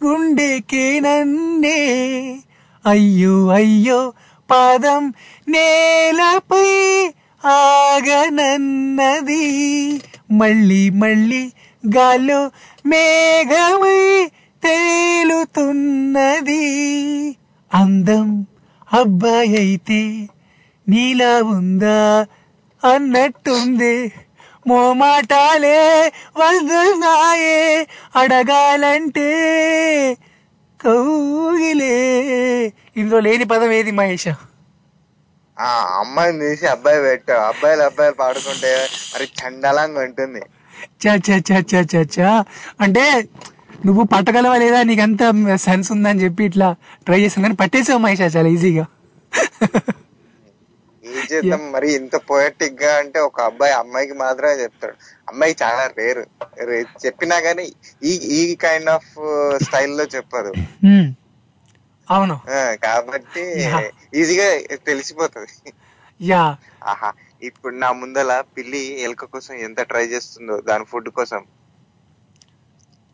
[0.00, 1.78] గుండెకే నన్నే.
[2.84, 4.14] అయ్యో అయ్యో
[4.48, 5.14] పాదం
[5.48, 7.08] నేలపై
[7.44, 8.38] ఆగనన్నది.
[10.32, 11.52] మళ్ళీ మళ్ళీ
[11.86, 12.50] గాలో
[12.84, 14.30] మేఘమై
[14.62, 16.56] తేలుతున్నది.
[17.70, 18.46] అందం
[18.92, 20.28] అబ్బాయి అయితే
[20.86, 22.26] నీలా ఉందా
[22.82, 24.12] అన్నట్టుంది.
[24.66, 27.86] మోమాటాలే వదనాయే
[28.16, 29.30] అడగాలంటే
[30.80, 32.72] కౌగిలే.
[32.96, 34.28] ఇందులో లేని పదం ఏది మహేష్?
[35.56, 40.40] ఆ అమ్మాయిని తీసి అబ్బాయి పెట్టావు అబ్బాయిలు అబ్బాయిలు పాడుకుంటే మరి చండాలంగా ఉంటుంది.
[41.02, 42.44] చా చా చా చా చా.
[42.80, 43.28] అంటే
[43.86, 45.18] నువ్వు పట్టగలవా లేదా నీకంత
[45.54, 46.74] సెన్స్ ఉందని చెప్పి ఇట్లా
[47.04, 48.86] ట్రై చేసాను కానీ పట్టేసావు మహేష్ చాలా ఈజీగా
[51.04, 51.72] ఏం చేద్దాం?
[51.72, 54.94] మరి ఇంత పోయటిక్గా అంటే ఒక అబ్బాయి అమ్మాయికి మాత్రమే చెప్తాడు.
[55.28, 56.26] అమ్మాయి చాలా రేరు
[57.06, 57.72] చెప్పినా గానీ
[58.04, 59.12] ఈ ఈ కైండ్ ఆఫ్
[59.64, 60.52] స్టైల్లో చెప్పదు.
[60.58, 61.14] హ్మ్.
[62.10, 62.40] అవును.
[62.84, 63.42] కాబట్టి.
[64.14, 65.72] ఈజీగా తెలిసిపోతది.
[66.20, 66.56] యా
[66.86, 67.12] ఆహా.
[67.42, 71.42] ఇప్పుడు నా ముందల పిల్లి ఎలుక కోసం ఎంత ట్రై చేస్తుందో దాని ఫుడ్ కోసం.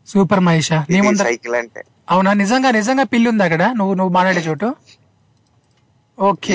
[0.07, 0.69] సూపర్ మహేష.
[0.91, 1.81] నీ సైకిల్ అంటే.
[2.09, 2.31] అవునా?
[2.33, 3.63] నిజంగా నిజంగా పిల్లి ఉంది అక్కడ?
[3.77, 4.67] నువ్వు నువ్వు మాట్లాడే చోటు?
[6.17, 6.53] ఓకే.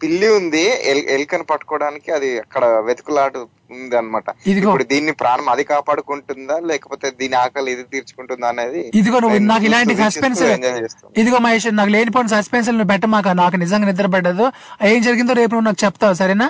[0.00, 0.62] పిల్లి ఉంది.
[0.90, 3.36] ఎల్- ఎలుకను పట్టుకోవడానికి అది అక్కడ వెతుకులాట
[3.74, 4.66] ఉంది అనమాట ఇదిగో.
[4.66, 6.56] ఇప్పుడు దీన్ని ప్రాణం అది కాపాడుకుంటుందా?
[6.70, 10.42] లేకపోతే దీని ఆకలి ఇది తీర్చుకుంటుందా అనేది ఇదిగో నువ్వు నాకు ఇలాంటి సస్పెన్స్
[11.16, 14.46] ఇదిగో మహేష్ నాకు లేనిపోయిన సస్పెన్స్ నువ్వు పెట్టమాక నాకు నిజంగా నిద్ర పడ్డదు
[14.86, 16.48] ఏం జరిగిందో రేపు నువ్వు నాకు చెప్తావు సరేనా?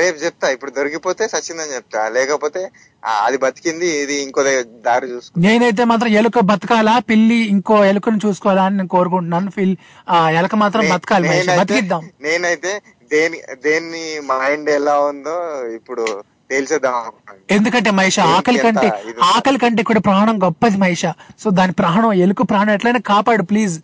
[0.00, 0.46] రేపు చెప్తా.
[0.54, 2.00] ఇప్పుడు దొరికిపోతే సచ్చిందని చెప్తా.
[2.16, 2.60] లేకపోతే
[3.24, 4.42] అది బతికింది ఇది ఇంకో
[4.86, 9.50] దారి చూసుకో నేనైతే మాత్రం ఎలుక బతకాలా పిల్లి ఇంకో ఎలుకను చూసుకోవాలా అని నేను కోరుకుంటున్నాను.
[9.50, 9.76] ఫిల్
[10.08, 11.28] ఆ ఎలుక మాత్రం బతకాలి
[11.60, 12.04] బతికిద్దాం.
[12.22, 12.72] నేనైతే
[13.12, 15.36] దేని దేన్ని మైండ్ ఎలా ఉందో
[15.78, 16.04] ఇప్పుడు
[16.50, 16.94] తేల్చేద్దాం.
[17.50, 18.88] ఎందుకంటే మహిష ఆకలి కంటే
[19.22, 21.04] ఆకలి కంటే కూడా ప్రాణం గొప్పది మహిష.
[21.42, 23.76] సో దాని ప్రాణం ఎలుక ప్రాణం ఎట్లయినా కాపాడు ప్లీజ్.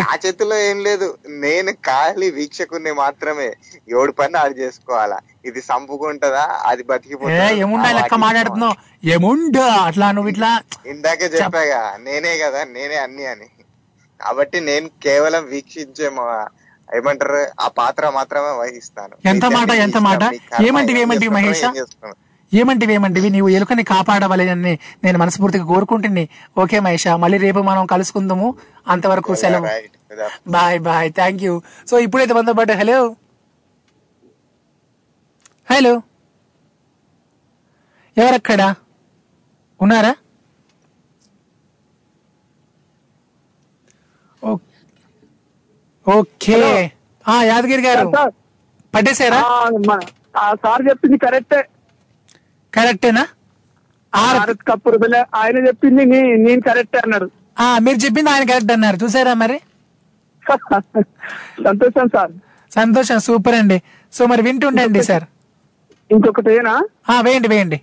[0.00, 1.08] నా చేతిలో ఏం లేదు.
[1.44, 3.48] నేను ఖాళీ వీక్షకుని మాత్రమే.
[3.94, 5.18] ఎవడి పని ఆడు చేసుకోవాలా?
[5.48, 7.46] ఇది సంపుకుంటదా అది బతికిపోతుందా?
[7.48, 8.76] లెక్క వాటికి మాట్లాడుతున్నావు?
[9.14, 10.50] ఏముండా అట్లా నువ్వు ఇట్లా
[10.94, 13.48] ఇందాకే చెప్పాగా నేనే కదా నేనే అన్ని అని.
[14.20, 16.08] కాబట్టి నేను కేవలం వీక్షించే
[16.98, 19.14] ఏమంటారు ఆ పాత్ర మాత్రమే వహిస్తాను.
[19.32, 20.22] ఎంత మాట ఎంత మాట?
[20.22, 22.26] ఇష్టం, మీ కర్మ, ఏమంటివి ఏం ఏమంటివి చేసుకుంటారో మహేష.
[22.52, 23.28] ఏమంటివి ఏమంటివి?
[23.30, 24.72] నీవు ఎలుకని కాపాడవలేదని
[25.04, 26.24] నేను మనస్ఫూర్తిగా కోరుకుంటుంది
[26.62, 28.48] ఓకే మహేష మళ్ళీ రేపు మనం కలుసుకుందాము.
[28.92, 29.66] అంతవరకు సెలవు.
[30.54, 31.52] Bye bye thank you
[31.90, 32.98] so ఇప్పుడైతే మనతో పాటు హలో
[35.70, 35.92] హలో
[38.16, 38.62] ఎవరక్కడ?
[39.80, 40.12] ఉన్నారా?
[46.06, 46.58] ఓకే.
[47.24, 48.06] ఆ యాదగిరి గారు.
[48.94, 49.40] పట్టేశారా?
[50.64, 51.60] సార్ చెప్పింది కరెక్టే.
[52.74, 53.24] కరెక్టేనా?
[54.14, 54.96] భారత్ కపూర్
[55.34, 57.30] ఆయన చెప్పింది నేను కరెక్టే అన్నాడు.
[57.78, 58.96] మీరు చెప్పింది ఆయన కరెక్ట్ అన్నారు.
[59.04, 59.60] చూసారా మరి?
[61.66, 62.32] సంతోషం సార్.
[62.70, 63.82] సంతోషం సూపర్ అండి.
[64.12, 65.24] సో మరి వింటుండండి సార్.
[66.10, 66.48] ఇంకొకటి
[67.22, 67.80] వేయండి వేయండి.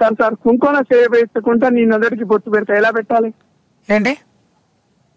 [0.00, 3.30] సార్ సార్ కుంకుమ సేవ వేసుకుంటా నీ నొదటికి బొట్టు పెడతా ఎలా పెట్టాలి?
[3.90, 4.16] ఏంటి?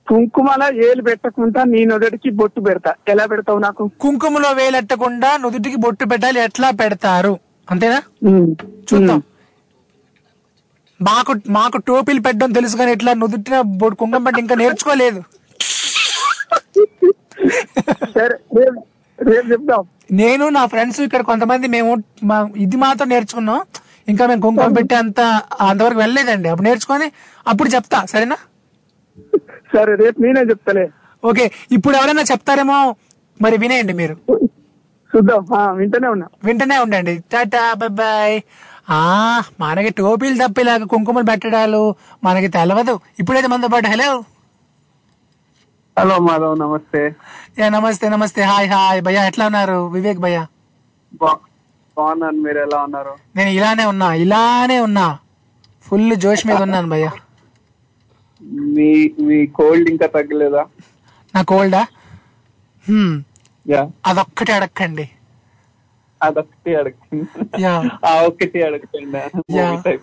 [0.08, 2.94] కుంకుమల ఏలు పెట్టకుండా నీ నొదటికి బొట్టు పెడతా.
[3.08, 3.92] ఎలా పెడతావు నాకు?
[4.00, 6.40] కుంకుమలో వేలెట్టకుండా నుదుటికి బొట్టు పెట్టాలి.
[6.44, 7.34] ఎట్లా పెడతారు?
[7.72, 8.00] అంతేనా?
[8.90, 9.20] చూద్దాం.
[11.00, 15.22] మాకు మాకు టోపీలు పెట్టడం తెలుసు కానీ ఇట్లా నుదుటిన బొట్టు కుంకుమ పెట్టి ఇంకా నేర్చుకోలేదు.
[20.22, 21.92] నేను నా ఫ్రెండ్స్ ఇక్కడ కొంతమంది మేము
[22.66, 23.60] ఇది మాత్రం నేర్చుకున్నాం.
[24.12, 25.20] ఇంకా మేము కుంకుమ పెట్టి అంత
[25.70, 26.50] అంతవరకు వెళ్ళలేదండి.
[26.52, 27.08] అప్పుడు నేర్చుకొని
[27.52, 28.00] అప్పుడు చెప్తా.
[28.14, 28.38] సరేనా?
[29.74, 30.86] సరే రేపు నేనే చెప్తాలే.
[31.24, 31.46] ఓకే.
[31.78, 32.78] ఇప్పుడు ఎవరైనా చెప్తారేమో
[33.40, 34.16] మరి వినేయండి మీరు.
[35.16, 35.76] చూద్దాం.
[35.78, 36.28] వింటూనే ఉన్నా.
[36.44, 37.24] వింటనే ఉండండి.
[37.32, 38.42] Tata bye bye.
[38.90, 43.00] ఆ మనకి టోపీలు తప్ప ఇలాగ కుంకుమలు పెట్టడాలు మనకి తెలవదు.
[43.20, 44.24] ఇప్పుడైతే మనతో పాటు హలో
[46.00, 47.16] హలో మాధవ్ నమస్తే.
[47.60, 48.42] ఏ నమస్తే నమస్తే.
[48.42, 49.02] Hi hi.
[49.02, 49.88] భయ్యా ఎట్లా ఉన్నారు?
[49.88, 50.48] వివేక్ భయ్యా.
[51.14, 52.38] బాగున్నాను.
[52.38, 53.16] మీరు ఎలా ఉన్నారు?
[53.36, 55.18] నేను ఇలానే ఉన్నా ఇలానే ఉన్నా.
[55.82, 57.12] ఫుల్ జోష్ మీద ఉన్నాను భయ్యా.
[58.42, 60.66] మీ మీ కోల్డ్ ఇంకా తగ్గలేదా?
[61.36, 61.88] నా కోల్డా
[63.80, 65.10] అదొక్కటి అడక్కండి.
[66.24, 67.26] అదొకటి అడగండి
[67.62, 70.00] యా ఆ ఒక్కటి అడగండి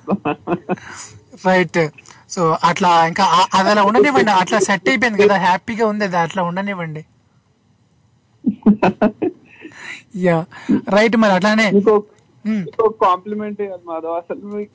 [1.47, 1.89] రైట్
[2.31, 4.31] సో అట్లా ఇంకా అది అలా ఉండనివ్వండి.
[4.31, 5.37] అట్లా సెట్ అయిపోయింది కదా.
[5.39, 6.17] హ్యాపీగా ఉంది అది.
[6.17, 7.05] అట్లా ఉండనివ్వండి.
[10.17, 14.17] యా రైట్ మరి అట్లానే ఇంకో కాంప్లిమెంట్ మాధవ్.
[14.17, 14.67] అసలు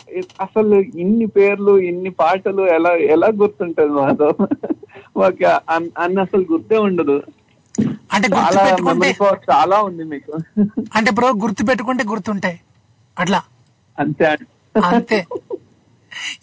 [0.41, 4.47] అసలు ఇన్ని పేర్లు ఇన్ని పాటలు ఎలా ఎలా గుర్తుంటది మాధవ్?
[5.17, 7.23] మాకు అన్- అన్ని అసలు గుర్తే ఉండదు.
[8.13, 10.33] అంటే memory power చాలా ఉంది మీకు.
[10.95, 12.57] అంటే బ్రో గుర్తు పెట్టుకుంటే గుర్తుంటాయి
[13.19, 13.39] అట్లా.
[13.97, 14.25] అంతే
[14.83, 15.19] అంతే.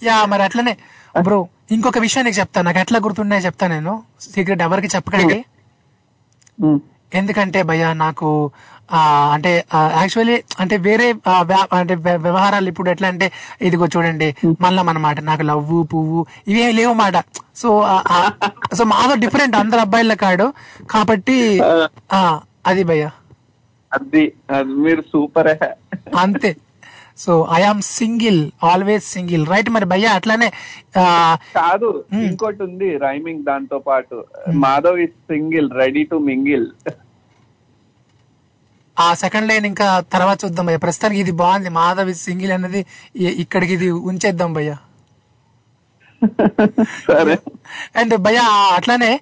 [0.02, 0.74] యా మరి అట్లనే.
[1.20, 1.38] బ్రో
[1.70, 3.92] ఇంకొక విషయం నీకు చెప్తాను నాకు ఎట్లా గుర్తున్నాయో చెప్తా నేను.
[4.20, 5.38] సీక్రెట్ ఎవరికి చెప్పకండి.
[7.14, 8.50] ఎందుకంటే భయ్య నాకు
[9.32, 11.14] అంటే యాక్చువల్లీ అంటే వేరే
[11.72, 13.32] అంటే వ్య- వ్యవహారాలు ఇప్పుడు ఎట్లా అంటే
[13.62, 17.16] ఇదిగో చూడండి మళ్ళా మన మాట నాకు లవ్వు పువ్వు ఇవేం లేవు మాట.
[17.56, 17.86] సో
[18.74, 20.52] సో మాదో డిఫరెంట్ అందరు అబ్బాయిల కాడు.
[20.90, 21.60] కాబట్టి
[22.12, 23.10] ఆ, అది భయ్య.
[23.92, 25.48] అది అది మీరు సూపర్.
[26.16, 26.56] అంతే.
[27.22, 28.40] So I am single
[28.70, 30.14] always single right మరి భయ్య?
[30.18, 30.48] అట్లానే
[31.58, 31.88] కాదు
[32.28, 34.16] ఇంకోటి ఉంది రైమింగ్ దాంతో పాటు.
[34.64, 36.66] Madhav is single ready to mingle
[38.96, 40.78] ఆ సెకండ్ లైన్ ఇంకా తర్వాత చూద్దాం భయ్య.
[40.86, 41.70] ప్రస్తుతానికి ఇది బాగుంది.
[41.80, 42.80] మాధవ్ సింగిల్ అనేది
[43.44, 44.72] ఇక్కడికి ఇది ఉంచేద్దాం భయ్య.
[47.10, 47.36] సరే.
[48.00, 48.40] అండ్ భయ్య
[48.78, 49.12] అట్లానే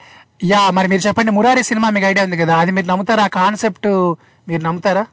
[0.52, 2.54] యా మరి మీరు చెప్పండి మురారి సినిమా మీకు ఐడియా ఉంది కదా?
[2.62, 3.24] అది మీరు నమ్ముతారా?
[3.28, 3.88] ఆ కాన్సెప్ట్
[4.48, 5.04] మీరు నమ్ముతారా?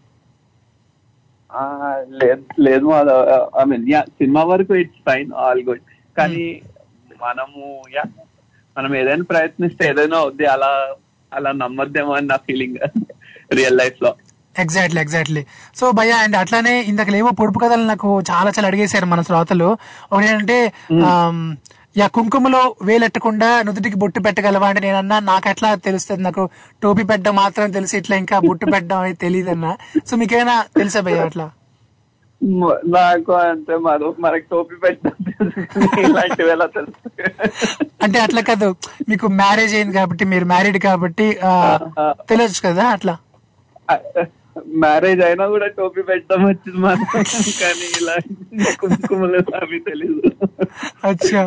[2.21, 3.23] లేదు లేదు Madhav.
[3.57, 5.83] I mean yeah cinema వరకు ఇట్స్ ఫైన్ ఆల్ గుడ్.
[6.17, 6.45] కానీ
[7.19, 7.61] మనము
[7.95, 8.03] యా
[8.75, 10.71] మనం ఏదైనా ప్రయత్నిస్తే ఏదైనా అవుద్ది అలా
[11.31, 12.77] అలా నమ్మద్దేమో అని నా ఫీలింగ్
[13.57, 14.11] రియల్ లైఫ్లో
[14.55, 15.41] ఎగ్జాక్ట్లీ ఎగ్జాక్ట్లీ
[15.75, 19.67] సో భయ్య అండ్ అట్లానే ఇందాక ఏవో పొడుపు కథలు నాకు చాలా చాలా అడిగేశారు మన శ్రోతలు
[20.11, 20.57] ఒకటి ఏంటంటే
[21.09, 21.41] ఆమ్,
[21.95, 26.43] యా కుంకుమలో వేలెట్టకుండా నుదుటికి బొట్టు పెట్టగలవా అంటే నేను అన్నా నాకు ఎట్లా తెలుస్తుంది నాకు?
[26.81, 29.67] టోపీ పెట్టడం మాత్రం తెలిసి ఇట్లా ఇంకా బొట్టు పెట్టడం అనేది తెలియదు అన్న
[30.07, 31.45] సో మీకేమైనా తెలుసా భయ్య అట్లా?
[32.95, 35.13] నాకు అంటే మాధవ్ మనకి టోపీ పెట్టడం
[36.03, 36.99] ఇలాంటివి ఎలా తెలుసు?
[38.03, 38.67] అంటే అట్లా కాదు.
[39.09, 41.53] మీకు మ్యారేజ్ అయింది కాబట్టి మీరు మ్యారీడ్ కాబట్టి ఆ,
[42.31, 43.15] తెలియచ్చు కదా అట్లా?
[44.83, 47.23] మ్యారేజ్ అయినా కూడా టోపీ పెట్టడం వచ్చింది మాత్రం
[47.61, 48.15] కానీ ఇలా
[48.81, 50.21] కుంకుమలు అవి తెలీదు.
[51.09, 51.41] అచ్చా.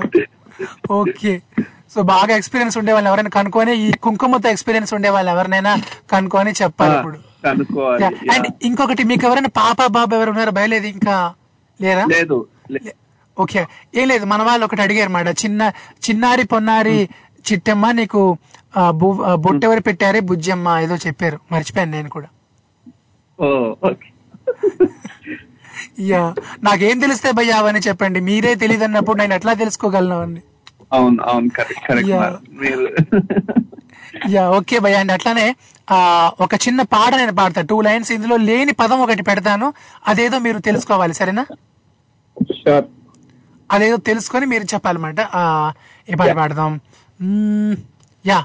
[0.98, 1.32] ఓకే.
[1.92, 5.72] సో బాగా ఎక్స్పీరియన్స్ ఉండే వాళ్ళు ఎవరైనా కనుక్కొని ఈ కుంకుమతో ఎక్స్పీరియన్స్ ఉండే వాళ్ళు ఎవరినైనా
[6.12, 7.18] కనుక్కొని చెప్పాలి ఇప్పుడు.
[8.34, 10.52] అండ్ ఇంకొకటి మీకు ఎవరైనా పాప బాబు ఎవరు ఉన్నారో?
[10.58, 11.14] భయలేదు ఇంకా
[11.80, 12.04] లేరా?
[12.74, 12.88] లేదు
[13.36, 13.62] ఓకే.
[13.98, 15.28] ఏం లేదు మన వాళ్ళు ఒకటి అడిగారు మాట.
[15.42, 15.60] చిన్న
[16.06, 16.96] చిన్నారి పొన్నారి
[17.48, 18.22] చిట్టమ్మ నీకు
[19.44, 20.20] బొట్టెవరు పెట్టారే?
[20.30, 21.38] బుజ్జమ్మ ఏదో చెప్పారు.
[21.52, 22.28] మర్చిపోయాను నేను కూడా.
[23.38, 23.48] ఓ
[23.90, 24.08] ఓకే.
[26.00, 26.22] యా
[26.62, 28.20] నాకేం తెలిస్తే భయ్యా అవన్నీ చెప్పండి.
[28.20, 30.42] మీరే తెలియదు అన్నప్పుడు నేను ఎట్లా తెలుసుకోగలను అవన్నీ?
[30.92, 32.10] అవును అవును కరెక్ట్ కరెక్ట్
[34.30, 34.96] యా ఓకే భయ్య.
[34.96, 35.46] అండి అట్లానే
[35.90, 35.98] ఆ
[36.40, 37.60] ఒక చిన్న పాట నేను పాడతా.
[37.62, 39.66] టూ లైన్స్ ఇందులో లేని పదం ఒకటి పెడతాను.
[40.06, 41.44] అదేదో మీరు తెలుసుకోవాలి సరేనా?
[43.70, 45.20] అదేదో తెలుసుకొని మీరు చెప్పాలన్నమాట.
[45.34, 45.72] ఆ,
[46.08, 46.72] ఏ పాట పాడదాం?
[48.24, 48.38] యా.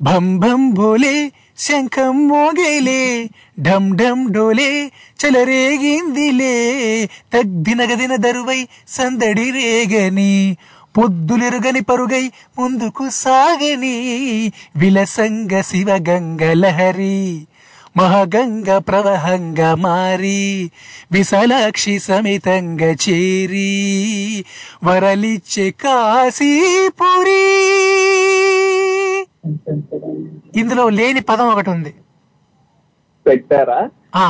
[0.00, 1.14] భం భం భోలే
[1.58, 3.28] శంఖం మోగేలే
[3.60, 4.90] ఢమ్ ఢమ్ డోలే
[5.24, 6.54] చెలరేగిందిలే.
[7.32, 10.56] తగ్దినగదిన దరువై సందడి రేగని
[10.98, 14.52] పొద్దులెరుగని పరుగై ముందుకు సాగని.
[14.76, 17.46] విలసంగ శివ గంగ లహరి
[17.96, 20.70] మహగంగ ప్రవహంగ మారి.
[21.12, 24.44] విశాలాక్షి సమితంగ చేరి
[24.84, 27.68] వరలిచ్చే కాశీపురీ.
[30.54, 31.92] ఇందులో లేని పదం ఒకటి ఉంది.
[33.26, 33.80] పెట్టారా?
[34.14, 34.26] ఆ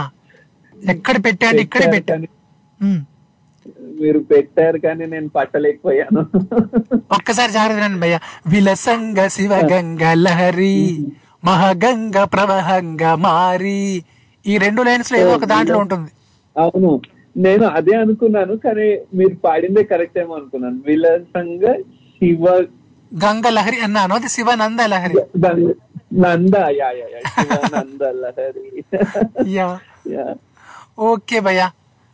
[0.77, 2.15] ఎక్కడ పెట్టా అంటే ఇక్కడే పెట్టా
[2.81, 3.01] ఉమ్.
[4.01, 6.23] మీరు పెట్టారు కానీ నేను పట్టలేకపోయాను.
[7.11, 8.19] ఒక్కసారి జాగ్రత్త భయ్య.
[8.47, 10.77] విలసంగ శివ గంగ లహరి
[11.45, 13.81] మహగంగ ప్రవహంగ మారి.
[14.45, 16.11] ఈ రెండు లైన్స్లో ఏదో ఒక దాంట్లో ఉంటుంది.
[16.57, 16.91] అవును.
[17.37, 20.79] నేను అదే అనుకున్నాను కానీ మీరు పాడిందే కరెక్ట్ ఏమో అనుకున్నాను.
[20.87, 21.73] విలసంగా
[22.21, 22.45] శివ
[23.13, 25.17] గంగ లహరి అన్నాను అది శివనంద లహరి
[26.21, 28.67] నంద yeah yeah yeah Shivananda Lahari
[29.55, 29.67] yeah
[30.15, 30.27] yeah
[31.09, 31.65] okay భయ్య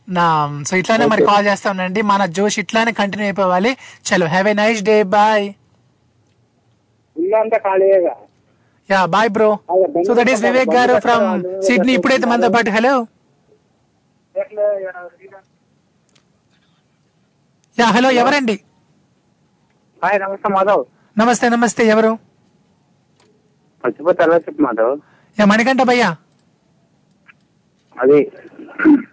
[0.09, 0.25] నా
[0.69, 3.71] సో ఇట్లానే మరి కాల్ చేస్తానండి మన జోష్ ఇట్లానే కంటిన్యూ అయిపోవాలి
[4.09, 5.47] చలో have a nice day bye
[8.89, 9.51] yeah bye bro
[10.07, 11.27] so that is Vivek garu from
[11.61, 12.95] Sydney ఇప్పుడైతే మనతో పాటు హలో
[17.79, 18.57] యా హలో ఎవరండి
[20.05, 20.83] హాయ్ నమస్తే మాధవ్.
[21.17, 22.11] నమస్తే నమస్తే ఎవరు?
[23.85, 24.93] మర్చిపోతే ఎలా చెప్పు మాధవ్.
[25.39, 26.09] యా మణికంఠ భయ్యా.
[27.97, 28.19] అది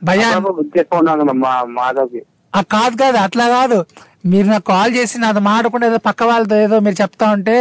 [0.09, 0.27] భయ్యా.
[0.47, 1.23] బుక్ చేసుకున్నాను
[1.79, 2.21] మాధవ్కి.
[2.53, 3.77] ఆ కాదు కాదు అట్లా కాదు.
[4.31, 7.55] మీరు నాకు కాల్ చేసి నాది మాడకుండా ఏదో పక్క వాళ్ళతో ఏదో మీరు చెప్తా ఉంటే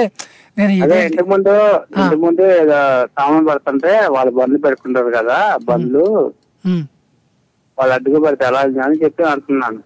[0.59, 1.53] నేను ఇంటి ముందు
[2.01, 2.47] ఇంటి ముందు
[3.19, 6.05] సామాన్ పడుతుంటే వాళ్ళు బండ్లు పెట్టుకుంటారు కదా బండ్లు.
[7.79, 9.81] వాళ్ళు అడ్డుగా పెడితే ఎలా అని చెప్పి అంటున్నాను.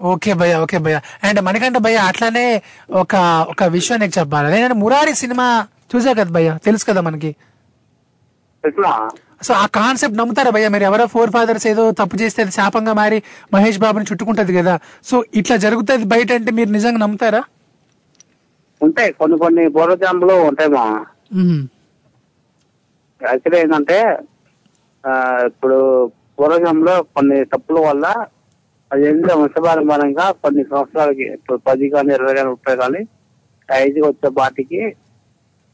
[0.00, 0.96] ఓకే భయ్య ఓకే భయ్య.
[1.24, 2.46] అండ్ మణికంఠ భయ్య అట్లానే
[2.96, 3.12] ఒక
[3.52, 4.48] ఒక విషయం నీకు చెప్పాలి?
[4.56, 5.46] నేను మురారి సినిమా
[5.92, 6.50] చూసా కదా భయ్య?
[6.64, 7.30] తెలుసు కదా మనకి.
[9.42, 10.84] సో ఆ కాన్సెప్ట్ నమ్ముతారా భయ్య మీరు?
[10.84, 13.18] ఎవరో ఫోర్ ఫాదర్స్ ఏదో తప్పు చేస్తే అది శాపంగా మారి
[13.54, 14.74] మహేష్ బాబుని చుట్టుకుంటది కదా.
[15.04, 17.42] సో ఇట్లా జరుగుతుంది బయట అంటే మీరు నిజంగా నమ్ముతారా?
[18.80, 20.84] ఉంటాయి కొన్ని కొన్ని పూర్వజన్మలు ఉంటాయి మా.
[21.34, 21.60] ఉమ్.
[23.20, 23.98] యాక్చువల్లీ ఏంటంటే
[25.48, 25.76] ఇప్పుడు
[26.36, 28.06] పూర్వజన్మలో కొన్ని తప్పుల వల్ల
[28.92, 33.00] అది ఏంటంటే వంశపారంపరంగా కొన్ని సంవత్సరాలకి ఇప్పుడు పది కానీ ఇరవై కానీ ముప్పై కానీ
[33.68, 34.90] ఏజ్కి వచ్చే పాటికి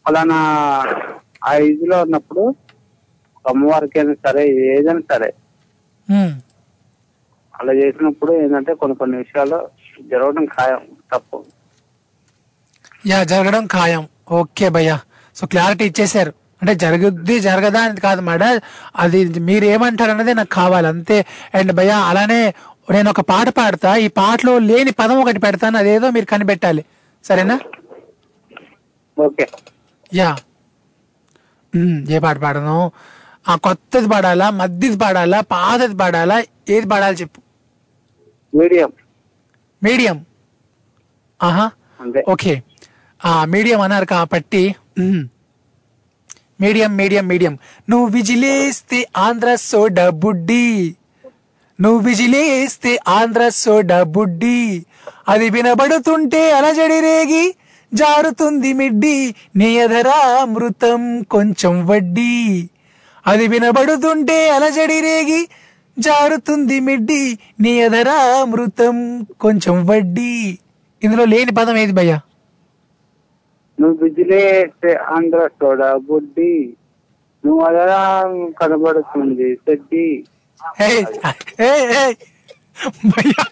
[0.07, 0.39] ఫలానా
[1.45, 2.55] ఆ ఏజ్లో ఉన్నప్పుడు
[3.49, 5.35] అమ్మవారికి అయినా సరే ఏదైనా సరే.
[7.61, 9.69] అలా చేసినప్పుడు ఏంటంటే కొన్ని కొన్ని విషయాలు
[10.11, 10.81] జరగడం ఖాయం
[11.13, 11.45] తప్పు.
[13.07, 14.09] యా జరగడం ఖాయం.
[14.33, 14.99] ఓకే భయ్య.
[15.37, 16.33] సో క్లారిటీ ఇచ్చేశారు.
[16.63, 18.43] అంటే జరుగుద్ది జరగదా అనేది కాదు మేడ.
[18.97, 20.87] అది మీరు ఏమంటారు అన్నది నాకు కావాలి.
[20.87, 21.27] అంతే.
[21.55, 22.55] అండ్ భయ్య అలానే
[22.91, 26.85] నేను ఒక పాట పాడతా ఈ పాటలో లేని పదం ఒకటి పెడతాను అదేదో మీరు కనిపెట్టాలి.
[27.24, 27.61] సరేనా?
[29.18, 29.49] ఓకే.
[30.14, 30.37] యా.
[32.11, 32.93] ఏ పాట పాడను?
[33.49, 37.41] ఆ కొత్తది పాడాలా మధ్యది పాడాలా పాతది పాడాలా ఏది పాడాలి చెప్పు.
[38.57, 38.93] మీడియం.
[39.83, 40.26] మీడియం.
[41.43, 41.70] ఆహా.
[42.28, 42.62] ఓకే.
[43.24, 44.74] ఆ మీడియం అన్నారు కాబట్టి.
[46.61, 47.59] Medium medium medium.
[47.91, 50.97] నువ్వు విజిలేస్తే ఆంధ్ర సోడా బుడ్డి.
[51.83, 54.87] నువ్వు విజిలేస్తే ఆంధ్ర సోడా బుడ్డి.
[55.28, 57.55] అది వినబడుతుంటే అలజడి రేగి
[57.95, 59.35] జారుతుంది మిడ్డి.
[59.57, 62.68] నీ అమృతం కొంచెం వడ్డీ.
[63.26, 65.49] అది వినబడుతుంటే అలజడి రేగి
[65.99, 67.39] జారుతుంది మిడ్డి.
[67.61, 70.59] నీ అమృతం కొంచెం వడ్డీ.
[71.05, 72.20] ఇందులో లేని పదం ఏది భయ్యా?
[73.80, 76.77] నువ్వు విజిలేస్తే ఆంధ్ర సోడా బుడ్డి.
[77.47, 78.23] నువ్వు అదరా
[78.61, 80.24] కనబడుతుంది సెడ్డి.
[83.12, 83.44] భయ్యా.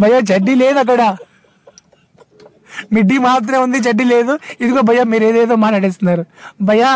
[0.00, 1.02] భయ్యా జడ్డీ లేదు అక్కడ.
[2.92, 4.32] మిడ్డీ మాత్రమే ఉంది జడ్డీ లేదు.
[4.60, 6.24] ఇదిగో భయ్యా మీరు ఏదేదో మాట్లాడేస్తున్నారు.
[6.62, 6.90] భయ్యా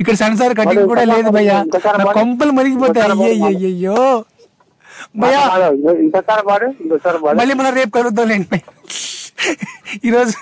[0.00, 1.56] ఇక్కడ సెన్సార్ కటింగ్ కూడా లేదు భయ్యా.
[2.18, 3.06] కొంపలు మరిగిపోతాయి
[5.22, 5.40] భయ్యా.
[6.48, 6.66] పాడు
[7.40, 8.58] మళ్ళీ మనం రేపు కలుద్దాం లేండి.
[10.04, 10.34] ఈరోజు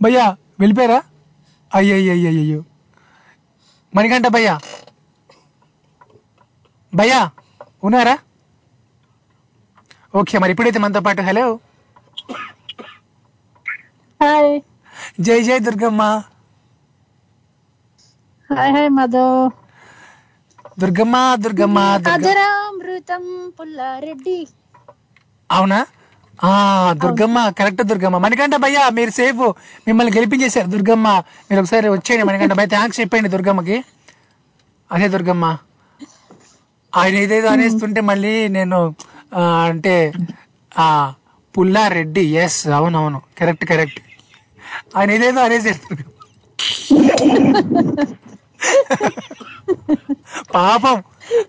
[0.00, 0.24] భయ్యా
[0.60, 1.00] వెళ్ళిపోయారా?
[1.70, 2.60] అయ్యయ్యయ్యయ్యో
[3.96, 4.60] మణికంఠ భయ్యా.
[6.94, 7.30] భయ్యా
[7.84, 8.18] ఉన్నారా?
[10.16, 11.58] ఓకే మరి ఇప్పుడైతే మనతో పాటు హలో.
[14.22, 14.60] హాయ్.
[15.20, 16.02] జై జై Durgamma.
[18.54, 19.50] Hi hi Madhav.
[20.80, 24.48] Durgamma Durgamma అజరామృతం పుల్లారెడ్డి.
[25.52, 25.86] అవునా?
[27.02, 28.18] దుర్గమ్మ కరెక్ట్ దుర్గమ్మ.
[28.18, 29.42] మణికంఠ భయ్య మీరు సేఫ్
[29.86, 31.08] మిమ్మల్ని గెలిపించేశారు దుర్గమ్మ.
[31.50, 32.72] మీరు ఒకసారి వచ్చేయండి మణికంఠ భయ్య.
[32.76, 33.76] థ్యాంక్స్ చెప్పండి దుర్గమ్మకి.
[34.92, 35.44] అదే దుర్గమ్మ.
[36.96, 38.80] ఆయన ఏదేదో అనేస్తుంటే మళ్ళీ నేను
[39.66, 39.94] అంటే
[40.78, 40.88] ఆ
[41.58, 42.24] పుల్లారెడ్డి.
[42.44, 43.20] ఎస్ అవునవును.
[43.40, 44.00] కరెక్ట్ కరెక్ట్
[44.96, 45.80] ఆయన ఏదేదో అనేసారు
[50.54, 50.96] పాపం.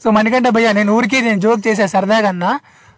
[0.03, 2.52] సో మణికంఠ భయ్య నేను ఊరికే నేను జోక్ చేశాను సరదాగా అన్నా.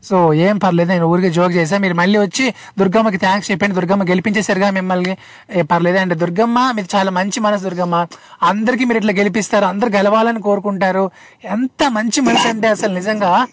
[0.04, 3.76] సో ఏం పర్లేదు నేను ఊరికే జోక్ చేసా మీరు మళ్ళీ వచ్చి దుర్గమ్మకి థ్యాంక్స్ చెప్పండి.
[3.76, 5.18] దుర్గమ్మ గెలిపించేశారుగా మిమ్మల్ని.
[5.52, 8.08] ఏ పర్లేదు అంటే దుర్గమ్మ మీరు చాలా మంచి మనసు దుర్గమ్మ.
[8.44, 11.12] అందరికీ మీరు ఇట్లా గెలిపిస్తారు అందరు గెలవాలని కోరుకుంటారు.
[11.46, 13.48] ఎంత మంచి మనసు అంటే అసలు నిజంగా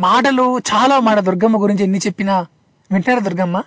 [0.00, 2.46] మాటలు చాలా మాట దుర్గమ్మ గురించి ఎన్ని చెప్పినా
[2.92, 3.62] వింటారా దుర్గమ్మ?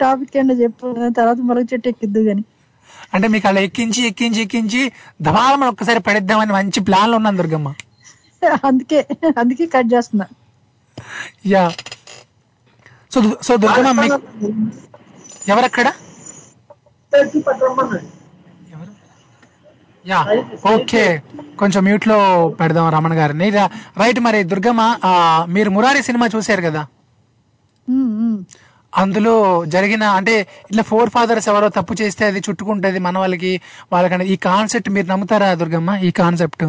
[0.00, 0.86] టాపిక్ ఏంటో చెప్పు
[1.16, 2.44] తర్వాత మరొక చెట్టు ఎక్కిద్దు గాని.
[3.14, 4.92] అంటే మీకు అలా ఎక్కించి ఎక్కించి ఎక్కించి
[5.22, 7.74] దబాలమని ఒక్కసారి పడేద్దామని మంచి ప్లాన్లో ఉన్నాను దుర్గమ్మ.
[8.68, 8.98] అందుకే
[9.40, 10.26] అందుకే కట్ చేస్తున్నా.
[11.54, 11.64] యా.
[13.14, 14.02] సో సో దుర్గమ్మ
[15.52, 15.88] ఎవరక్కడ?
[20.04, 20.20] Yeah
[20.74, 21.02] okay.
[21.60, 22.16] కొంచెం మ్యూట్లో
[22.60, 23.48] పెడదాం రమణ గారిని.
[24.02, 24.82] రైట్ మరి దుర్గమ్మ
[25.56, 26.82] మీరు మురారి సినిమా చూశారు కదా.
[28.92, 29.34] అందులో
[29.74, 30.34] జరిగిన అంటే
[30.70, 33.52] ఇట్లా ఫోర్ ఫాదర్స్ ఎవరో తప్పు చేస్తే అది చుట్టుకుంటది మన వాళ్ళకి
[33.92, 34.26] వాళ్ళకన్నా.
[34.34, 36.64] ఈ కాన్సెప్ట్ మీరు నమ్ముతారా దుర్గమ్మ ఈ కాన్సెప్ట్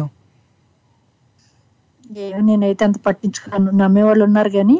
[2.42, 3.70] నేనైతే అంత పట్టించుకోను.
[3.74, 4.78] నమ్మేవాళ్ళు ఉన్నారు కానీ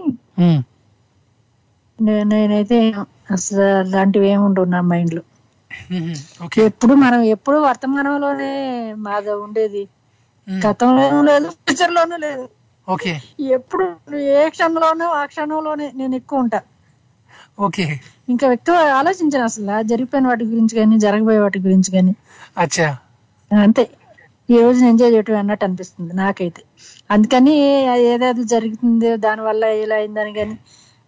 [1.99, 2.79] నేనైతే
[3.31, 5.23] అసలు అలాంటివి ఏమి ఉండవు నా మైండ్లో
[6.67, 8.51] ఎప్పుడు మనం ఎప్పుడు వర్తమానంలోనే
[8.99, 9.83] మాది ఉండేది.
[10.47, 12.45] గతంలోనూ లేదు ఫ్యూచర్ లోనూ లేదు.
[12.89, 13.13] ఓకే.
[13.53, 13.85] ఎప్పుడు
[14.35, 16.61] ఏ క్షణంలోనూ ఆ క్షణంలోనే నేను ఎక్కువ ఉంటా.
[17.59, 17.87] ఓకే.
[18.29, 19.65] ఇంకా ఎక్కువ ఆలోచించాను అసలు.
[19.83, 22.13] జరిగిపోయిన వాటి గురించి కానీ జరగబోయే వాటి గురించి కానీ
[22.57, 22.89] అచ్చా.
[23.51, 23.85] అంతే.
[24.49, 26.63] ఈ రోజు ఎంజాయ్ చేయటం అన్నట్టు అనిపిస్తుంది నాకైతే.
[27.11, 27.55] అందుకని
[28.11, 30.55] ఏదేదో జరుగుతుంది దాని వల్ల ఇలా అయిందని కానీ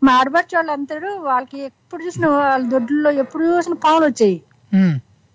[0.02, 4.38] మా ఆడబడిచే వాళ్ళు అంతాడు వాళ్ళకి ఎప్పుడు చూసిన వాళ్ళ దొడ్లో ఎప్పుడు చూసిన పాములు వచ్చాయి.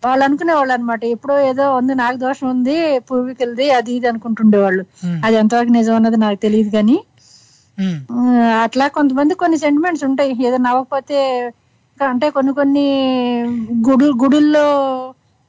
[0.04, 2.76] వాళ్ళు అనుకునే వాళ్ళు అనమాట ఎప్పుడో ఏదో ఉంది నాకు దోషం ఉంది
[3.10, 4.84] పూర్వీకులది అది ఇది అనుకుంటుండేవాళ్ళు.
[5.26, 6.98] అది ఎంతవరకు నిజం అన్నది నాకు తెలియదు కానీ
[8.66, 10.32] అట్లా కొంతమంది కొన్ని సెంటిమెంట్స్ ఉంటాయి.
[10.48, 11.20] ఏదో నవ్వకపోతే
[12.00, 12.86] అంటే కొన్ని కొన్ని
[13.88, 14.68] గుడు గుడుల్లో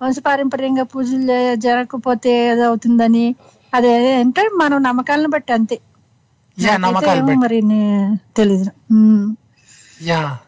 [0.02, 3.34] వంశపారంపర్యంగా పూజలు జరగకపోతే ఏదో అవుతుందని
[3.74, 5.78] అదే అంటే మనం నమ్మకాలను బట్టి అంతే.
[7.34, 7.60] మరి
[8.36, 8.70] తెలీదు.
[10.02, 10.38] యా.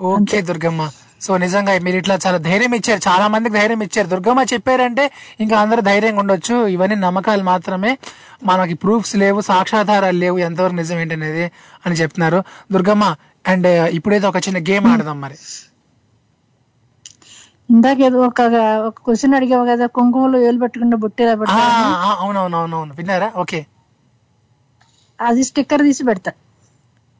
[0.00, 0.90] ఓకే దుర్గమ్మ.
[1.20, 3.00] సో నిజంగా మీరు ఇట్లా చాలా ధైర్యం ఇచ్చారు.
[3.08, 4.06] చాలా మందికి ధైర్యం ఇచ్చారు.
[4.06, 5.10] దుర్గమ్మ చెప్పారంటే
[5.40, 6.66] ఇంకా అందరూ ధైర్యంగా ఉండొచ్చు.
[6.66, 7.98] ఇవన్నీ నమ్మకాలు మాత్రమే.
[8.44, 10.38] మనకి ప్రూఫ్స్ లేవు సాక్ష్యాధారాలు లేవు.
[10.38, 11.50] ఎంతవరకు నిజం ఏంటనేది
[11.86, 12.42] అని చెప్తున్నారు.
[12.72, 13.16] దుర్గమ్మ
[13.48, 15.34] అండ్ ఇప్పుడైతే ఒక చిన్న గేమ్ ఆడదాం మరి.
[17.68, 18.42] ఇందాక ఏదో ఒక
[18.88, 22.92] ఒక క్వశ్చన్ అడిగావు కదా కుంకుమలో వేలు పెట్టకుండా పెడతా ఆ, అవునవునవునవును.
[22.98, 23.28] విన్నారా?
[23.36, 23.60] ఓకే.
[25.18, 26.32] అది స్టిక్కర్ తీసి పెడతా.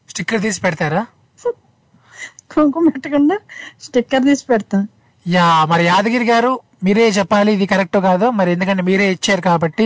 [0.09, 1.03] స్టిక్కర్ తీసి పెడతారా?
[2.53, 3.37] కుంకుమ పెట్టకుండా
[3.85, 4.79] స్టిక్కర్ తీసి పెడతా.
[5.27, 6.51] యా మరి యాదగిరి గారు
[6.85, 8.27] మీరే చెప్పాలి ఇది కరెక్ట్ కాదో.
[8.39, 9.85] మరి ఎందుకంటే మీరే ఇచ్చారు కాబట్టి.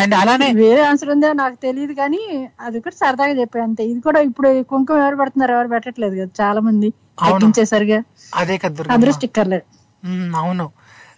[0.00, 1.28] అండ్ అలానే వేరే ఆన్సర్ ఉందో?
[1.42, 2.20] నాకు తెలియదు కానీ
[2.60, 3.82] అది కూడా సరదాగా చెప్పాను అంతే.
[3.92, 6.90] ఇది కూడా ఇప్పుడు కుంకుమ ఎవరు పెడుతున్నారు ఎవరు పెట్టట్లేదు కదా చాలా మంది
[8.32, 9.60] అదే కదా అందరూ స్టిక్కర్లే.
[10.36, 10.70] అవును.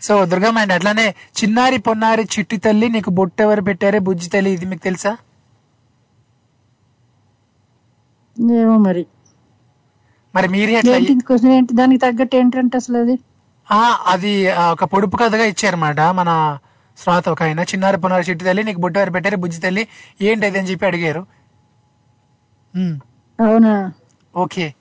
[0.03, 4.83] సో దుర్గమ్మ అండ్ అట్లానే చిన్నారి పొన్నారి చిట్టి తల్లి నీకు బొట్టెవరు పెట్టారే బుజ్జి తల్లి ఇది మీకు
[4.83, 5.17] తెలుసా?
[8.53, 9.07] ఏమో మరి.
[10.35, 13.19] మరి మీరే ఏంటి దానికి తగ్గట్టు ఏంటంటే అసలు అది?
[13.71, 14.33] ఆ, అది
[14.73, 16.59] ఒక పొడుపు కథగా ఇచ్చారన్నమాట మన
[16.99, 17.61] శ్రోత ఒక ఆయన.
[17.61, 19.89] చిన్నారి పొన్నారి చిట్టి తల్లి నీకు బొట్టెవరు పెట్టారే బుజ్జి తల్లి
[20.23, 21.27] ఏంటి అది అని చెప్పి అడిగారు.
[23.41, 23.93] అవునా?
[24.37, 24.75] ఓకే.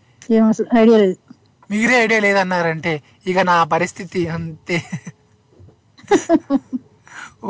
[0.78, 1.16] ఐడియా లేదు.
[1.74, 2.94] మీరే ఐడియా లేదన్నారంటే
[3.28, 4.78] ఇక నా పరిస్థితి అంతే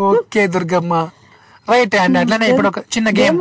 [0.03, 0.95] ఓకే దుర్గమ్మ
[1.67, 3.39] రైట్ అండ్ అట్లానే ఇప్పుడు ఒక చిన్న గేమ్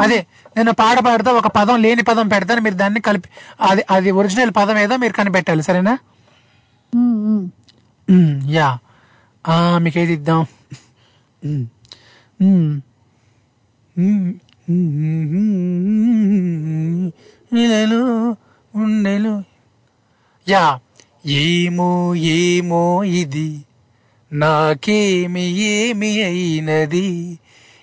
[0.00, 0.18] అదే
[0.56, 3.28] నేను పాట పాడతా ఒక పదం లేని పదం పెడతాను మీరు దాన్ని కలిపి
[3.62, 5.94] అది అది ఒరిజినల్ పదం ఏదో మీరు కనిపెట్టాలి సరేనా
[8.54, 8.68] యా
[9.78, 10.42] మీకు ఏది ఇద్దాం
[18.74, 19.32] ఉండెలు
[20.48, 20.80] యా
[21.26, 23.60] ఏమో ఏమో ఇది.
[24.32, 27.38] నాకేమి ఏమి అయినది?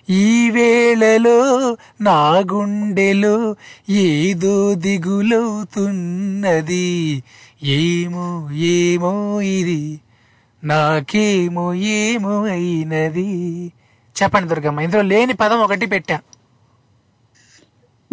[0.09, 3.55] ఈ వేళలో నా గుండెలో
[3.89, 7.23] ఏదో దిగులవుతున్నది.
[7.63, 9.99] ఏమో ఏమో ఇది.
[10.63, 13.71] నాకేమో ఏమో అయినది.
[14.23, 16.21] చెప్పండి దుర్గమ్మ ఇందులో లేని పదం ఒకటి పెట్టా.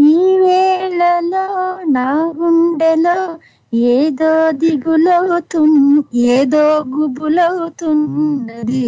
[0.00, 3.38] ఈ వేళలో నా గుండెలో
[3.72, 4.30] ఏదో
[4.60, 5.60] దిగులవుతు
[6.36, 6.62] ఏదో
[6.94, 8.86] గుబులవుతున్నది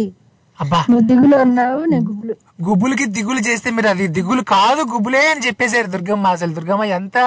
[0.59, 0.79] అబ్బా.
[0.89, 2.33] నువ్వు దిగులు ఉన్నావు నేను గుబులు.
[2.67, 6.53] గుబ్బులకి దిగులు చేస్తే మీరు అది దిగులు కాదు గుబ్బులే అని చెప్పేశారు దుర్గమ్మ అసలు.
[6.57, 7.17] దుర్గమ్మ ఎంత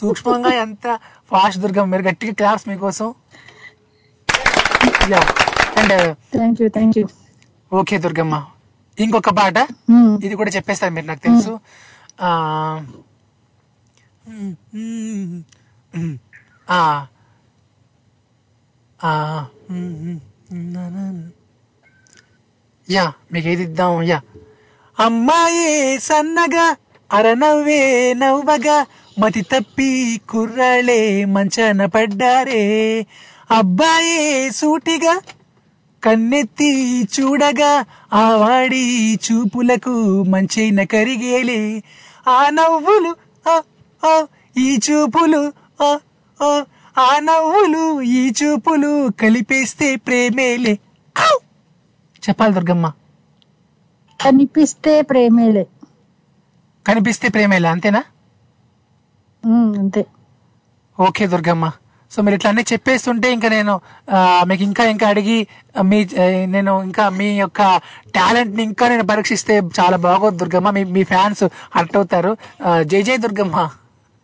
[0.00, 0.86] సూక్ష్మంగా ఎంత
[1.32, 1.90] ఫాస్ట్ దుర్గమ్మ.
[1.94, 3.08] మీరు గట్టిగా క్లాప్స్ మీకోసం.
[5.80, 5.96] And
[6.36, 7.04] thank you thank you
[7.72, 8.34] okay Durgamma.
[8.98, 9.58] ఇంకొక పాట.
[10.26, 11.52] ఇది కూడా చెప్పేస్తారు మీరు నాకు తెలుసు.
[16.68, 17.06] ఆ.
[22.88, 23.48] యా మీకు
[24.02, 24.20] యా.
[24.98, 26.76] అమ్మాయే సన్నగా
[27.10, 28.86] అరనవ్వే నవ్వగా
[29.18, 33.06] మతి తప్పి కుర్రాళ్ళే మంచాన పడ్డారే.
[33.50, 35.20] అబ్బాయే సూటిగా
[36.02, 41.82] కన్నెత్తి చూడగా ఆ వాడి చూపులకు మంచైన కరిగేలే.
[42.26, 43.16] ఆ నవ్వులు
[44.02, 44.26] ఆ,
[44.56, 45.52] ఈ చూపులు
[46.42, 47.82] ఆ, నవ్వులు
[48.12, 48.90] ఈ చూపులు
[49.22, 50.74] కలిపేస్తే ప్రేమేలే!
[52.22, 52.86] చెప్పాలి దుర్గమ్మ.
[54.20, 55.64] కనిపిస్తే ప్రేమేలే.
[56.86, 58.02] కనిపిస్తే ప్రేమేలే అంతేనా?
[59.78, 60.02] అంతే.
[60.98, 61.66] ఓకే దుర్గమ్మ.
[62.10, 63.74] సో మీరు ఇట్లా అన్ని చెప్పేస్తుంటే ఇంకా నేను
[64.44, 65.36] మీకు ఇంకా ఇంకా అడిగి
[65.84, 65.98] మీ
[66.46, 67.60] నేను ఇంకా మీ యొక్క
[68.14, 70.70] టాలెంట్ని ఇంకా నేను పరీక్షిస్తే చాలా బాగోదు దుర్గమ్మ.
[70.70, 71.44] మీ మీ ఫ్యాన్స్
[71.76, 72.32] హర్ట్ అవుతారు.
[72.84, 73.56] జై జై దుర్గమ్మ.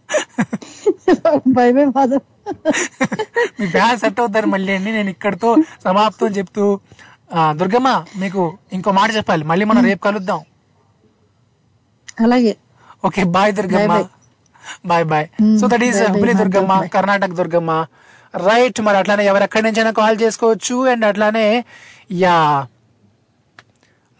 [1.56, 2.24] బై మాధవ్
[3.60, 3.66] మీ
[4.02, 4.90] హర్ట్ అవుతారు మళ్ళీ అండి.
[4.98, 5.50] నేను ఇక్కడతో
[5.86, 6.64] సమాప్తం చెప్తూ
[7.60, 7.88] దుర్గమ్మ
[8.22, 8.42] మీకు
[8.76, 9.44] ఇంకో మాట చెప్పాలి.
[9.50, 10.40] మళ్ళీ మనం రేపు కలుద్దాం.
[12.24, 12.52] అలాగే.
[13.06, 13.92] Okay bye Durgamma.
[14.90, 15.26] Bye bye
[15.60, 16.72] so that is Hubli Durgamma.
[16.94, 17.72] Karnataka Durgamma.
[18.34, 20.76] Right మరి అట్లానే ఎవరు ఎక్కడి నుంచైనా కాల్ చేసుకోవచ్చు.
[20.92, 21.46] అండ్ అట్లానే
[22.24, 22.36] యా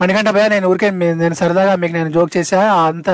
[0.01, 3.09] మణికంఠ భయ్య నేను ఊరికే నేను సరదాగా మీకు నేను జోక్ చేసా అంత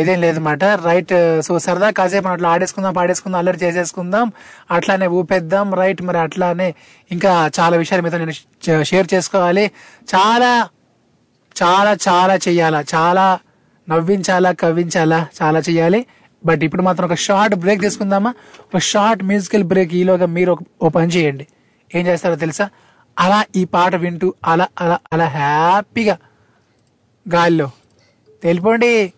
[0.00, 0.64] ఇదేం లేదన్నమాట.
[0.64, 1.12] రైట్
[1.46, 4.26] సో సరదా కాసేపు అట్లా ఆడేసుకుందాం పాడేసుకుందాం అల్లరి చేసేసుకుందాం
[4.70, 5.74] అట్లానే ఊపేద్దాం.
[5.74, 6.68] రైట్ మరి అట్లానే
[7.12, 8.34] ఇంకా చాలా విషయాలు మీతో నేను
[8.90, 9.66] షేర్ చేసుకోవాలి.
[10.14, 10.52] చాలా
[11.62, 13.38] చాలా చాలా చెయ్యాలా చాలా
[13.88, 16.06] నవ్వించాలా కవ్వించాలా చాలా చెయ్యాలి.
[16.46, 18.30] బట్ ఇప్పుడు మాత్రం ఒక షార్ట్ బ్రేక్ తీసుకుందామా?
[18.74, 21.46] ఒక షార్ట్ మ్యూజికల్ బ్రేక్ ఈలోగా మీరు ఒక ఓ పని చేయండి.
[21.94, 22.66] ఏం చేస్తారో తెలుసా?
[23.18, 26.16] అలా ఈ పాట వింటూ అలా అలా అలా హ్యాపీగా
[27.34, 27.70] గాల్లో.
[28.42, 29.12] తెలిపోండి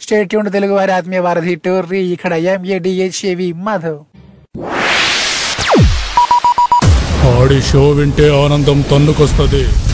[0.00, 2.00] స్టేట్ ట్యూన్ తెలుగు వారి ఆత్మీయ వారధి టోర్రీ.
[2.12, 4.00] ఇక్కడ ఎంఏడిహెచ్ఏవి మాధవ్.
[7.26, 9.93] ఆడి షో వింటే ఆనందం తన్నుకొస్తుంది.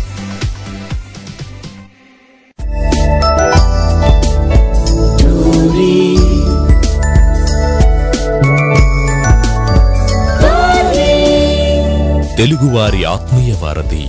[12.41, 14.05] తెలుగువారి ఆత్మీయ వారధి.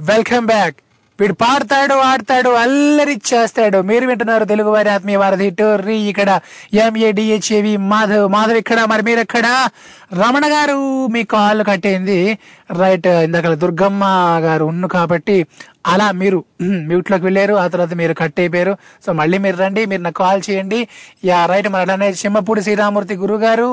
[0.00, 0.76] వెల్కమ్ బ్యాక్
[1.20, 3.82] వీడు పాడతాడు ఆడతాడు అల్లరి చేస్తాడు.
[3.82, 6.40] మీరు వింటున్నారు తెలుగు వారి ఆత్మీయ వారధి టోర్రీ ఇక్కడ
[6.74, 8.28] ఎంఏడిహెచ్ఏవి మాధవ్.
[8.28, 9.68] మాధవ్ ఇక్కడ మరి మీరు ఎక్కడ
[10.14, 12.38] రమణ గారు మీ కాల్ కట్టేంది.
[12.80, 14.04] రైట్ ఇందాక దుర్గమ్మ
[14.44, 15.46] గారు ఉన్ను కాబట్టి
[15.86, 16.44] అలా మీరు
[16.88, 18.72] మ్యూట్లోకి వెళ్ళారు ఆ తర్వాత మీరు కట్ అయిపోయారు.
[19.06, 20.88] సో మళ్ళీ మీరు రండి మీరు నాకు కాల్ చేయండి.
[21.24, 23.68] యా రైట్ మరి అలానే సింహపూడి శ్రీరామూర్తి గురువు గారు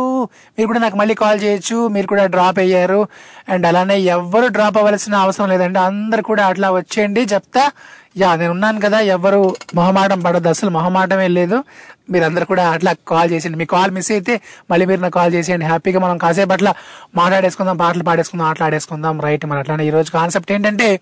[0.57, 3.07] మీరు కూడా నాకు మళ్ళీ కాల్ చేయొచ్చు మీరు కూడా డ్రాప్ అయ్యారు.
[3.49, 7.71] అండ్ అలానే ఎవ్వరు డ్రాప్ అవ్వాల్సిన అవసరం లేదండి అందరు కూడా అట్లా వచ్చేయండి చెప్తా.
[8.17, 11.57] యా నేను ఉన్నాను కదా ఎవరు మొహమాటం పడద్దు అసలు మొహమాటమే లేదు.
[12.11, 13.57] మీరందరూ కూడా అట్లా కాల్ చేసేయండి.
[13.57, 14.41] మీ కాల్ మిస్ అయితే
[14.71, 15.65] మళ్ళీ మీరు నాకు కాల్ చేసేయండి.
[15.65, 16.73] హ్యాపీగా మనం కాసేపు అట్లా
[17.15, 19.87] మాట్లాడేసుకుందాం పాటలు పాడేసుకుందాం ఆటలు ఆడేసుకుందాం రైట్ మన అట్లానే.
[19.87, 20.99] ఈ రోజు కాన్సెప్ట్ ఏంటంటే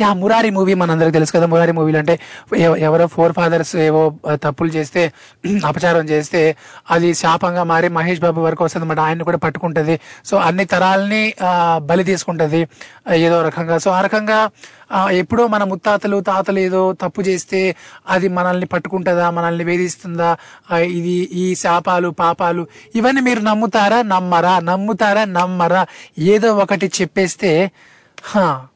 [0.00, 1.46] యా మురారి మూవీ మనందరికి తెలుసు కదా.
[1.46, 2.20] మురారి మూవీలు అంటే
[2.56, 5.12] ఎవ- ఎవరో ఫోర్ ఫాదర్స్ ఏవో తప్పులు చేస్తే
[5.66, 6.56] అపచారం చేస్తే
[6.90, 8.84] అది శాపంగా మారి మహేష్ బాబు వరకు వస్తుంది.
[8.84, 10.00] అన్నమాట ఆయన్ని కూడా పట్టుకుంటది.
[10.24, 11.34] సో అన్ని తరాలని
[11.76, 12.68] బలి తీసుకుంటది.
[13.14, 13.78] ఏదో రకంగా.
[13.78, 14.50] సో ఆ రకంగా
[15.10, 17.76] ఎప్పుడో మన ముత్తాతలు తాతలు ఏదో తప్పు చేస్తే
[18.08, 19.30] అది మనల్ని పట్టుకుంటుందా?
[19.30, 20.36] మనల్ని వేధిస్తుందా?
[20.76, 24.02] ఇది ఈ శాపాలు పాపాలు ఇవన్నీ మీరు నమ్ముతారా?
[24.02, 24.60] నమ్మరా?
[24.60, 25.24] నమ్ముతారా?
[25.24, 25.86] నమ్మరా?
[26.18, 27.70] ఏదో ఒకటి చెప్పేస్తే
[28.24, 28.66] హా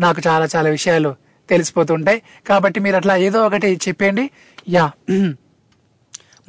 [0.00, 1.16] నాకు చాలా చాలా విషయాలు
[1.48, 2.22] తెలిసిపోతుంటాయి.
[2.46, 4.30] కాబట్టి మీరు అట్లా ఏదో ఒకటి చెప్పండి
[4.68, 4.92] యా.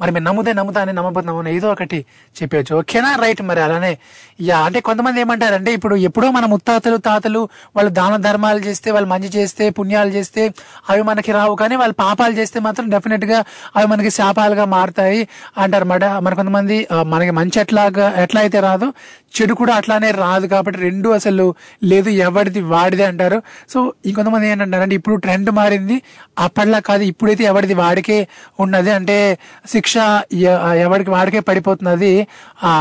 [0.00, 1.26] మరి మీరు నమ్ముతే నమ్ముతా అని నమ్మకపోతే
[1.56, 1.98] ఏదో ఒకటి
[2.36, 3.92] చెప్పవచ్చు ఓకేనా రైట్ మరి అలానే.
[4.48, 7.40] యా అంటే కొంతమంది ఏమంటారంటే ఇప్పుడు ఎప్పుడో మన ముత్తాతలు తాతలు
[7.76, 10.42] వాళ్ళు దాన ధర్మాలు చేస్తే వాళ్ళు మంచి చేస్తే పుణ్యాలు చేస్తే
[10.90, 13.38] అవి మనకి రావు కానీ వాళ్ళు పాపాలు చేస్తే మాత్రం డెఫినెట్గా
[13.76, 15.20] అవి మనకి శాపాలుగా మారుతాయి
[15.58, 15.86] అంటారు.
[15.86, 16.76] మాట మరి కొంతమంది
[17.12, 18.88] మనకి మంచి ఎట్లాగా ఎట్లా అయితే రాదు
[19.34, 21.46] చెడు కూడా అట్లానే రాదు కాబట్టి రెండు అసలు
[21.84, 23.38] లేదు ఎవరిది వాడిదే అంటారు.
[23.68, 25.96] సో ఇంకొంతమంది ఏంటంటారంటే ఇప్పుడు ట్రెండ్ మారింది
[26.38, 28.18] అప్పట్లా కాదు ఇప్పుడైతే ఎవరిది వాడికే
[28.60, 28.90] ఉన్నది.
[28.90, 29.94] అంటే శిక్ష
[30.86, 32.12] ఎవరికి వాడికే పడిపోతున్నది
[32.62, 32.72] ఆ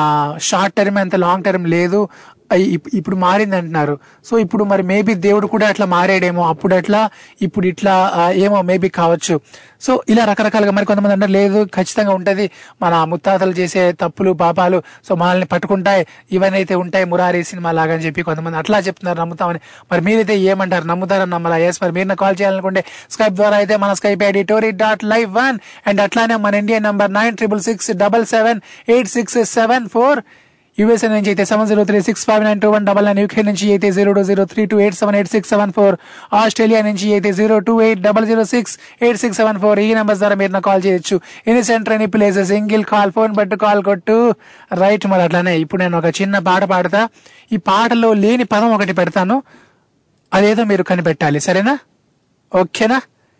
[0.41, 2.01] షార్ట్ టర్మ్ అంత లాంగ్ టర్మ్ లేదు
[2.93, 7.09] ఇప్పుడు మారింది అంటున్నారు సో ఇప్పుడు మరి మేబీ దేవుడు కూడా అట్లా మారాడేమో అప్పుడు అట్లా
[7.41, 7.93] ఇప్పుడు ఇట్లా
[8.33, 9.39] ఏమో మేబీ కావచ్చు.
[9.81, 12.51] సో ఇలా రకరకాలుగా మరి కొంతమంది అంటారు లేదు ఖచ్చితంగా ఉంటది.
[12.81, 18.05] మన ముత్తాతలు చేసే తప్పులు పాపాలు సో మనల్ని పట్టుకుంటాయి ఇవన్నీ అయితే ఉంటాయి మురారి సినిమా లాగా అని
[18.05, 19.59] చెప్పి కొంతమంది అట్లా చెప్తున్నారు నమ్ముతామని.
[19.91, 21.57] మరి మీరైతే ఏమంటారు నమ్ముతారని నమ్మలా?
[21.57, 25.59] ఎస్ మరి మీరు కాల్ చేయాలనుకుంటే స్కైప్ ద్వారా అయితే మన Skype ID tori dot live one
[25.87, 30.21] and అట్లానే మన Indian number nine triple six double seven eight six seven four
[30.79, 33.65] USA నుంచి అయితే seven zero three six five nine two one double nine UK నుంచి
[33.75, 35.95] అయితే zero two zero three two eight seven eight six seven four
[36.39, 38.73] Australia నుంచి అయితే zero two eight double zero six
[39.05, 41.15] eight six seven four ఈ number ద్వారా మీరు నాకు call చేయొచ్చు.
[41.47, 44.17] Any centre any places single call phone but call కొట్టు.
[44.83, 47.01] Right మరి అట్లానే ఇప్పుడు నేను ఒక చిన్న పాట పాడతా.
[47.51, 49.37] ఈ పాటలో లేని పదం ఒకటి పెడతాను.
[50.33, 51.39] అదేదో మీరు కనిపెట్టాలి.
[51.39, 51.75] సరేనా?
[52.51, 52.99] ఓకేనా?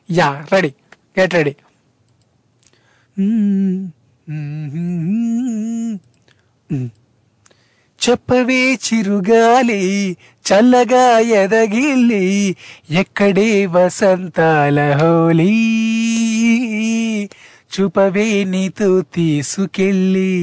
[0.09, 0.73] Yeah ready.
[1.19, 1.55] Get ready.
[8.10, 12.56] చెప్పవే చిరుగాలి చల్లగా ఎదగిల్లి
[12.90, 15.56] ఎక్కడే వసంతాల హోలీ.
[17.76, 20.36] చూపవే నీతో తీసుకెళ్ళి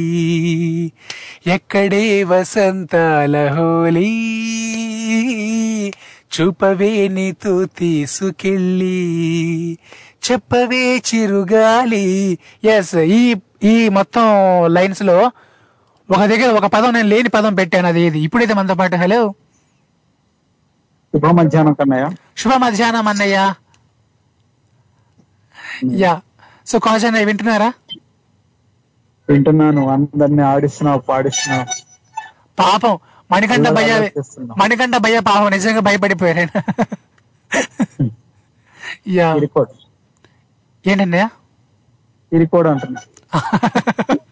[1.46, 4.12] ఎక్కడే వసంతాల హోలీ.
[6.34, 8.98] చూపవే నీతో తీసుకెళ్ళి
[10.30, 12.38] చెప్పవే చిరుగాలి.
[12.64, 14.22] ఎస్ ఈ ఈ మొత్తం
[14.66, 15.30] లైన్స్లో
[16.10, 18.20] ఒక దగ్గర ఒక పదం నేను లేని పదం పెట్టాను అది ఏది?
[18.20, 19.34] ఇప్పుడైతే మనతో పాటు హలో?
[21.14, 22.10] శుభ మధ్యాహ్నం కన్నయ్య.
[22.36, 23.54] శుభ మధ్యాహ్నం అన్నయ్య.
[25.92, 26.20] యా.
[26.66, 27.72] సో కాజ్ అన్నయ్య వింటున్నారా?
[29.28, 29.88] వింటున్నాను.
[29.88, 31.66] అందరిని ఆడిస్తున్నావు పాడిస్తున్నావు.
[32.58, 32.98] పాపం.
[33.30, 33.66] మణికంఠ
[34.18, 34.58] చేస్తున్నాం.
[34.58, 35.48] మణికంఠ భయ్య పాపం.
[35.48, 36.62] నిజంగా భయపడిపోయారు.
[39.08, 39.36] యా.
[40.86, 41.28] ఏంటన్నయ్య?
[42.32, 43.00] ఇరికోడు అంటున్నా.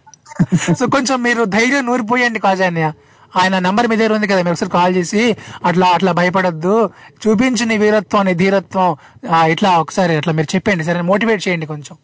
[0.79, 2.91] సో కొంచెం మీరు ధైర్యం నూరిపోయండి కాజా అన్నయ్య
[3.33, 5.23] ఆయన నంబర్ మీ దగ్గర ఉంది కదా మీరు ఒకసారి కాల్ చేసి
[5.69, 6.75] అట్లా అట్లా భయపడొద్దు.
[7.23, 8.91] చూపించు నీ వీరత్వం నీ ధీరత్వం.
[9.55, 11.95] ఇట్లా ఒకసారి అట్లా మీరు చెప్పండి సరే మోటివేట్ చేయండి కొంచెం.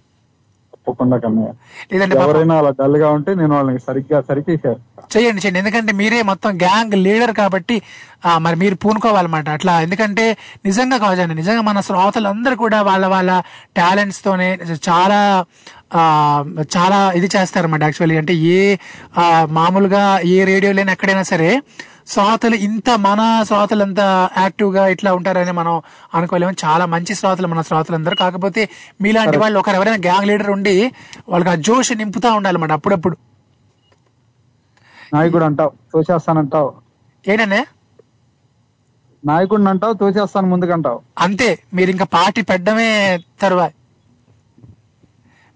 [0.75, 1.51] తప్పకుండా కన్నయ్య
[1.91, 4.81] లేదంటే పాపం ఎవరైనా అలా డల్గా ఉంటే నేను వాళ్ళని సరిగ్గా సరిచేశారు
[5.15, 5.59] చేయండి చేయండి.
[5.63, 7.77] ఎందుకంటే మీరే మొత్తం గ్యాంగ్ లీడర్ కాబట్టి
[8.45, 9.49] మరి మీరు పూనుకోవాలన్నమాట.
[9.57, 10.25] అట్లా ఎందుకంటే
[10.69, 13.31] నిజంగా కావచ్చండి నిజంగా మన శ్రోతలందరూ కూడా వాళ్ళ వాళ్ళ
[13.79, 14.49] టాలెంట్స్ తోనే
[14.89, 15.21] చాలా
[16.77, 18.59] చాలా ఇది చేస్తారన్నమాట యాక్చువల్లీ అంటే ఏ
[19.59, 20.03] మామూలుగా
[20.35, 21.51] ఏ రేడియో లేని ఎక్కడైనా సరే
[22.13, 24.01] శ్రోతలు ఇంత మన శ్రోతలు అంత
[24.39, 25.75] యాక్టివ్గా ఇట్లా ఉంటారని మనం
[26.15, 26.53] అనుకోలేము.
[26.65, 28.17] చాలా మంచి శ్రోతలు మన శ్రోతలందరూ.
[28.17, 28.63] కాకపోతే
[29.01, 30.77] మీలాంటి వాళ్ళు ఒకరు ఎవరైనా గ్యాంగ్ లీడర్ ఉండి
[31.29, 33.17] వాళ్ళకి ఆ జోష్ నింపుతా ఉండాలన్నమాట అప్పుడప్పుడు.
[35.15, 36.71] నాయకుడు అంటావు తోచేస్తానంటావు
[37.25, 37.61] ఏంటనే?
[39.25, 41.49] నాయకుడిని అంటావు తోచేస్తాను ముందుకంటావు అంతే.
[41.75, 42.91] మీరు ఇంకా పార్టీ పెట్టడమే
[43.43, 43.73] తరువాత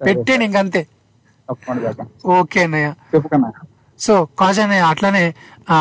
[0.07, 0.83] పెట్టేయండి ఇంకంతే
[2.37, 2.89] ఓకే అన్నయ్య.
[4.01, 5.23] సో కాజ్ అన్నయ్య అట్లానే
[5.75, 5.77] ఆ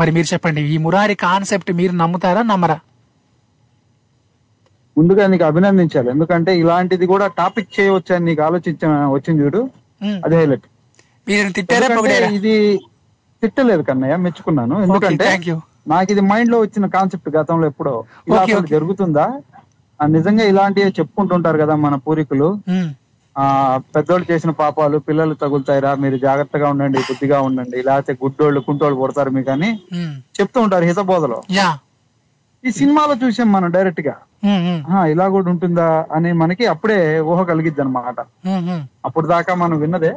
[0.00, 2.76] మరి మీరు చెప్పండి ఈ మురారి కాన్సెప్ట్ మీరు నమ్ముతారా నమ్మరా?
[4.96, 6.08] ముందుగా నీకు అభినందించాలి.
[6.14, 9.60] ఎందుకంటే ఇలాంటిది కూడా టాపిక్ చేయవచ్చు అని నీకు ఆలోచించిన వచ్చింది చూడు.
[10.26, 10.66] అదే హైలైట్
[11.28, 11.48] మీరు
[12.38, 12.54] ఇది
[13.42, 14.76] తిట్టలేదు కన్నయ్య మెచ్చుకున్నాను.
[14.86, 15.26] ఎందుకంటే
[15.92, 17.92] నాకు ఇది మైండ్లో వచ్చిన కాన్సెప్ట్ గతంలో ఎప్పుడో.
[18.28, 18.38] ఇలా.
[18.74, 19.26] జరుగుతుందా?
[20.00, 22.48] నిజంగా ఇలాంటివి చెప్పుకుంటుంటారు కదా మన పూర్వీకులు.
[23.94, 29.50] పెద్దోళ్ళు చేసిన పాపాలు పిల్లలు తగులుతాయిరా మీరు జాగ్రత్తగా ఉండండి బుద్ధిగా ఉండండి లేకపోతే గుడ్డోళ్ళు కుంటోళ్ళు కొడతారు మీకు
[29.50, 29.70] అని
[30.38, 31.38] చెప్తూ ఉంటారు హితబోధలో.
[32.64, 34.14] ఈ సినిమాలో చూసాం మనం డైరెక్ట్గా.
[35.12, 36.98] ఇలా కూడా ఉంటుందా అని మనకి అప్పుడే
[37.30, 38.18] ఊహ కలిగిద్ది అనమాట
[39.08, 40.12] అప్పుడు దాకా మనం విన్నదే.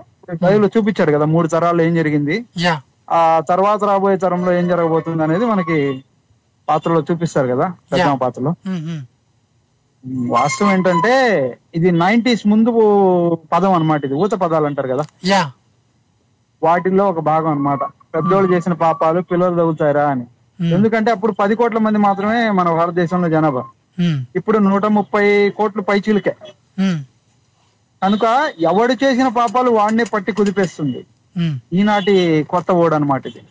[0.46, 2.36] లైవ్లో చూపించాడు కదా మూడు తరాల్లో ఏం జరిగింది?
[3.12, 3.20] ఆ
[3.50, 5.78] తర్వాత రాబోయే తరంలో ఏం జరగబోతుంది అనేది మనకి
[6.68, 7.68] పాత్రలో చూపిస్తారు కదా
[8.24, 8.52] పాత్రలో.
[10.08, 11.14] వాస్తవం ఏంటంటే
[11.76, 12.70] ఇది నైన్టీస్ ముందు
[13.54, 15.04] పదం అన్నమాట ఇది ఊత పదాలు అంటారు కదా.
[15.26, 15.52] యా.
[16.64, 17.80] వాటిల్లో ఒక భాగం అన్నమాట.
[17.84, 20.26] పెద్దోళ్ళు చేసిన పాపాలు పిల్లలు తగులుతారా అని.
[20.74, 23.64] ఎందుకంటే అప్పుడు పది కోట్ల మంది మాత్రమే మన భారతదేశంలో జనాభా.
[24.36, 26.36] ఇప్పుడు నూట ముప్పై కోట్లు పైచీలకే
[28.04, 31.06] కనుక ఎవడు చేసిన పాపాలు వాడినే పట్టి కుదిపేస్తుంది.
[31.74, 33.42] ఈనాటి కొత్త ఓడు అనమాట ఇది.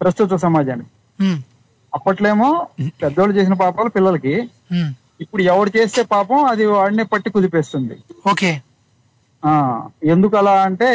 [0.00, 0.88] ప్రస్తుత సమాజానికి.
[1.94, 2.66] అప్పట్లేమో
[3.02, 4.50] పెద్దోళ్ళు చేసిన పాపాలు పిల్లలకి
[5.22, 7.96] ఇప్పుడు ఎవడు చేస్తే పాపం అది వాడినే పట్టి కుదిపేస్తుంది.
[8.26, 8.50] ఓకే.
[9.42, 9.52] ఆ
[10.04, 10.90] ఎందుకు అలా అంటే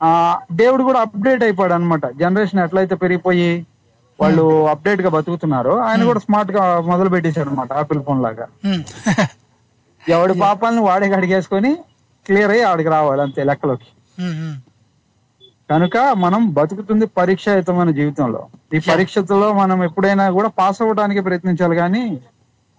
[0.00, 0.10] ఆ
[0.52, 3.50] దేవుడు కూడా అప్డేట్ అయిపోయాడు అనమాట జనరేషన్ ఎట్లయితే పెరిగిపోయి
[4.18, 8.46] వాళ్ళు అప్డేట్గా బతుకుతున్నారో ఆయన కూడా స్మార్ట్గా మొదలు పెట్టేశాడు అనమాట ఆపిల్ ఫోన్ లాగా.
[10.04, 11.72] ఎవడి పాపాలను వాడే అడిగేసుకొని
[12.26, 13.88] క్లియర్ అయ్యి ఆడికి రావాలి అంతే లెక్కలోకి.
[15.70, 18.40] కనుక మనం బతుకుతుంది పరీక్షాయుతమైన జీవితంలో.
[18.74, 22.02] ఈ పరీక్షలో మనం ఎప్పుడైనా కూడా పాస్ అవ్వడానికి ప్రయత్నించాలి కానీ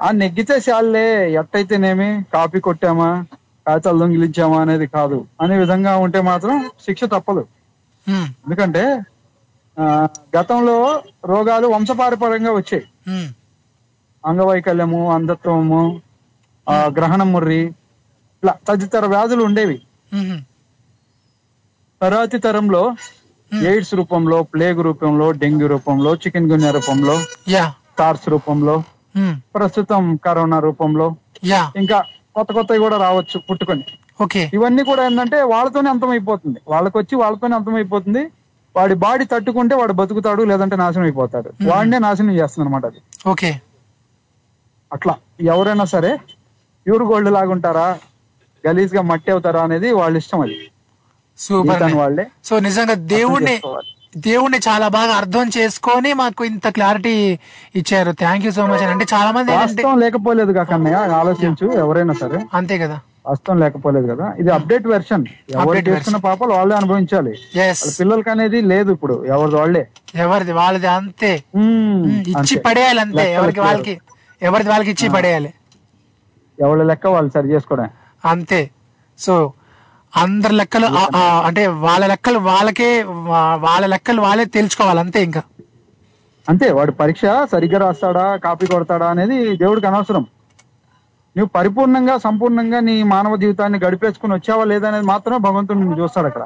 [0.03, 1.05] ఆ నెగ్గితే చాలే
[1.39, 3.09] ఎట్టయితేనేమి కాపీ కొట్టామా
[3.65, 6.55] కాగితాలు దొంగిలించామా అనేది కాదు అనే విధంగా ఉంటే మాత్రం
[6.85, 7.43] శిక్ష తప్పదు.
[8.45, 8.83] ఎందుకంటే
[9.77, 9.85] ఆ,
[10.35, 10.75] గతంలో
[11.25, 12.83] రోగాలు వంశపారపర్యంగా వచ్చాయి.
[14.23, 15.79] అంగవైకల్యము అంధత్వము
[16.67, 17.61] ఆ, గ్రహణం ముర్రి
[18.35, 19.77] ఇట్లా తదితర వ్యాధులు ఉండేవి.
[22.01, 22.83] తరువాతి తరంలో
[23.51, 27.15] ఎయిడ్స్ రూపంలో ప్లేగ్ రూపంలో డెంగ్యూ రూపంలో చికెన్ గున్యా రూపంలో
[27.47, 27.65] యా
[27.97, 28.75] సార్స్ రూపంలో.
[29.55, 31.07] ప్రస్తుతం కరోనా రూపంలో.
[31.81, 31.97] ఇంకా
[32.35, 33.83] కొత్త కొత్తవి కూడా రావచ్చు పుట్టుకొని.
[34.23, 36.59] ఓకే ఇవన్నీ కూడా ఏంటంటే వాళ్ళతోనే అంతమైపోతుంది.
[36.67, 38.23] వాళ్ళకి వచ్చి వాళ్ళతోనే అంతమైపోతుంది.
[38.75, 41.49] వాడి బాడీ తట్టుకుంటే వాడు బతుకుతాడు లేదంటే నాశనం అయిపోతాడు.
[41.69, 43.01] వాడినే నాశనం చేస్తుంది అనమాట అది.
[43.33, 43.51] ఓకే
[44.91, 45.13] అట్లా.
[45.53, 46.11] ఎవరైనా సరే
[46.85, 47.87] ప్యూర్ గోల్డ్ లాగా ఉంటారా
[48.63, 50.57] గలీజ్గా మట్టి అవుతారా అనేది వాళ్ళ ఇష్టం అది.
[51.39, 52.95] సూపర్ వాళ్ళే సో నిజంగా
[53.43, 53.92] చేసుకోవాలి.
[54.17, 57.39] దేవుణ్ణి చాలా బాగా అర్థం చేసుకొని మాకు ఇంత క్లారిటీ
[57.75, 58.11] ఇచ్చారు.
[58.11, 59.51] థ్యాంక్ యూ సో మచ్ అంటే చాలా మంది
[59.99, 60.59] లేకపోలేదు
[61.11, 62.39] ఆలోచించు ఎవరైనా సరే.
[62.53, 62.99] అంతే కదా.
[63.27, 64.33] వాస్తవం లేకపోలేదు కదా.
[64.39, 65.25] ఇది అప్డేట్ వెర్షన్.
[65.55, 67.37] ఎవరు చేసుకున్న పాపాలు వాళ్ళే అనుభవించాలి.
[67.99, 69.25] పిల్లలకి అనేది లేదు ఇప్పుడు.
[69.25, 69.87] ఎవరిది వాళ్ళే.
[70.15, 70.51] ఎవరిది?
[70.51, 71.43] వాళ్ళది అంతే.
[72.27, 72.59] ఇచ్చి.
[72.59, 73.33] పడేయాలి అంతే.
[73.33, 73.59] ఎవరికి.
[73.59, 73.99] వాళ్ళకి
[74.41, 75.53] ఎవరిది వాళ్ళకి ఇచ్చి పడేయాలి.
[76.59, 77.89] ఎవరి లెక్క వాళ్ళు సరి చేసుకోవడం.
[78.25, 78.69] అంతే.
[79.19, 79.53] సో
[80.13, 80.87] అందరి లెక్కలు
[81.47, 82.89] అంటే వాళ్ళ లెక్కలు వాళ్ళకే
[83.65, 85.41] వాళ్ళ లెక్కలు వాళ్ళే తెలుసుకోవాలి అంతే ఇంకా.
[86.47, 87.23] అంతే వాడు పరీక్ష
[87.53, 90.23] సరిగ్గా రాస్తాడా కాపీ కొడతాడా అనేది దేవుడికి అనవసరం.
[91.35, 96.43] నువ్వు పరిపూర్ణంగా సంపూర్ణంగా నీ మానవ జీవితాన్ని గడిపేసుకుని వచ్చావా లేదా అనేది మాత్రమే భగవంతుడు చూస్తాడు అక్కడ.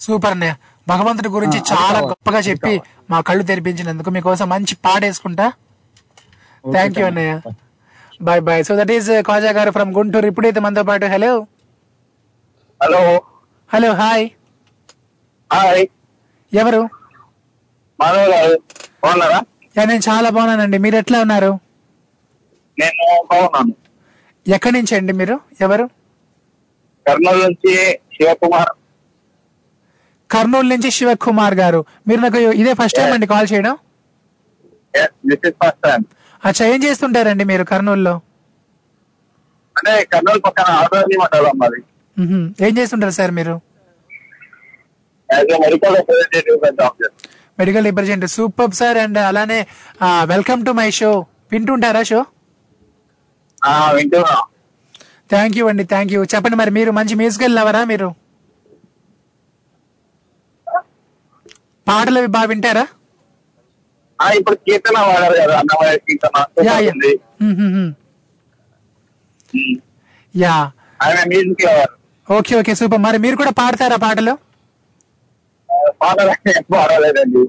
[0.00, 0.54] సూపర్ అన్నయ్య.
[0.86, 1.98] భగవంతుడి గురించి చాలా.
[2.10, 2.74] గొప్పగా చెప్పి
[3.12, 5.46] మా కళ్ళు తెరిపించినందుకు మీకోసం మంచి పాడేసుకుంటా
[6.64, 7.32] థ్యాంక్ యూ అన్నయ్య.
[8.28, 10.26] Bye bye so that is Kaja garu from Guntur.
[10.32, 11.32] ఇప్పుడైతే మనతో పాటు hello
[12.80, 13.00] hello.
[13.70, 14.24] Hello hi.
[15.52, 15.84] Hi.
[16.52, 16.80] ఎవరు?
[18.00, 18.54] మాధవ్ గారు
[19.04, 19.38] బాగున్నారా?
[19.76, 20.78] యా, నేను చాలా బాగున్నానండి.
[20.78, 21.50] మీరు ఎట్లా ఉన్నారు?
[22.78, 23.74] నేను బాగున్నాను.
[24.46, 25.36] ఎక్కడి నుంచి అండి మీరు?
[25.60, 25.86] ఎవరు?
[27.06, 27.72] కర్నూలు నుంచి
[28.16, 28.72] శివకుమార్.
[30.30, 31.84] కర్నూలు నుంచి శివకుమార్ గారు.
[32.08, 33.76] మీరు నాకు ఇదే ఫస్ట్ టైం అండి కాల్ చేయడం?
[35.26, 36.00] దిస్ ఇస్ ఫస్ట్ టైం
[36.44, 38.14] అచ్చా ఏం చేస్తుంటారండి మీరు కర్నూలులో?
[39.76, 41.80] అంటే కర్నూలు పక్కన ఆదోని మండలం మాది.
[42.66, 43.54] ఏం చేస్తుంటారు సార్ మీరు?
[47.58, 49.58] Medical representative super sir and అలానే
[50.32, 51.10] వెల్కమ్ టు మై షో
[51.52, 52.20] వింటుంటారా షో
[55.30, 58.08] థ్యాంక్ యూ అండి థ్యాంక్ యూ చెప్పండి మరి మీరు మంచి మ్యూజికల్ లవరా మీరు?
[61.86, 62.84] పాటలు అవి బాగా వింటారా?
[64.38, 66.36] ఇప్పుడు కీర్తన వాడారు కదా అన్నమయ్య కీర్తన.
[70.34, 70.56] Yeah
[71.30, 71.92] music lover.
[72.28, 73.02] Okay okay super.
[73.06, 74.34] మరి మీరు కూడా పాడతారా పాటలు?
[76.72, 77.40] పాడలేదండి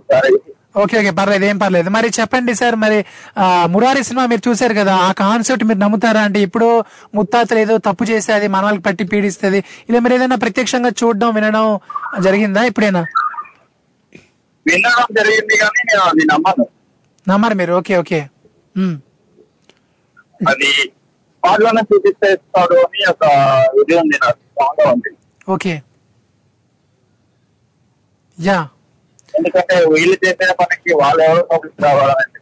[0.82, 1.90] ఓకే ఓకే పర్లేదు ఏం పర్లేదు.
[1.96, 2.98] మరి చెప్పండి సార్ మరి
[3.74, 6.68] మురారి సినిమా మీరు చూశారు కదా ఆ కాన్సెప్ట్ మీరు నమ్ముతారా అంటే ఇప్పుడు
[7.18, 11.66] ముత్తాతలు ఏదో తప్పు చేస్తే అది మన వాళ్ళకి పట్టి పీడిస్తుంది ఇలా మీరు ఏదైనా ప్రత్యక్షంగా చూడడం వినడం
[12.28, 13.04] జరిగిందా ఇప్పుడేనా
[14.66, 16.66] వినడం జరిగింది కానీ నేను అది నమ్మను.
[17.28, 18.20] నమ్మరు మీరు ఓకే ఓకే.
[20.48, 20.70] అది
[21.44, 23.24] పాటలోనే చూపిస్తేస్తాడు అని ఒక
[23.82, 25.12] ఇది ఉంది నాకు స్ట్రాంగ్గా ఉంది.
[25.50, 25.74] ఓకే.
[28.38, 28.60] యా.
[29.38, 32.36] ఎందుకంటే వీళ్ళు చేసిన పనికి వాళ్ళు ఎవరు నోటీస్ రావాలని.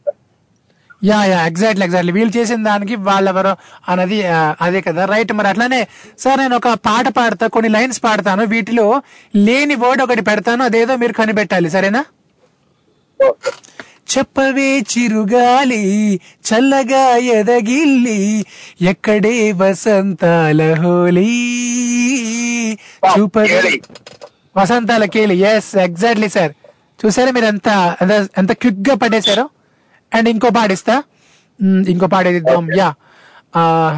[1.02, 3.52] యా యా ఎగ్జాక్ట్లీ ఎగ్జాక్ట్లీ వీళ్ళు చేసిన దానికి వాళ్ళెవరో
[3.90, 4.18] అన్నది
[4.62, 5.06] అదే కదా.
[5.06, 5.88] రైట్ మరి అట్లానే
[6.20, 8.44] సార్ నేను ఒక పాట పాడతా కొన్ని లైన్స్ పాడతాను.
[8.46, 8.86] వీటిలో
[9.36, 10.64] లేని వర్డ్ ఒకటి పెడతాను.
[10.64, 11.70] అదేదో మీరు కనిపెట్టాలి.
[11.70, 12.02] సరేనా?
[14.12, 15.82] చెప్పవే చిరుగాలి
[16.48, 17.04] చల్లగా
[17.38, 18.20] ఎదగిల్లి
[18.82, 21.32] ఎక్కడే వసంతాల హోలీ.
[23.14, 23.60] చూపవే
[24.58, 26.54] వసంతాల కేలి ఎస్ ఎగ్జాక్ట్లీ సార్
[27.02, 27.70] చూసారా మీరు ఎంత
[28.38, 29.46] ఎంత- క్విక్గా పడేశారో.
[30.12, 30.96] అండ్ ఇంకో పాడిస్తా
[31.90, 32.66] ఇంకో పాడేది ఇద్దాం.
[32.78, 32.90] యా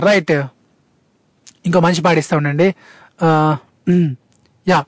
[0.06, 0.36] రైట్
[1.66, 2.68] ఇంకో మంచి పాడిస్తా ఉండండి.
[4.68, 4.80] యా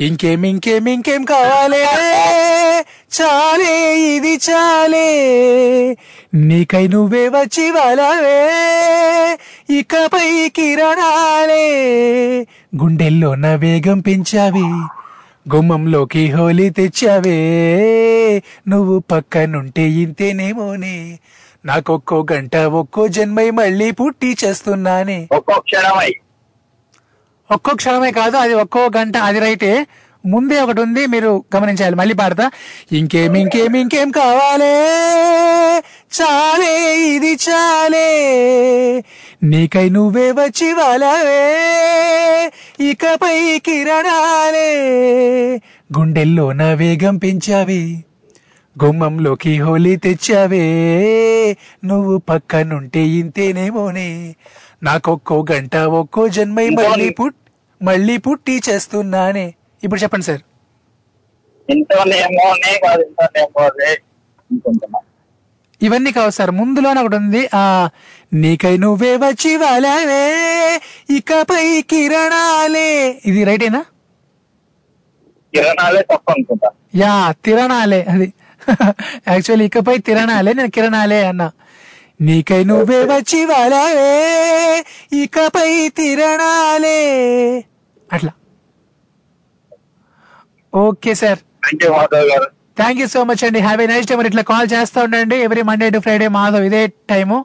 [0.00, 1.84] ఇంకేం ఇంకేం ఇంకేం కావాలే?
[3.20, 5.26] చాలే ఇది చాలే.
[6.34, 8.58] నీకై నువ్వే వచ్చి వలవే.
[9.78, 11.70] ఇకపై కిరణాలే
[12.76, 14.82] గుండెల్లో నా వేగం పెంచావి.
[15.54, 17.38] గుమ్మంలోకి హోలీ తెచ్చావే.
[18.68, 21.18] నువ్వు పక్కనుంటే ఇంతేనేమోనే.
[21.64, 25.28] నాకొక్కో గంట ఒక్కో జన్మై మళ్ళీ పుట్టి చేస్తున్నానే.
[25.32, 26.14] ఒక్కో క్షణమై.
[27.50, 29.86] ఒక్కో క్షణమే కాదు అది ఒక్కో గంట అది రైటే.
[30.26, 31.96] ముందే ఒకటి ఉంది మీరు గమనించాలి.
[31.96, 32.50] మళ్ళీ పాడతా.
[32.92, 34.84] ఇంకేం ఇంకేం ఇంకేం కావాలే?
[36.20, 38.34] చాలే ఇది చాలే.
[39.42, 41.58] నీకై నువ్వే వచ్చి వాళ్ళవే
[42.90, 44.76] ఇకపై కిరణాలే.
[45.98, 48.04] గుండెల్లో నా వేగం పెంచావి.
[48.84, 50.62] గుమ్మంలోకి హోలీ తెచ్చావే.
[51.84, 54.34] నువ్వు పక్కనుంటే ఇంతేనేమోనే.
[54.82, 57.38] నాకొక్కో గంట ఒక్కో జన్మై మళ్ళీ పుట్
[57.80, 59.46] మళ్ళీ పుట్టి చేస్తున్నానే.
[59.82, 60.42] ఇప్పుడు చెప్పండి సార్.
[65.80, 66.50] ఇవన్నీ కావు సార్.
[66.50, 67.48] ముందులోనే ఒకటి ఉంది.
[67.54, 67.64] ఆ
[68.32, 70.24] నీకై నువ్వే వచ్చి వాళ్ళవే
[71.10, 72.88] ఇకపై కిరణాలే.
[73.26, 73.80] ఇది రైటేనా
[76.96, 77.14] యా
[77.44, 78.02] తిరణాలే.
[78.04, 78.28] అది.
[79.28, 81.48] యాక్చువల్లీ ఇకపై తిరణాలే నేను కిరణాలే అన్నా.
[82.20, 87.00] నీకై నువ్వే వచ్చి వాళ్ళవే ఇకపై తిరణాలే.
[88.12, 88.32] అట్లా.
[90.74, 91.38] Okay sir.
[92.76, 93.58] Thank you so much అండి.
[93.58, 94.16] Have a nice day.
[94.16, 95.36] మరి ఇట్లా కాల్ చేస్తూ ఉండండి.
[95.36, 97.44] Every Monday to Friday Madhav ఇదే టైము.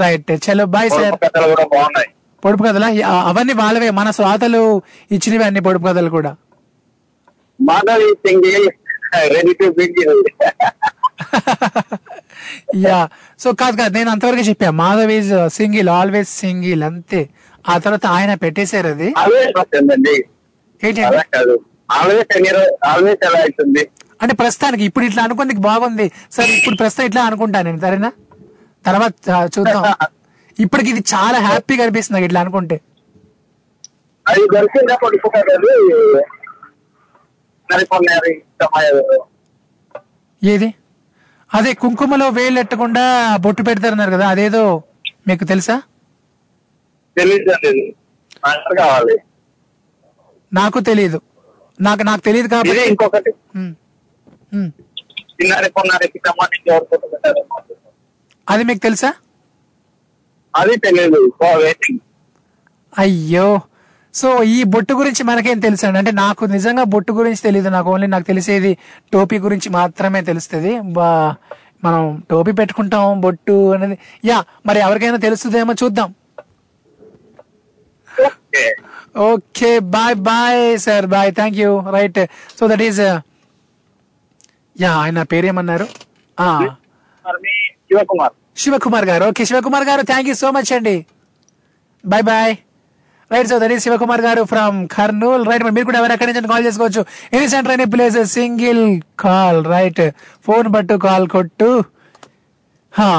[0.00, 0.50] రైట్.
[0.50, 1.14] చలో బాయ్ సార్.
[1.24, 2.08] కథలు కూడా బాగున్నాయి.
[2.44, 2.86] పొడుపు కథలా?
[3.06, 3.90] అవన్నీ వాళ్ళవే.
[3.90, 6.36] మన స్వాతలు ఇచ్చినవి అన్ని పొడుపు కథలు కూడా.
[7.60, 8.14] Madhav
[9.28, 9.74] ready to
[12.84, 12.98] yeah
[13.40, 14.70] so కాదు కాదు నేను అంతవరకు చెప్పా.
[14.80, 17.20] Madhav is single always single అంతే.
[17.64, 19.08] ఆ తర్వాత ఆయన పెట్టేశారు అది.
[24.22, 26.06] అంటే ప్రస్తుతానికి ఇప్పుడు ఇట్లా అనుకుంది బాగుంది.
[26.32, 28.10] సరే ఇప్పుడు ప్రస్తుతం ఇట్లా అనుకుంటా నేను సరేనా?
[28.84, 29.14] తర్వాత
[29.56, 29.82] చూద్దాం.
[30.58, 32.76] ఇప్పటికి ఇది చాలా హ్యాపీగా అనిపిస్తుంది ఇట్లా అనుకుంటే.
[40.42, 40.68] ఏది?
[41.54, 44.82] అదే కుంకుమలో వేలు ఎట్టకుండా బొట్టు పెడతారన్నారు కదా అదేదో
[45.28, 45.82] మీకు తెలుసా?
[48.78, 49.16] కావాలి.
[50.52, 51.18] నాకు తెలియదు
[51.80, 53.32] నాకు నాకు తెలియదు కాబట్టి ఇంకొకటి.
[58.48, 59.10] అది మీకు తెలుసా?
[60.56, 61.20] అది తెలియదు
[62.98, 63.48] అయ్యో.
[64.14, 68.06] సో ఈ బొట్టు గురించి మనకేం తెలుసు అండి అంటే నాకు నిజంగా బొట్టు గురించి తెలియదు నాకు ఓన్లీ
[68.06, 68.78] నాకు తెలిసేది
[69.12, 70.72] టోపీ గురించి మాత్రమే తెలుస్తుంది.
[71.84, 73.98] మనం టోపీ పెట్టుకుంటాం బొట్టు అనేది.
[74.24, 76.14] యా మరి ఎవరికైనా తెలుస్తుందేమో చూద్దాం.
[79.16, 79.78] Okay.
[79.78, 81.70] Bye bye sir bye thank you.
[81.90, 82.20] Right.
[82.60, 83.00] So that is
[84.80, 85.86] yeah ఆయన పేరేమన్నారు?
[87.90, 88.32] Shivakumar.
[88.56, 89.24] Shivakumar garu.
[89.24, 90.96] Okay Shivakumar garu thank you so much అండి.
[92.06, 92.56] Bye bye.
[93.32, 95.42] Right so that is Shivakumar garu from Kurnool.
[95.50, 97.04] Right మీరు కూడా ఎవరు ఎక్కడి నుంచి call చేసుకోవచ్చు?
[97.32, 98.82] Any centre any place single
[99.20, 99.60] call.
[99.74, 100.02] Right
[100.46, 101.70] phone పట్టు call కొట్టు.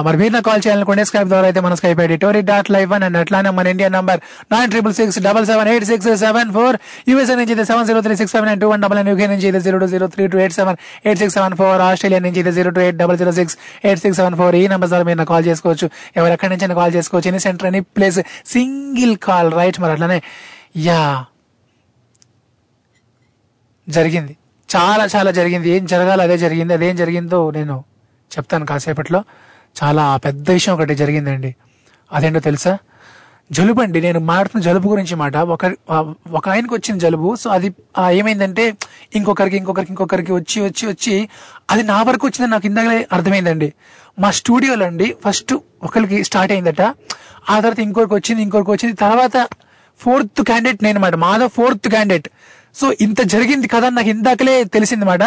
[0.06, 3.18] మరి మీరు నాకు కాల్ చేయాలనుకోండి స్కైప్ ద్వారా అయితే మన Skype ID tori dot live and
[3.18, 4.20] అట్లానే మన India number
[4.54, 6.76] nine triple six double seven eight six seven four
[7.12, 9.60] USA నుంచి అయితే seven zero three six seven two one double nine UK నుంచి అయితే
[9.60, 12.70] zero two zero three two eight seven eight six seven four Australia నుంచి అయితే zero
[12.70, 15.90] two eight double zero six eight six seven four ఈ number ద్వారా మీరు call చేసుకోవచ్చు.
[16.18, 17.30] ఎవరు ఎక్కడి నుంచి కాల్ చేసుకోవచ్చు.
[17.32, 18.20] Any centre any place
[18.56, 20.22] single call right మరి అట్లానే
[20.78, 21.26] యా.
[23.90, 24.38] జరిగింది.
[24.70, 25.70] చాలా చాలా జరిగింది.
[25.70, 26.74] ఏం జరగాలో అదే జరిగింది.
[26.74, 27.78] అదేం జరిగిందో నేను
[28.32, 29.22] చెప్తాను కాసేపట్లో.
[29.84, 31.56] చాలా పెద్ద విషయం ఒకటి జరిగిందండి.
[32.12, 32.78] అదేంటో తెలుసా?
[33.52, 35.38] జలుబు అండి నేను మాట్లాడుతున్న జలుబు గురించి మాట.
[35.38, 35.66] ఒక
[36.32, 37.74] ఒక ఆయనకి వచ్చిన జలుబు సో అది
[38.12, 38.74] ఏమైందంటే
[39.16, 41.30] ఇంకొకరికి ఇంకొకరికి ఇంకొకరికి వచ్చి వచ్చి వచ్చి
[41.72, 43.74] అది నా వరకు వచ్చిందని నాకు ఇందాకలే అర్థమైందండి.
[44.20, 45.54] మా స్టూడియోలో అండి ఫస్ట్
[45.84, 46.82] ఒకరికి స్టార్ట్ అయిందట.
[47.50, 48.96] ఆ తర్వాత ఇంకొకరికి వచ్చింది ఇంకొకరికి వచ్చింది.
[48.96, 49.48] తర్వాత
[50.00, 52.30] ఫోర్త్ క్యాండిడేట్ నేను మాట మాధవ్ ఫోర్త్ క్యాండిడేట్.
[52.76, 55.24] సో ఇంత జరిగింది కదా నాకు ఇందాకలే తెలిసింది మాట.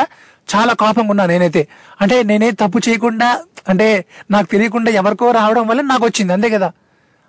[0.55, 1.69] చాలా కోపంగా ఉన్నా నేనైతే.
[2.01, 6.73] అంటే నేనే తప్పు చేయకుండా అంటే నాకు తెలియకుండా ఎవరికో రావడం వల్ల నాకు వచ్చింది అంతే కదా.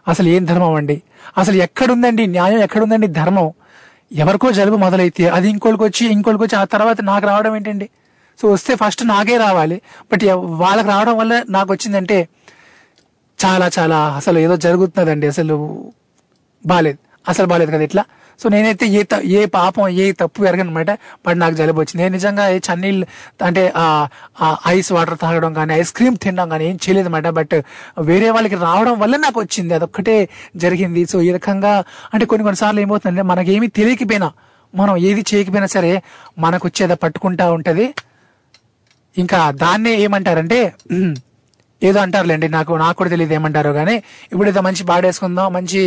[0.08, 1.04] అసలు ఏం ధర్మం అండి?
[1.38, 2.28] అసలు ఎక్కడుందండి?
[2.28, 3.08] న్యాయం ఎక్కడుందండి?
[3.08, 3.52] ధర్మం.
[4.12, 7.90] ఎవరికో జలుబు మొదలైతే అది ఇంకోళ్ళకి వచ్చి ఇంకోళ్ళకి వచ్చి ఆ తర్వాత నాకు రావడం ఏంటండి?
[8.42, 9.82] సో వస్తే ఫస్ట్ నాకే రావాలి.
[10.14, 12.28] బట్ వాళ్ళకి రావడం వల్ల నాకు వచ్చిందంటే
[13.46, 15.28] చాలా చాలా అసలు ఏదో జరుగుతున్నదండి.
[15.28, 15.92] అసలు
[16.66, 16.98] బాలేదు.
[17.28, 18.04] అసలు బాలేదు కదా ఇట్లా.
[18.40, 20.92] సో నేనైతే ఏ త- ఏ పాపం ఏ తప్పు ఎరగనమాట
[21.26, 22.04] బట్ నాకు జలుబు వచ్చింది.
[22.04, 23.06] నేను నిజంగా ఏ చన్నీళ్ళు
[23.44, 23.64] అంటే
[24.68, 27.56] ఐస్ వాటర్ తాగడం కానీ ఐస్ క్రీమ్ తినడం కానీ ఏం చేయలేదు అనమాట బట్
[28.02, 29.74] వేరే వాళ్ళకి రావడం వల్ల నాకు వచ్చింది.
[29.74, 30.18] అదొక్కటే
[30.56, 31.06] జరిగింది.
[31.06, 31.74] సో ఈ రకంగా
[32.14, 34.30] అంటే కొన్ని కొన్నిసార్లు ఏమవుతుందంటే మనకేమీ తెలియకపోయినా
[34.74, 35.92] మనం ఏది చేయకపోయినా సరే
[36.40, 37.86] మనకు వచ్చేది పట్టుకుంటా ఉంటది.
[39.16, 40.58] ఇంకా దాన్నే ఏమంటారంటే
[41.82, 43.96] ఏదో అంటారులేండి నాకు నాకు కూడా తెలియదు ఏమంటారో కానీ
[44.32, 45.82] ఇప్పుడు ఏదో మంచి పాడేసుకుందాం మంచి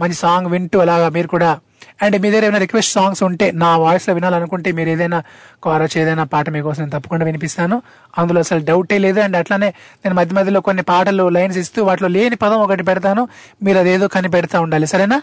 [0.00, 1.50] మంచి సాంగ్ వింటూ అలాగా మీరు కూడా
[2.02, 5.18] అండ్ మీ దగ్గర ఏమైనా రిక్వెస్ట్ సాంగ్స్ ఉంటే నా వాయిస్లో వినాలనుకుంటే మీరు ఏదైనా
[5.64, 7.76] కారచ్ ఏదైనా పాట మీకోసం నేను తప్పకుండా వినిపిస్తాను.
[8.18, 9.20] అందులో అసలు డౌటే లేదు.
[9.20, 9.68] అండ్ అట్లానే
[10.04, 13.28] నేను మధ్య మధ్యలో కొన్ని పాటలు లైన్స్ ఇస్తూ వాటిలో లేని పదం ఒకటి పెడతాను.
[13.62, 14.86] మీరు అదేదో కనిపెడతా ఉండాలి.
[14.86, 15.18] సరేనా?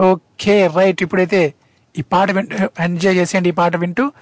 [0.00, 1.54] ఓకే రైట్ ఇప్పుడైతే
[1.98, 4.12] ఈ పాట వింటూ ఎంజాయ్ చేసేయండి ఈ పాట వింటూ.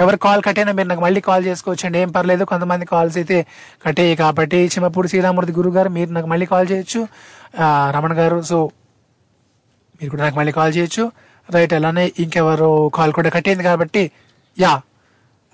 [0.00, 1.98] ఎవరు కాల్ కట్టైనా మీరు నాకు మళ్ళీ కాల్ చేసుకోవచ్చండి.
[1.98, 2.44] ఏం పర్లేదు.
[2.44, 3.38] కొంతమంది కాల్స్ అయితే
[3.86, 7.00] కట్టేయి కాబట్టి చిమ్మపూడి శ్రీరామూర్తి గురువు గారు మీరు నాకు మళ్ళీ కాల్ చేయొచ్చు.
[7.96, 8.58] రమణ గారు సో
[9.98, 11.04] మీరు కూడా నాకు మళ్ళీ కాల్ చేయొచ్చు.
[11.56, 14.02] రైట్ అలానే ఇంకెవరు కాల్ కూడా కట్టింది కాబట్టి
[14.56, 14.72] యా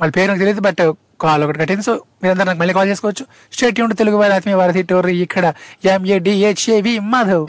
[0.00, 0.82] వాళ్ళ పేరు నాకు తెలియదు బట్
[1.24, 1.84] కాల్ ఒకటి కట్టింది.
[1.88, 1.92] సో
[2.22, 3.24] మీరందరూ నాకు మళ్ళీ కాల్ చేసుకోవచ్చు.
[3.54, 5.46] స్టేట్ యూనిట్ తెలుగు వారి ఆత్మీయ వారధి టోర్ ఇక్కడ
[5.94, 7.46] ఎంఏడిహెచ్ఏవి మాధవ్.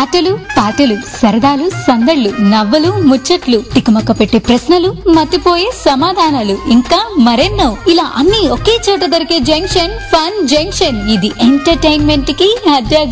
[0.00, 7.66] ఆటలు పాటలు సరదాలు సందళ్ళు నవ్వలు ముచ్చట్లు తికమక్క పెట్టే ప్రశ్నలు మతిపోయే సమాధానాలు ఇంకా మరెన్నో.
[7.92, 10.98] ఇలా అన్ని ఒకే చోట దొరికే జంక్షన్ ఫన్ జంక్షన్.
[11.14, 13.02] ఇది ఎంటర్టైన్మెంట్కి అడ్డా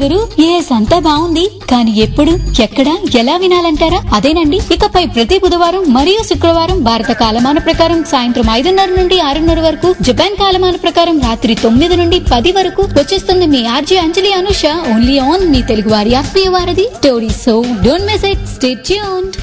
[0.46, 2.32] ఎస్ అంతా బాగుంది కానీ ఎప్పుడు
[2.66, 2.88] ఎక్కడ
[3.20, 4.00] ఎలా వినాలంటారా?
[4.16, 4.60] అదేనండి.
[4.76, 10.76] ఇకపై ప్రతి బుధవారం మరియు శుక్రవారం భారత కాలమాన ప్రకారం సాయంత్రం ఐదున్నర నుండి ఆరున్నర వరకు జపాన్ కాలమాన
[10.86, 15.92] ప్రకారం రాత్రి తొమ్మిది నుండి పది వరకు వచ్చేస్తుంది మీ RJ Anjali Anusha only on మీ తెలుగు
[15.94, 16.77] వారి ఆత్మీయ వారధి.
[16.94, 19.36] Story so don't miss it stay tuned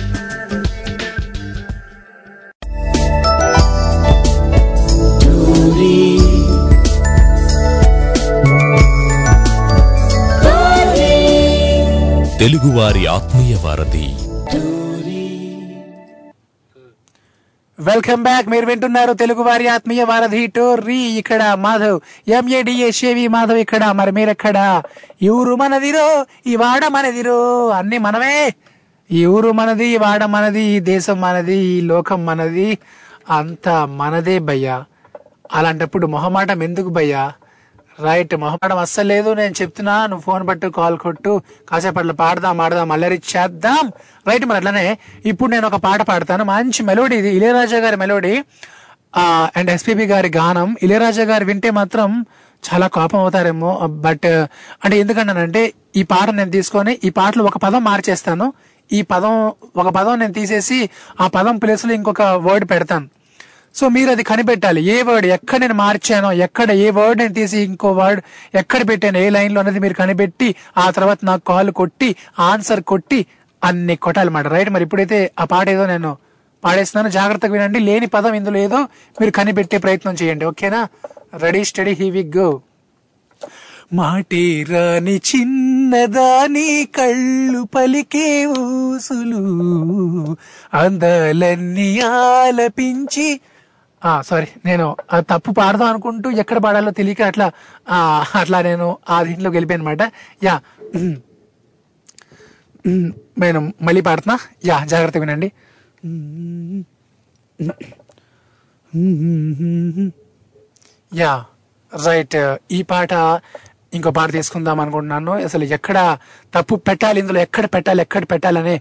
[12.38, 14.08] తెలుగువారి ఆత్మీయ వారధి
[17.80, 20.98] వెల్కమ్ బ్యాక్ మీరు వింటున్నారు తెలుగు వారి ఆత్మీయ వారధి టోర్రీ.
[20.98, 22.00] ఇక్కడ మాధవ్.
[22.28, 23.84] ఎంఏడిఎస్ఏవి మాధవ్ ఇక్కడ.
[23.86, 24.82] మరి మీరెక్కడ?
[25.22, 27.70] ఈ ఊరు మనదిరో ఈ వాడ మనదిరో.
[27.70, 28.54] అన్ని మనమే
[29.12, 32.78] ఈ ఊరు మనది ఈ వాడ మనది ఈ దేశం మనది ఈ లోకం మనది.
[33.30, 34.84] అంత మనదే భయ్యా.
[35.54, 37.34] అలాంటప్పుడు మొహమాటం ఎందుకు భయ్యా?
[38.00, 39.34] రైట్ మొహపడం అస్సలు లేదు.
[39.34, 43.92] నేను చెప్తున్నా నువ్వు ఫోన్ పట్టు కాల్ కొట్టు కాసేపు పాడదాం ఆడదాం అల్లరి చేద్దాం.
[44.28, 46.44] రైట్ మరి అట్లనే ఇప్పుడు నేను ఒక పాట పాడతాను.
[46.44, 47.30] మంచి మెలోడీ ఇది.
[47.30, 48.44] ఇళయరాజా గారి మెలోడీ
[49.58, 50.76] అండ్ ఎస్పీబి గారి గానం.
[50.84, 52.26] ఇళయరాజా గారు వింటే మాత్రం
[52.74, 53.88] చాలా కోపం అవుతారేమో.
[53.88, 54.26] బట్
[54.86, 58.54] అంటే ఎందుకన్నానంటే ఈ పాట నేను తీసుకొని ఈ పాటలో ఒక పదం మార్చేస్తాను.
[58.92, 60.90] ఈ పదం ఒక పదం నేను తీసేసి
[61.22, 63.15] ఆ పదం ప్లేస్లో ఇంకొక వర్డ్ పెడతాను.
[63.76, 64.82] సో మీరు అది కనిపెట్టాలి.
[64.82, 68.22] ఏ వర్డ్ ఎక్కడ నేను మార్చానో ఎక్కడ ఏ వర్డ్ నేను తీసి ఇంకో వర్డ్
[68.56, 73.26] ఎక్కడ పెట్టాను ఏ లైన్లో అనేది మీరు కనిపెట్టి ఆ తర్వాత నాకు కాల్ కొట్టి ఆన్సర్ కొట్టి
[73.64, 74.48] అన్ని కొట్టాలన్నమాట.
[74.48, 76.18] రైట్ మరి ఇప్పుడైతే ఆ పాట ఏదో నేను
[76.64, 77.12] పాడేస్తున్నాను.
[77.14, 77.80] జాగ్రత్తగా వినండి.
[77.80, 78.80] లేని పదం ఇందులో ఏదో
[79.22, 80.46] మీరు కనిపెట్టే ప్రయత్నం చేయండి.
[80.46, 80.88] ఓకేనా?
[81.38, 82.62] Ready steady here we go
[83.94, 89.42] మాటే రాని చిన్నదాని కళ్ళు పలికే ఊసులు
[90.74, 93.40] అందాలన్నీ ఆలపించి
[94.22, 97.48] సారీ నేను ఆ తప్పు పాడదాం అనుకుంటూ ఎక్కడ పాడాలో తెలియక అట్లా
[98.40, 100.04] అట్లా నేను ఆ దీంట్లో గెలిపాను అనమాట
[100.44, 100.56] యా.
[103.40, 104.36] నేను మళ్ళీ పాడుతున్నా.
[104.66, 105.48] యా జాగ్రత్త వినండి.
[111.14, 111.32] Yeah
[111.92, 112.38] right.
[112.72, 113.14] ఈ పాట
[113.94, 115.32] ఇంకో పాట తీసుకుందాం అనుకుంటున్నాను.
[115.48, 115.98] అసలు ఎక్కడ
[116.54, 118.76] తప్పు పెట్టాలి ఇందులో ఎక్కడ పెట్టాలి ఎక్కడ పెట్టాలని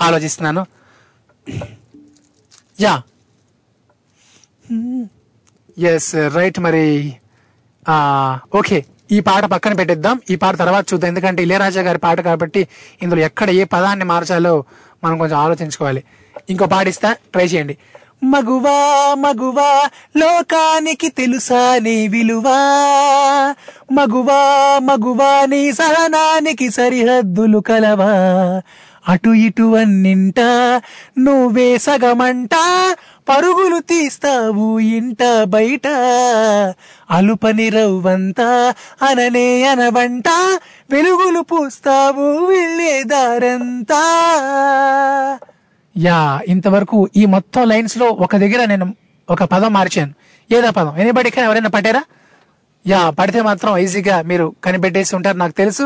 [0.00, 0.62] ఆలోచిస్తున్నాను.
[2.80, 2.94] యా.
[5.78, 7.16] ఎస్ రైట్ మరి
[8.58, 10.20] ఓకే ఈ పాట పక్కన పెట్టేద్దాం.
[10.30, 11.08] ఈ పాట తర్వాత చూద్దాం.
[11.08, 12.68] ఎందుకంటే ఇళయరాజా గారి పాట కాబట్టి
[13.02, 14.64] ఇందులో ఎక్కడ ఏ పదాన్ని మార్చాలో
[15.04, 16.04] మనం కొంచెం ఆలోచించుకోవాలి.
[16.50, 17.76] ఇంకో పాటిస్తా ట్రై చేయండి.
[18.24, 18.78] మగువా
[19.18, 19.70] మగువా
[20.16, 22.58] లోకానికి తెలుసా నీ విలువా?
[23.92, 24.42] మగువా
[24.82, 28.12] మగువా నీ సహనానికి సరిహద్దులు కలవా?
[29.08, 30.40] అటు ఇటు అన్నింట
[31.18, 32.62] నువ్వే సగమంటా?
[33.28, 35.86] పరుగులు తీస్తావు ఇంట బయట.
[37.10, 40.28] అలుపని రవ్వంతా అననే అనబంట
[40.90, 44.02] వెలుగులు పూస్తావు వెళ్ళే దారంతా.
[45.98, 48.94] యా ఇంతవరకు ఈ మొత్తం లైన్స్లో ఒక దగ్గర నేను
[49.30, 50.12] ఒక పదం మార్చాను.
[50.52, 50.94] ఏదా పదం.
[50.98, 52.02] ఎనీబడి ఎవరైనా పట్టారా?
[52.86, 55.36] యా పడితే మాత్రం ఈజీగా మీరు కనిపెట్టేసి ఉంటారు.
[55.36, 55.84] నాకు తెలుసు.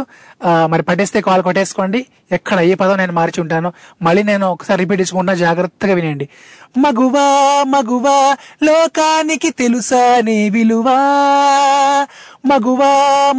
[0.67, 2.01] మరి పట్టేస్తే కాల్ కొట్టేసుకోండి.
[2.33, 6.29] ఎక్కడ ఏ పదం నేను మార్చి ఉంటాను మళ్ళీ నేను ఒకసారి రిపీట్ ఇచ్చుకుంటా జాగ్రత్తగా వినండి.
[6.79, 7.27] మగువా
[7.69, 8.17] మగువా
[8.63, 10.97] లోకానికి తెలుసా నీ విలువా?
[12.47, 12.93] మగువా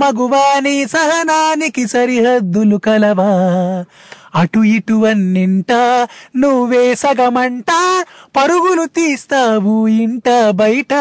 [0.03, 3.29] మగువా నీ సహనానికి సరిహద్దులు కలవా?
[4.37, 5.71] అటు ఇటు అన్నింట
[6.35, 7.71] నువ్వే సగమంట
[8.35, 10.93] పరుగులు తీస్తావు ఇంట బయట.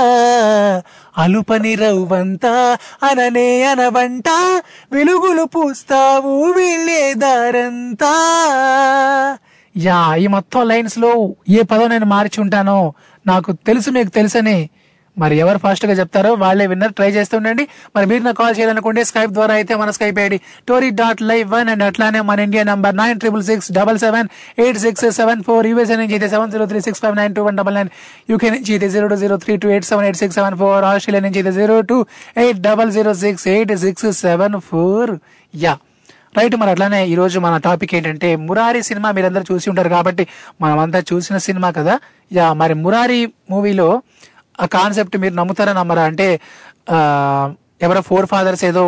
[1.18, 4.28] అలుపని రవ్వంతా అననే అనవంట
[4.92, 8.14] వెలుగులు పూస్తావు వెళ్ళే దారంతా.
[9.76, 12.92] యా ఈ మొత్తం లైన్స్లో ఏ పదం నేను మార్చి ఉంటానో
[13.26, 14.70] నాకు తెలుసు మీకు తెలుసని
[15.16, 17.64] మరి ఎవరు ఫాస్ట్గా చెప్తారో వాళ్ళే విన్నర్ ట్రై చేస్తూ ఉండండి.
[17.96, 20.38] మరి మీరు నాకు కాల్ చేయాలనుకుంటే స్కైప్ ద్వారా అయితే మన Skype ID
[20.68, 24.28] tori dot live one and అట్లానే మన India number nine triple six double seven
[24.64, 27.56] eight six seven four USA నుంచి అయితే seven zero three six five nine two one
[27.56, 27.90] double nine
[28.30, 31.22] UK నుంచి అయితే zero two zero three two eight seven eight six seven four Australia
[31.26, 31.98] నుంచి అయితే zero two
[32.36, 35.12] eight double zero six eight six seven four
[35.54, 35.74] yeah
[36.38, 40.24] right మరి అట్లానే ఈ రోజు మన topic ఏంటంటే మురారి సినిమా మీరందరూ చూసి ఉంటారు కాబట్టి
[40.62, 41.94] మనమంతా చూసిన సినిమా కదా.
[42.32, 43.20] యా మరి మురారి
[43.50, 43.86] మూవీలో
[44.60, 46.04] ఆ కాన్సెప్ట్ మీరు నమ్ముతారా నమ్మరా?
[46.04, 46.40] అంటే
[47.82, 48.84] ఎవరో ఫోర్ ఫాదర్స్ ఏదో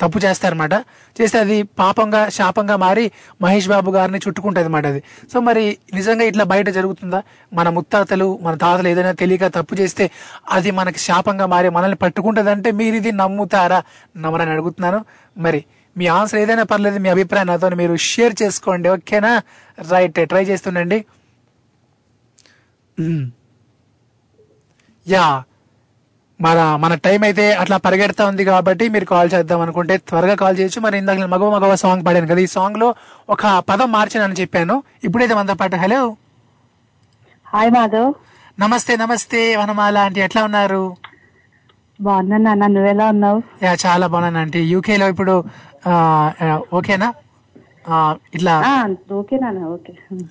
[0.00, 0.74] తప్పు చేస్తారనమాట
[1.16, 3.04] చేస్తే అది పాపంగా శాపంగా మారి
[3.42, 5.00] మహేష్ బాబు గారిని చుట్టుకుంటుంది అనమాట అది.
[5.32, 7.20] సో మరి నిజంగా ఇట్లా బయట జరుగుతుందా?
[7.52, 10.10] మన ముత్తాతలు మన తాతలు ఏదైనా తెలియక తప్పు చేస్తే
[10.56, 13.80] అది మనకి శాపంగా మారి మనల్ని పట్టుకుంటుంది అంటే మీరు ఇది నమ్ముతారా?
[14.16, 15.00] నమ్మరని అడుగుతున్నాను.
[15.36, 15.64] మరి
[15.96, 19.42] మీ ఆన్సర్ ఏదైనా పర్లేదు మీ అభిప్రాయం నాతో మీరు షేర్ చేసుకోండి ఓకేనా?
[19.90, 21.00] రైట్ ట్రై చేస్తుండండి.
[25.12, 25.26] యా.
[26.40, 30.80] మన మన టైం అయితే అట్లా పరిగెడతా ఉంది కాబట్టి మీరు కాల్ చేద్దాం అనుకుంటే త్వరగా కాల్ చేయొచ్చు.
[30.84, 32.88] మరి ఇందాక నేను మగవ మగవ సాంగ్ పాడాను కదా ఈ సాంగ్లో
[33.34, 34.76] ఒక పదం మార్చానని చెప్పాను.
[35.06, 36.00] ఇప్పుడైతే మనతో పాటు హలో
[37.46, 38.08] హాయ్ మాధవ్
[38.58, 40.82] నమస్తే నమస్తే వనమాల ఆంటీ ఎట్లా ఉన్నారు?
[41.98, 43.38] బాగున్నాను నాన్న నువ్వెలా ఉన్నావు?
[43.64, 44.60] యా చాలా బాగున్నాను ఆంటీ.
[44.72, 45.34] యూకే లో ఇప్పుడు
[46.78, 47.08] ఓకేనా?
[48.34, 48.54] ఇట్లా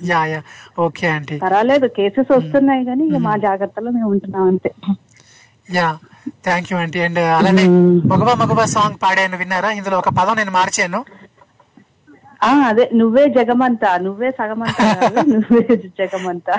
[0.04, 0.40] యా యా.
[0.80, 1.36] Okay aunty.
[1.40, 4.72] పర్వాలేదు కేసెస్ వస్తున్నాయి కానీ ఇక మా జాగ్రత్తలో మేము ఉంటున్నాం అంతే.
[5.70, 5.88] Yeah
[6.44, 7.00] thank you aunty.
[7.00, 7.64] And అలానే
[8.06, 9.72] మగవ మగవ సాంగ్ పాడాను విన్నారా?
[9.72, 11.00] ఇందులో ఒక పదం నేను మార్చాను.
[12.40, 14.84] అదే నువ్వే జగమంతా నువ్వే సగమంతా
[15.34, 15.62] నువ్వే
[16.00, 16.56] జగమంతా.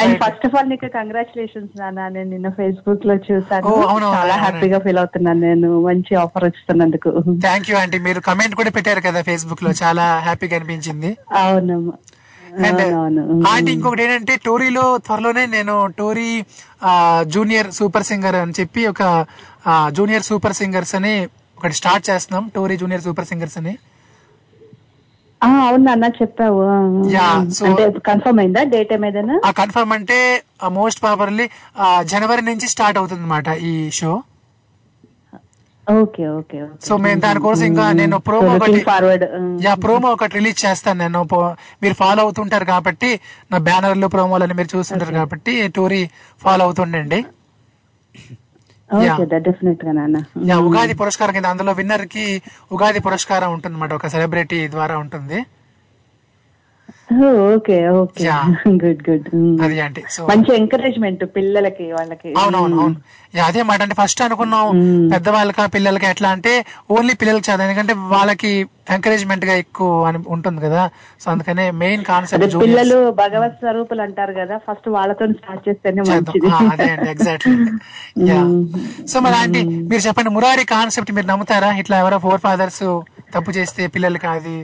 [0.00, 3.72] అండ్ ఫస్ట్ ఆఫ్ ఆల్ నీకు కంగ్రాచులేషన్స్ నాన్న నేను నిన్న ఫేస్బుక్లో చూసాను
[4.06, 4.36] చాలా.
[4.44, 7.10] హ్యాపీగా ఫీల్ అవుతున్నాను నేను మంచి ఆఫర్ వచ్చిస్తున్నందుకు
[7.46, 11.12] థ్యాంక్ యూ ఆంటీ మీరు కమెంట్ కూడా పెట్టారు కదా ఫేస్బుక్లో చాలా హ్యాపీగా అనిపించింది.
[11.42, 11.96] అవునమ్మా.
[12.68, 12.80] అండ్
[13.50, 16.30] ఆంటీ ఇంకొకటి ఏంటంటే టోరీలో త్వరలోనే నేను టోరీ
[17.34, 19.02] జూనియర్ సూపర్ సింగర్ అని చెప్పి ఒక
[19.98, 21.14] జూనియర్ సూపర్ సింగర్స్ అని
[21.60, 22.44] ఒకటి స్టార్ట్ చేస్తున్నాం.
[22.56, 23.74] టోరీ జూనియర్ సూపర్ సింగర్స్ అని.
[25.40, 26.62] అవును నాన్న చెప్పావు.
[28.08, 30.18] కన్ఫర్మ్ అయిందా డేట్ ఏమైనా కన్ఫర్మ్ అంటే
[30.78, 31.46] మోస్ట్ ప్రాపర్లీ
[32.12, 34.10] జనవరి నుంచి స్టార్ట్ అవుతుంది అనమాట ఈ షో
[35.86, 39.24] ఓకే ఓకే సో మేము దానికోసం ఇంకా నేను ప్రోమో ఒకటి ఫార్వర్డ్
[39.64, 41.20] యా ప్రోమో ఒకటి రిలీజ్ చేస్తాను నేను.
[41.82, 43.10] మీరు ఫాలో అవుతుంటారు కాబట్టి
[43.52, 46.02] నా బ్యానర్లు ప్రోమోలని మీరు చూస్తుంటారు కాబట్టి టోరీ
[46.42, 47.36] ఫాలో అవుతుండండి Yeah.
[48.14, 48.76] ఓకే డెఫినెట్గా నాన్న యా
[50.58, 52.42] ఉగాది పురస్కారం కింద అందులో విన్నర్కి
[52.72, 55.44] ఉగాది పురస్కారం ఉంటుంది అనమాట ఒక సెలబ్రిటీ ద్వారా ఉంటుంది.
[57.54, 58.24] Okay okay.
[58.68, 59.28] గుడ్ గుడ్
[59.62, 62.34] అది అంటే మంచి ఎంకరేజ్మెంట్ పిల్లలకి వాళ్ళకి.
[62.38, 62.96] అవునవును అవును.
[62.96, 64.68] యా, అదే మాట అంటే ఫస్ట్ అనుకున్నాం
[65.12, 66.52] పెద్దవాళ్ళకా పిల్లలకి ఎట్లా అంటే
[66.94, 68.50] ఓన్లీ పిల్లలకి చదువు ఎందుకంటే వాళ్ళకి
[68.94, 70.82] ఎంకరేజ్మెంట్గా ఎక్కువ అని ఉంటుంది కదా.
[71.20, 76.00] సో అందుకనే మెయిన్ కాన్సెప్ట్ పిల్లలు భగవత్ స్వరూపులు అంటారు కదా ఫస్ట్ వాళ్ళతో స్టార్ట్ చేస్తేనే
[76.72, 77.54] అదే అండి ఎగ్జాక్ట్లీ
[78.30, 78.40] యా.
[79.10, 81.70] సో మరి ఆంటీ మీరు చెప్పండి మురారి కాన్సెప్ట్ మీరు నమ్ముతారా?
[81.82, 82.84] ఇట్లా ఎవరో ఫోర్ ఫాదర్స్
[83.34, 84.56] తప్పు చేస్తే పిల్లలకి అది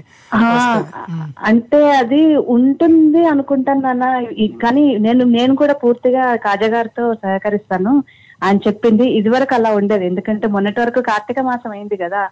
[1.51, 2.21] అంటే అది
[2.55, 4.05] ఉంటుంది అనుకుంటాను నాన్న.
[4.63, 7.93] కానీ నేను నేను కూడా పూర్తిగా కాజా గారితో సహకరిస్తాను.
[8.45, 9.11] ఆయన చెప్పింది.
[9.11, 10.07] ఇదివరకు అలా ఉండేది.
[10.07, 12.23] ఎందుకంటే మొన్నటి వరకు కార్తీక మాసం అయింది కదా.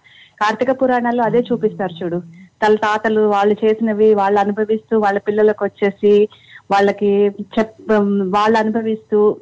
[0.41, 2.21] కార్తీక పురాణాల్లో అదే చూపిస్తారు చూడు.
[2.63, 6.29] తల తాతలు వాళ్ళు చేసినవి వాళ్ళు అనుభవిస్తూ వాళ్ళ పిల్లలకు వచ్చేసి
[6.71, 7.75] వాళ్ళకి చెప్
[8.27, 9.37] వాళ్ళు అనుభవిస్తూ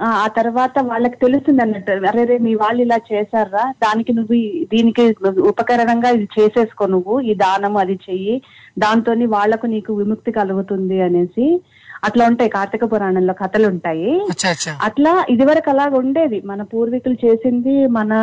[0.00, 1.92] ఆ తర్వాత వాళ్ళకి తెలుస్తుంది అన్నట్టు.
[1.92, 3.74] అరే రే మీ వాళ్ళు ఇలా చేశారా?
[3.82, 4.34] దానికి నువ్వు
[4.74, 7.20] దీనికి ఉపకరణంగా ఇది చేసేసుకో నువ్వు.
[7.20, 8.42] ఈ దానం అది చెయ్యి.
[8.78, 11.46] దాంతో వాళ్ళకు నీకు విముక్తి కలుగుతుంది అనేసి
[12.04, 14.20] అట్లా ఉంటాయి కార్తీక పురాణంలో కథలు ఉంటాయి.
[14.82, 16.42] అట్లా ఇదివరకు అలాగ ఉండేది.
[16.44, 18.14] మన పూర్వీకులు చేసింది మన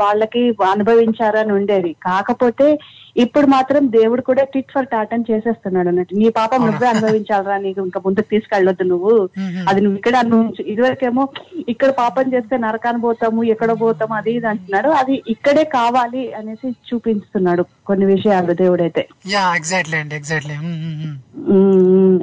[0.00, 1.96] వాళ్ళకి అనుభవించారని ఉండేది.
[2.04, 2.78] కాకపోతే
[3.16, 6.14] ఇప్పుడు మాత్రం దేవుడు కూడా టిట్ ఫర్ టాట్ అని చేసేస్తున్నాడు అన్నట్టు.
[6.14, 9.28] నీ పాపం నువ్వే అనుభవించాలరా నీకు ఇంకా ముందుకు తీసుకెళ్ళొద్దు నువ్వు.
[9.68, 10.62] అది నువ్వు ఇక్కడ అనుభవించు.
[10.62, 11.28] ఇదివరకేమో
[11.68, 14.88] ఇక్కడ పాపం చేస్తే నరకాన్ని పోతాము ఎక్కడ పోతాము అది ఇది అంటున్నాడు.
[14.88, 19.08] అది ఇక్కడే కావాలి అనేసి చూపిస్తున్నాడు కొన్ని విషయాలు దేవుడైతే.
[19.26, 20.54] యా ఎగ్జాక్ట్లీ అండి ఎగ్జాక్ట్లీ.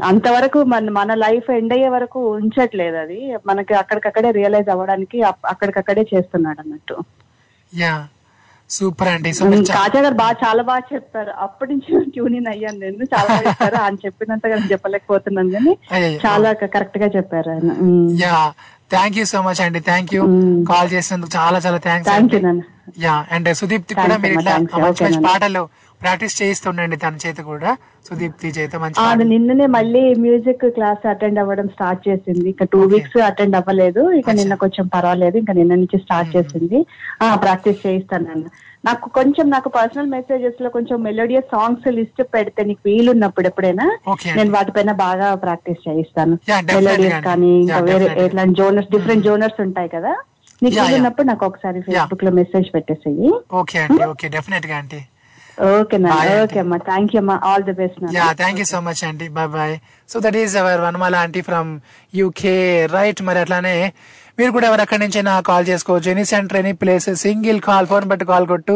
[0.04, 3.36] అంతవరకు మన మన లైఫ్ ఎండ్ అయ్యే వరకు ఉంచట్లేదు అది.
[3.46, 6.98] మనకి అక్కడికక్కడే రియలైజ్ అవ్వడానికి అక్కడికక్కడే చేస్తున్నాడు అన్నట్టు.
[7.76, 8.08] యా.
[8.70, 9.32] సూపర్ అండి.
[9.74, 11.32] కాజా గారు బాగా చాలా బాగా చెప్పారు.
[11.40, 12.80] అప్పటి నుంచి ట్యూన్ ఇన్ అయ్యాను.
[12.80, 13.76] నేను చాలా బాగా చెప్పారు.
[13.76, 15.78] ఆయన చెప్పినంతగా నేను చెప్పలేకపోతున్నాను కానీ.
[16.28, 17.72] చాలా కరెక్ట్గా చెప్పారు ఆయన.
[18.22, 18.54] Yeah.
[18.92, 19.80] Thank you so much అండి.
[19.80, 20.24] థ్యాంక్ యూ
[20.70, 22.40] కాల్ చేసినందుకు చాలా చాలా thanks thank you.
[23.32, 24.58] And Sudeepti కూడా Thanks మీరు ఇట్లా.
[24.58, 25.24] మంచి మంచి.
[25.24, 25.70] పాటలు
[26.02, 27.78] ప్రాక్టీస్ చేయిస్తుండండి తన చేత కూడా.
[28.10, 32.50] సుదీప్తి చేత మంచి నిన్ననే మళ్ళీ మ్యూజిక్ క్లాస్ అటెండ్ అవ్వడం స్టార్ట్ చేసింది.
[32.50, 34.12] ఇక టూ వీక్స్ అటెండ్ అవ్వలేదు.
[34.12, 35.38] ఇక నిన్న కొంచెం పర్వాలేదు.
[35.38, 36.86] ఇంకా నిన్న నుంచి స్టార్ట్ చేసింది.
[37.22, 38.46] ఆ ప్రాక్టీస్ చేయిస్తాను
[38.86, 44.38] నాకు కొంచెం నాకు పర్సనల్ మెసేజెస్లో కొంచెం మెలోడియస్ సాంగ్స్ లిస్ట్ పెడితే నీకు వీలున్నప్పుడు ఎప్పుడైనా Okay అండి.
[44.38, 46.38] నేను వాటిపైన బాగా ప్రాక్టీస్ చేయిస్తాను.
[46.74, 47.24] మెలోడియస్.
[47.24, 48.08] కానీ ఇంకా వేరే.
[48.26, 50.14] ఎట్లాంటి జోనర్స్ డిఫరెంట్ జోనర్స్ ఉంటాయి కదా.
[50.64, 50.80] నీకు.
[50.82, 53.32] వీలున్నప్పుడు నాకు ఒకసారి ఫేస్బుక్లో మెసేజ్ పెట్టేసేయి.
[53.54, 55.02] ఓకే అండి ఓకే డెఫినెట్గా ఆంటీ
[55.58, 55.98] ఓకే
[56.64, 56.78] అమ్మా.
[56.90, 57.36] థ్యాంక్ యూ అమ్మా.
[57.50, 59.74] ఆల్ ది బెస్ట్ నా yeah thank you so much aunty bye bye
[60.10, 61.70] so that is our Vanamala aunty from
[62.20, 62.56] UK
[62.96, 63.76] right మరి అట్లానే
[64.40, 66.08] మీరు కూడా ఎవరు ఎక్కడి నుంచైనా కాల్ చేసుకోవచ్చు.
[66.14, 68.76] Any centre any place single call phone బట్టి కాల్ కొట్టు.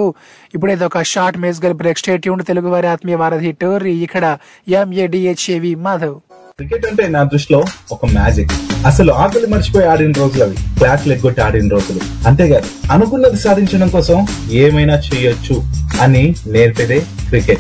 [0.56, 4.26] ఇప్పుడు ఇది ఒక షార్ట్ మ్యూజికల్ బ్రేక్ స్టేట్ యూన్ తెలుగు వారి ఆత్మీయ వారధి టోరీ ఇక్కడ
[4.82, 6.18] ఎంఏడిహెచ్ఏవి మాధవ్.
[6.62, 8.52] క్రికెట్ అంటే నా దృష్టిలో ఒక మ్యాజిక్.
[8.86, 10.56] అసలు ఆకలి మర్చిపోయి ఆడిన రోజులు అవి.
[10.56, 12.28] క్లాసులు ఎగ్గొట్టి ఆడిన రోజులు.
[12.28, 15.64] అంతేకాదు అనుకున్నది సాధించడం కోసం ఏమైనా చేయొచ్చు
[16.02, 17.60] అని నేర్పేదే క్రికెట్.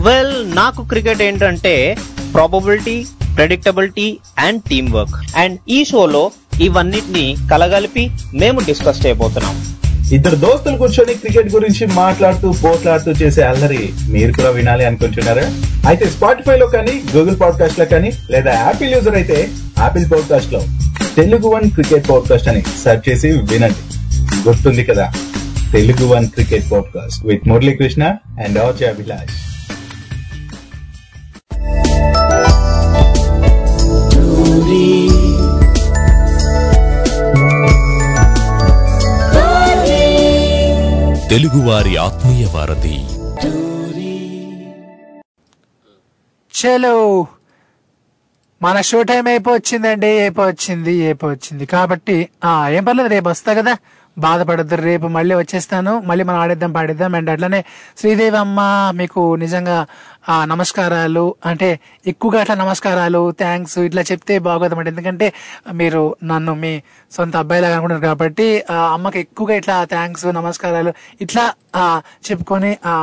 [0.00, 1.96] వెల్ నాకు క్రికెట్ ఏంటంటే
[2.34, 3.06] probability
[3.36, 9.56] predictability and team work and ఈ షోలో ఇవన్నిటిని కలగలిపి మేము డిస్కస్ చేయబోతున్నాం.
[10.10, 15.44] ఇద్దరు దోస్తులు కూర్చొని క్రికెట్ గురించి మాట్లాడుతూ పోట్లాడుతూ చేసే అల్లరి మీరు కూడా వినాలి అనుకుంటున్నారా?
[15.88, 19.38] అయితే స్పాటిఫై లో కానీ గూగుల్ పాడ్కాస్ట్లో కానీ లేదా యాపిల్ యూజర్ అయితే
[19.78, 20.60] యాపిల్ పాడ్కాస్ట్లో
[21.16, 23.82] తెలుగు వన్ క్రికెట్ పాడ్కాస్ట్ అని సెర్చ్ చేసి వినండి.
[24.48, 25.06] గుర్తుంది కదా
[25.72, 28.02] Telugu one cricket podcast with Muralikrishna
[28.44, 29.38] and RJ Abhilash
[41.30, 42.96] తెలుగువారి ఆత్మీయ వారధి.
[46.52, 47.26] చలో
[48.62, 51.66] మన షో టైం అయిపోవచ్చిందండి అయిపోవచ్చింది అయిపోవచ్చింది.
[51.66, 53.76] కాబట్టి ఆ ఏం పర్లేదు రేపు వస్తా కదా.
[54.18, 56.00] బాధపడద్దు రేపు మళ్ళీ వచ్చేస్తాను.
[56.00, 57.14] మళ్ళీ మనం ఆడేద్దాం పాడేద్దాం.
[57.14, 57.64] అండ్ అట్లనే
[57.98, 59.86] శ్రీదేవి అమ్మ మీకు నిజంగా
[60.24, 61.68] ఆ నమస్కారాలు అంటే
[62.06, 64.88] ఎక్కువగా అట్లా నమస్కారాలు థ్యాంక్స్ ఇట్లా చెప్తే బాగోదన్నమాట.
[64.88, 65.26] ఎందుకంటే
[65.72, 66.72] మీరు నన్ను మీ
[67.12, 71.44] సొంత అబ్బాయిలాగా అనుకుంటారు కాబట్టి ఆ అమ్మకి ఎక్కువగా ఇట్లా థ్యాంక్స్ నమస్కారాలు ఇట్లా
[71.76, 71.84] ఆ
[72.28, 72.94] చెప్పుకొని ఆ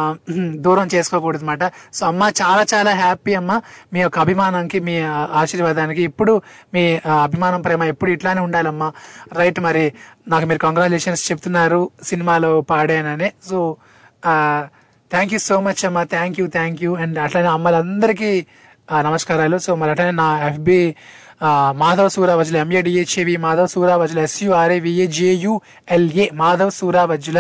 [0.66, 1.64] దూరం చేసుకోకూడదు అనమాట
[1.94, 3.52] సో అమ్మ చాలా చాలా హ్యాపీ అమ్మ.
[3.94, 4.96] మీ యొక్క అభిమానానికి మీ
[5.42, 6.36] ఆశీర్వాదానికి ఇప్పుడు
[6.74, 6.84] మీ
[7.24, 8.90] అభిమానం ప్రేమ ఎప్పుడు ఇట్లానే ఉండాలమ్మా.
[9.34, 9.86] రైట్ మరి
[10.28, 13.32] నాకు మీరు కంగ్రాచులేషన్స్ చెప్తున్నారు సినిమాలో పాడానని.
[13.50, 13.60] So
[15.12, 18.32] thank you so much అమ్మా thank you thank you and అట్లనే అమ్మలందరికీ
[19.08, 19.58] నమస్కారాలు.
[19.66, 20.82] సో మరి అట్లనే నా FB
[21.82, 27.40] Madhav Suravajula M A D H A V Madhav Suravajula S U R A V A J U L A Madhav Suravajula.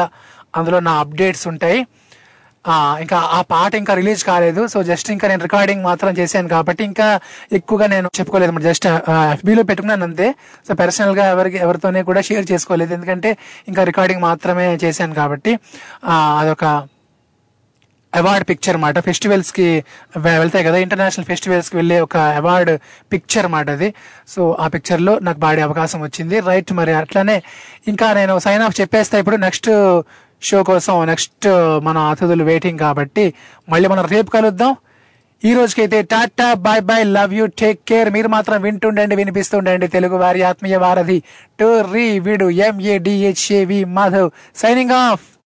[0.57, 1.79] అందులో నా updates ఉంటాయి.
[3.03, 4.61] ఇంకా ఆ పాట ఇంకా రిలీజ్ కాలేదు.
[4.71, 7.07] సో జస్ట్ ఇంకా నేను రికార్డింగ్ మాత్రం చేశాను కాబట్టి ఇంకా
[7.59, 8.63] ఎక్కువగా నేను చెప్పుకోలేదు.
[8.69, 8.87] జస్ట్
[9.35, 10.27] ఎఫ్బీలో పెట్టుకున్నాను అంతే.
[10.67, 12.93] సో పర్సనల్గా ఎవరికి ఎవరితోనే కూడా షేర్ చేసుకోలేదు.
[12.97, 13.31] ఎందుకంటే
[13.71, 15.53] ఇంకా రికార్డింగ్ మాత్రమే చేశాను కాబట్టి
[16.41, 16.65] అదొక
[18.15, 19.83] అవార్డ్ పిక్చర్ అన్నమాట ఫెస్టివల్స్కి
[20.17, 22.71] వెళ్తాయి కదా ఇంటర్నేషనల్ ఫెస్టివల్స్కి వెళ్ళే ఒక అవార్డ్
[23.13, 23.93] పిక్చర్ అన్నమాట అది.
[24.27, 26.39] సో ఆ పిక్చర్లో నాకు పాడే అవకాశం వచ్చింది.
[26.39, 27.37] రైట్ మరి అట్లానే
[27.87, 29.69] ఇంకా నేను సైన్ ఆఫ్ చెప్పేస్తా ఇప్పుడు నెక్స్ట్
[30.41, 31.47] షో కోసం నెక్స్ట్
[31.83, 33.33] మన అతిథులు వెయిటింగ్ కాబట్టి
[33.69, 34.75] మళ్ళీ మనం రేపు కలుద్దాం.
[35.41, 39.87] ఈ రోజుకైతే tata bye bye love you take care మీరు మాత్రం వింటుండండి వినిపిస్తుండండి.
[39.87, 41.17] తెలుగు వారి ఆత్మీయ వారధి
[41.59, 45.27] టు రీ విడు ఎంఏడిహెచ్ఏవి మాధవ్ సైనింగ్ ఆఫ్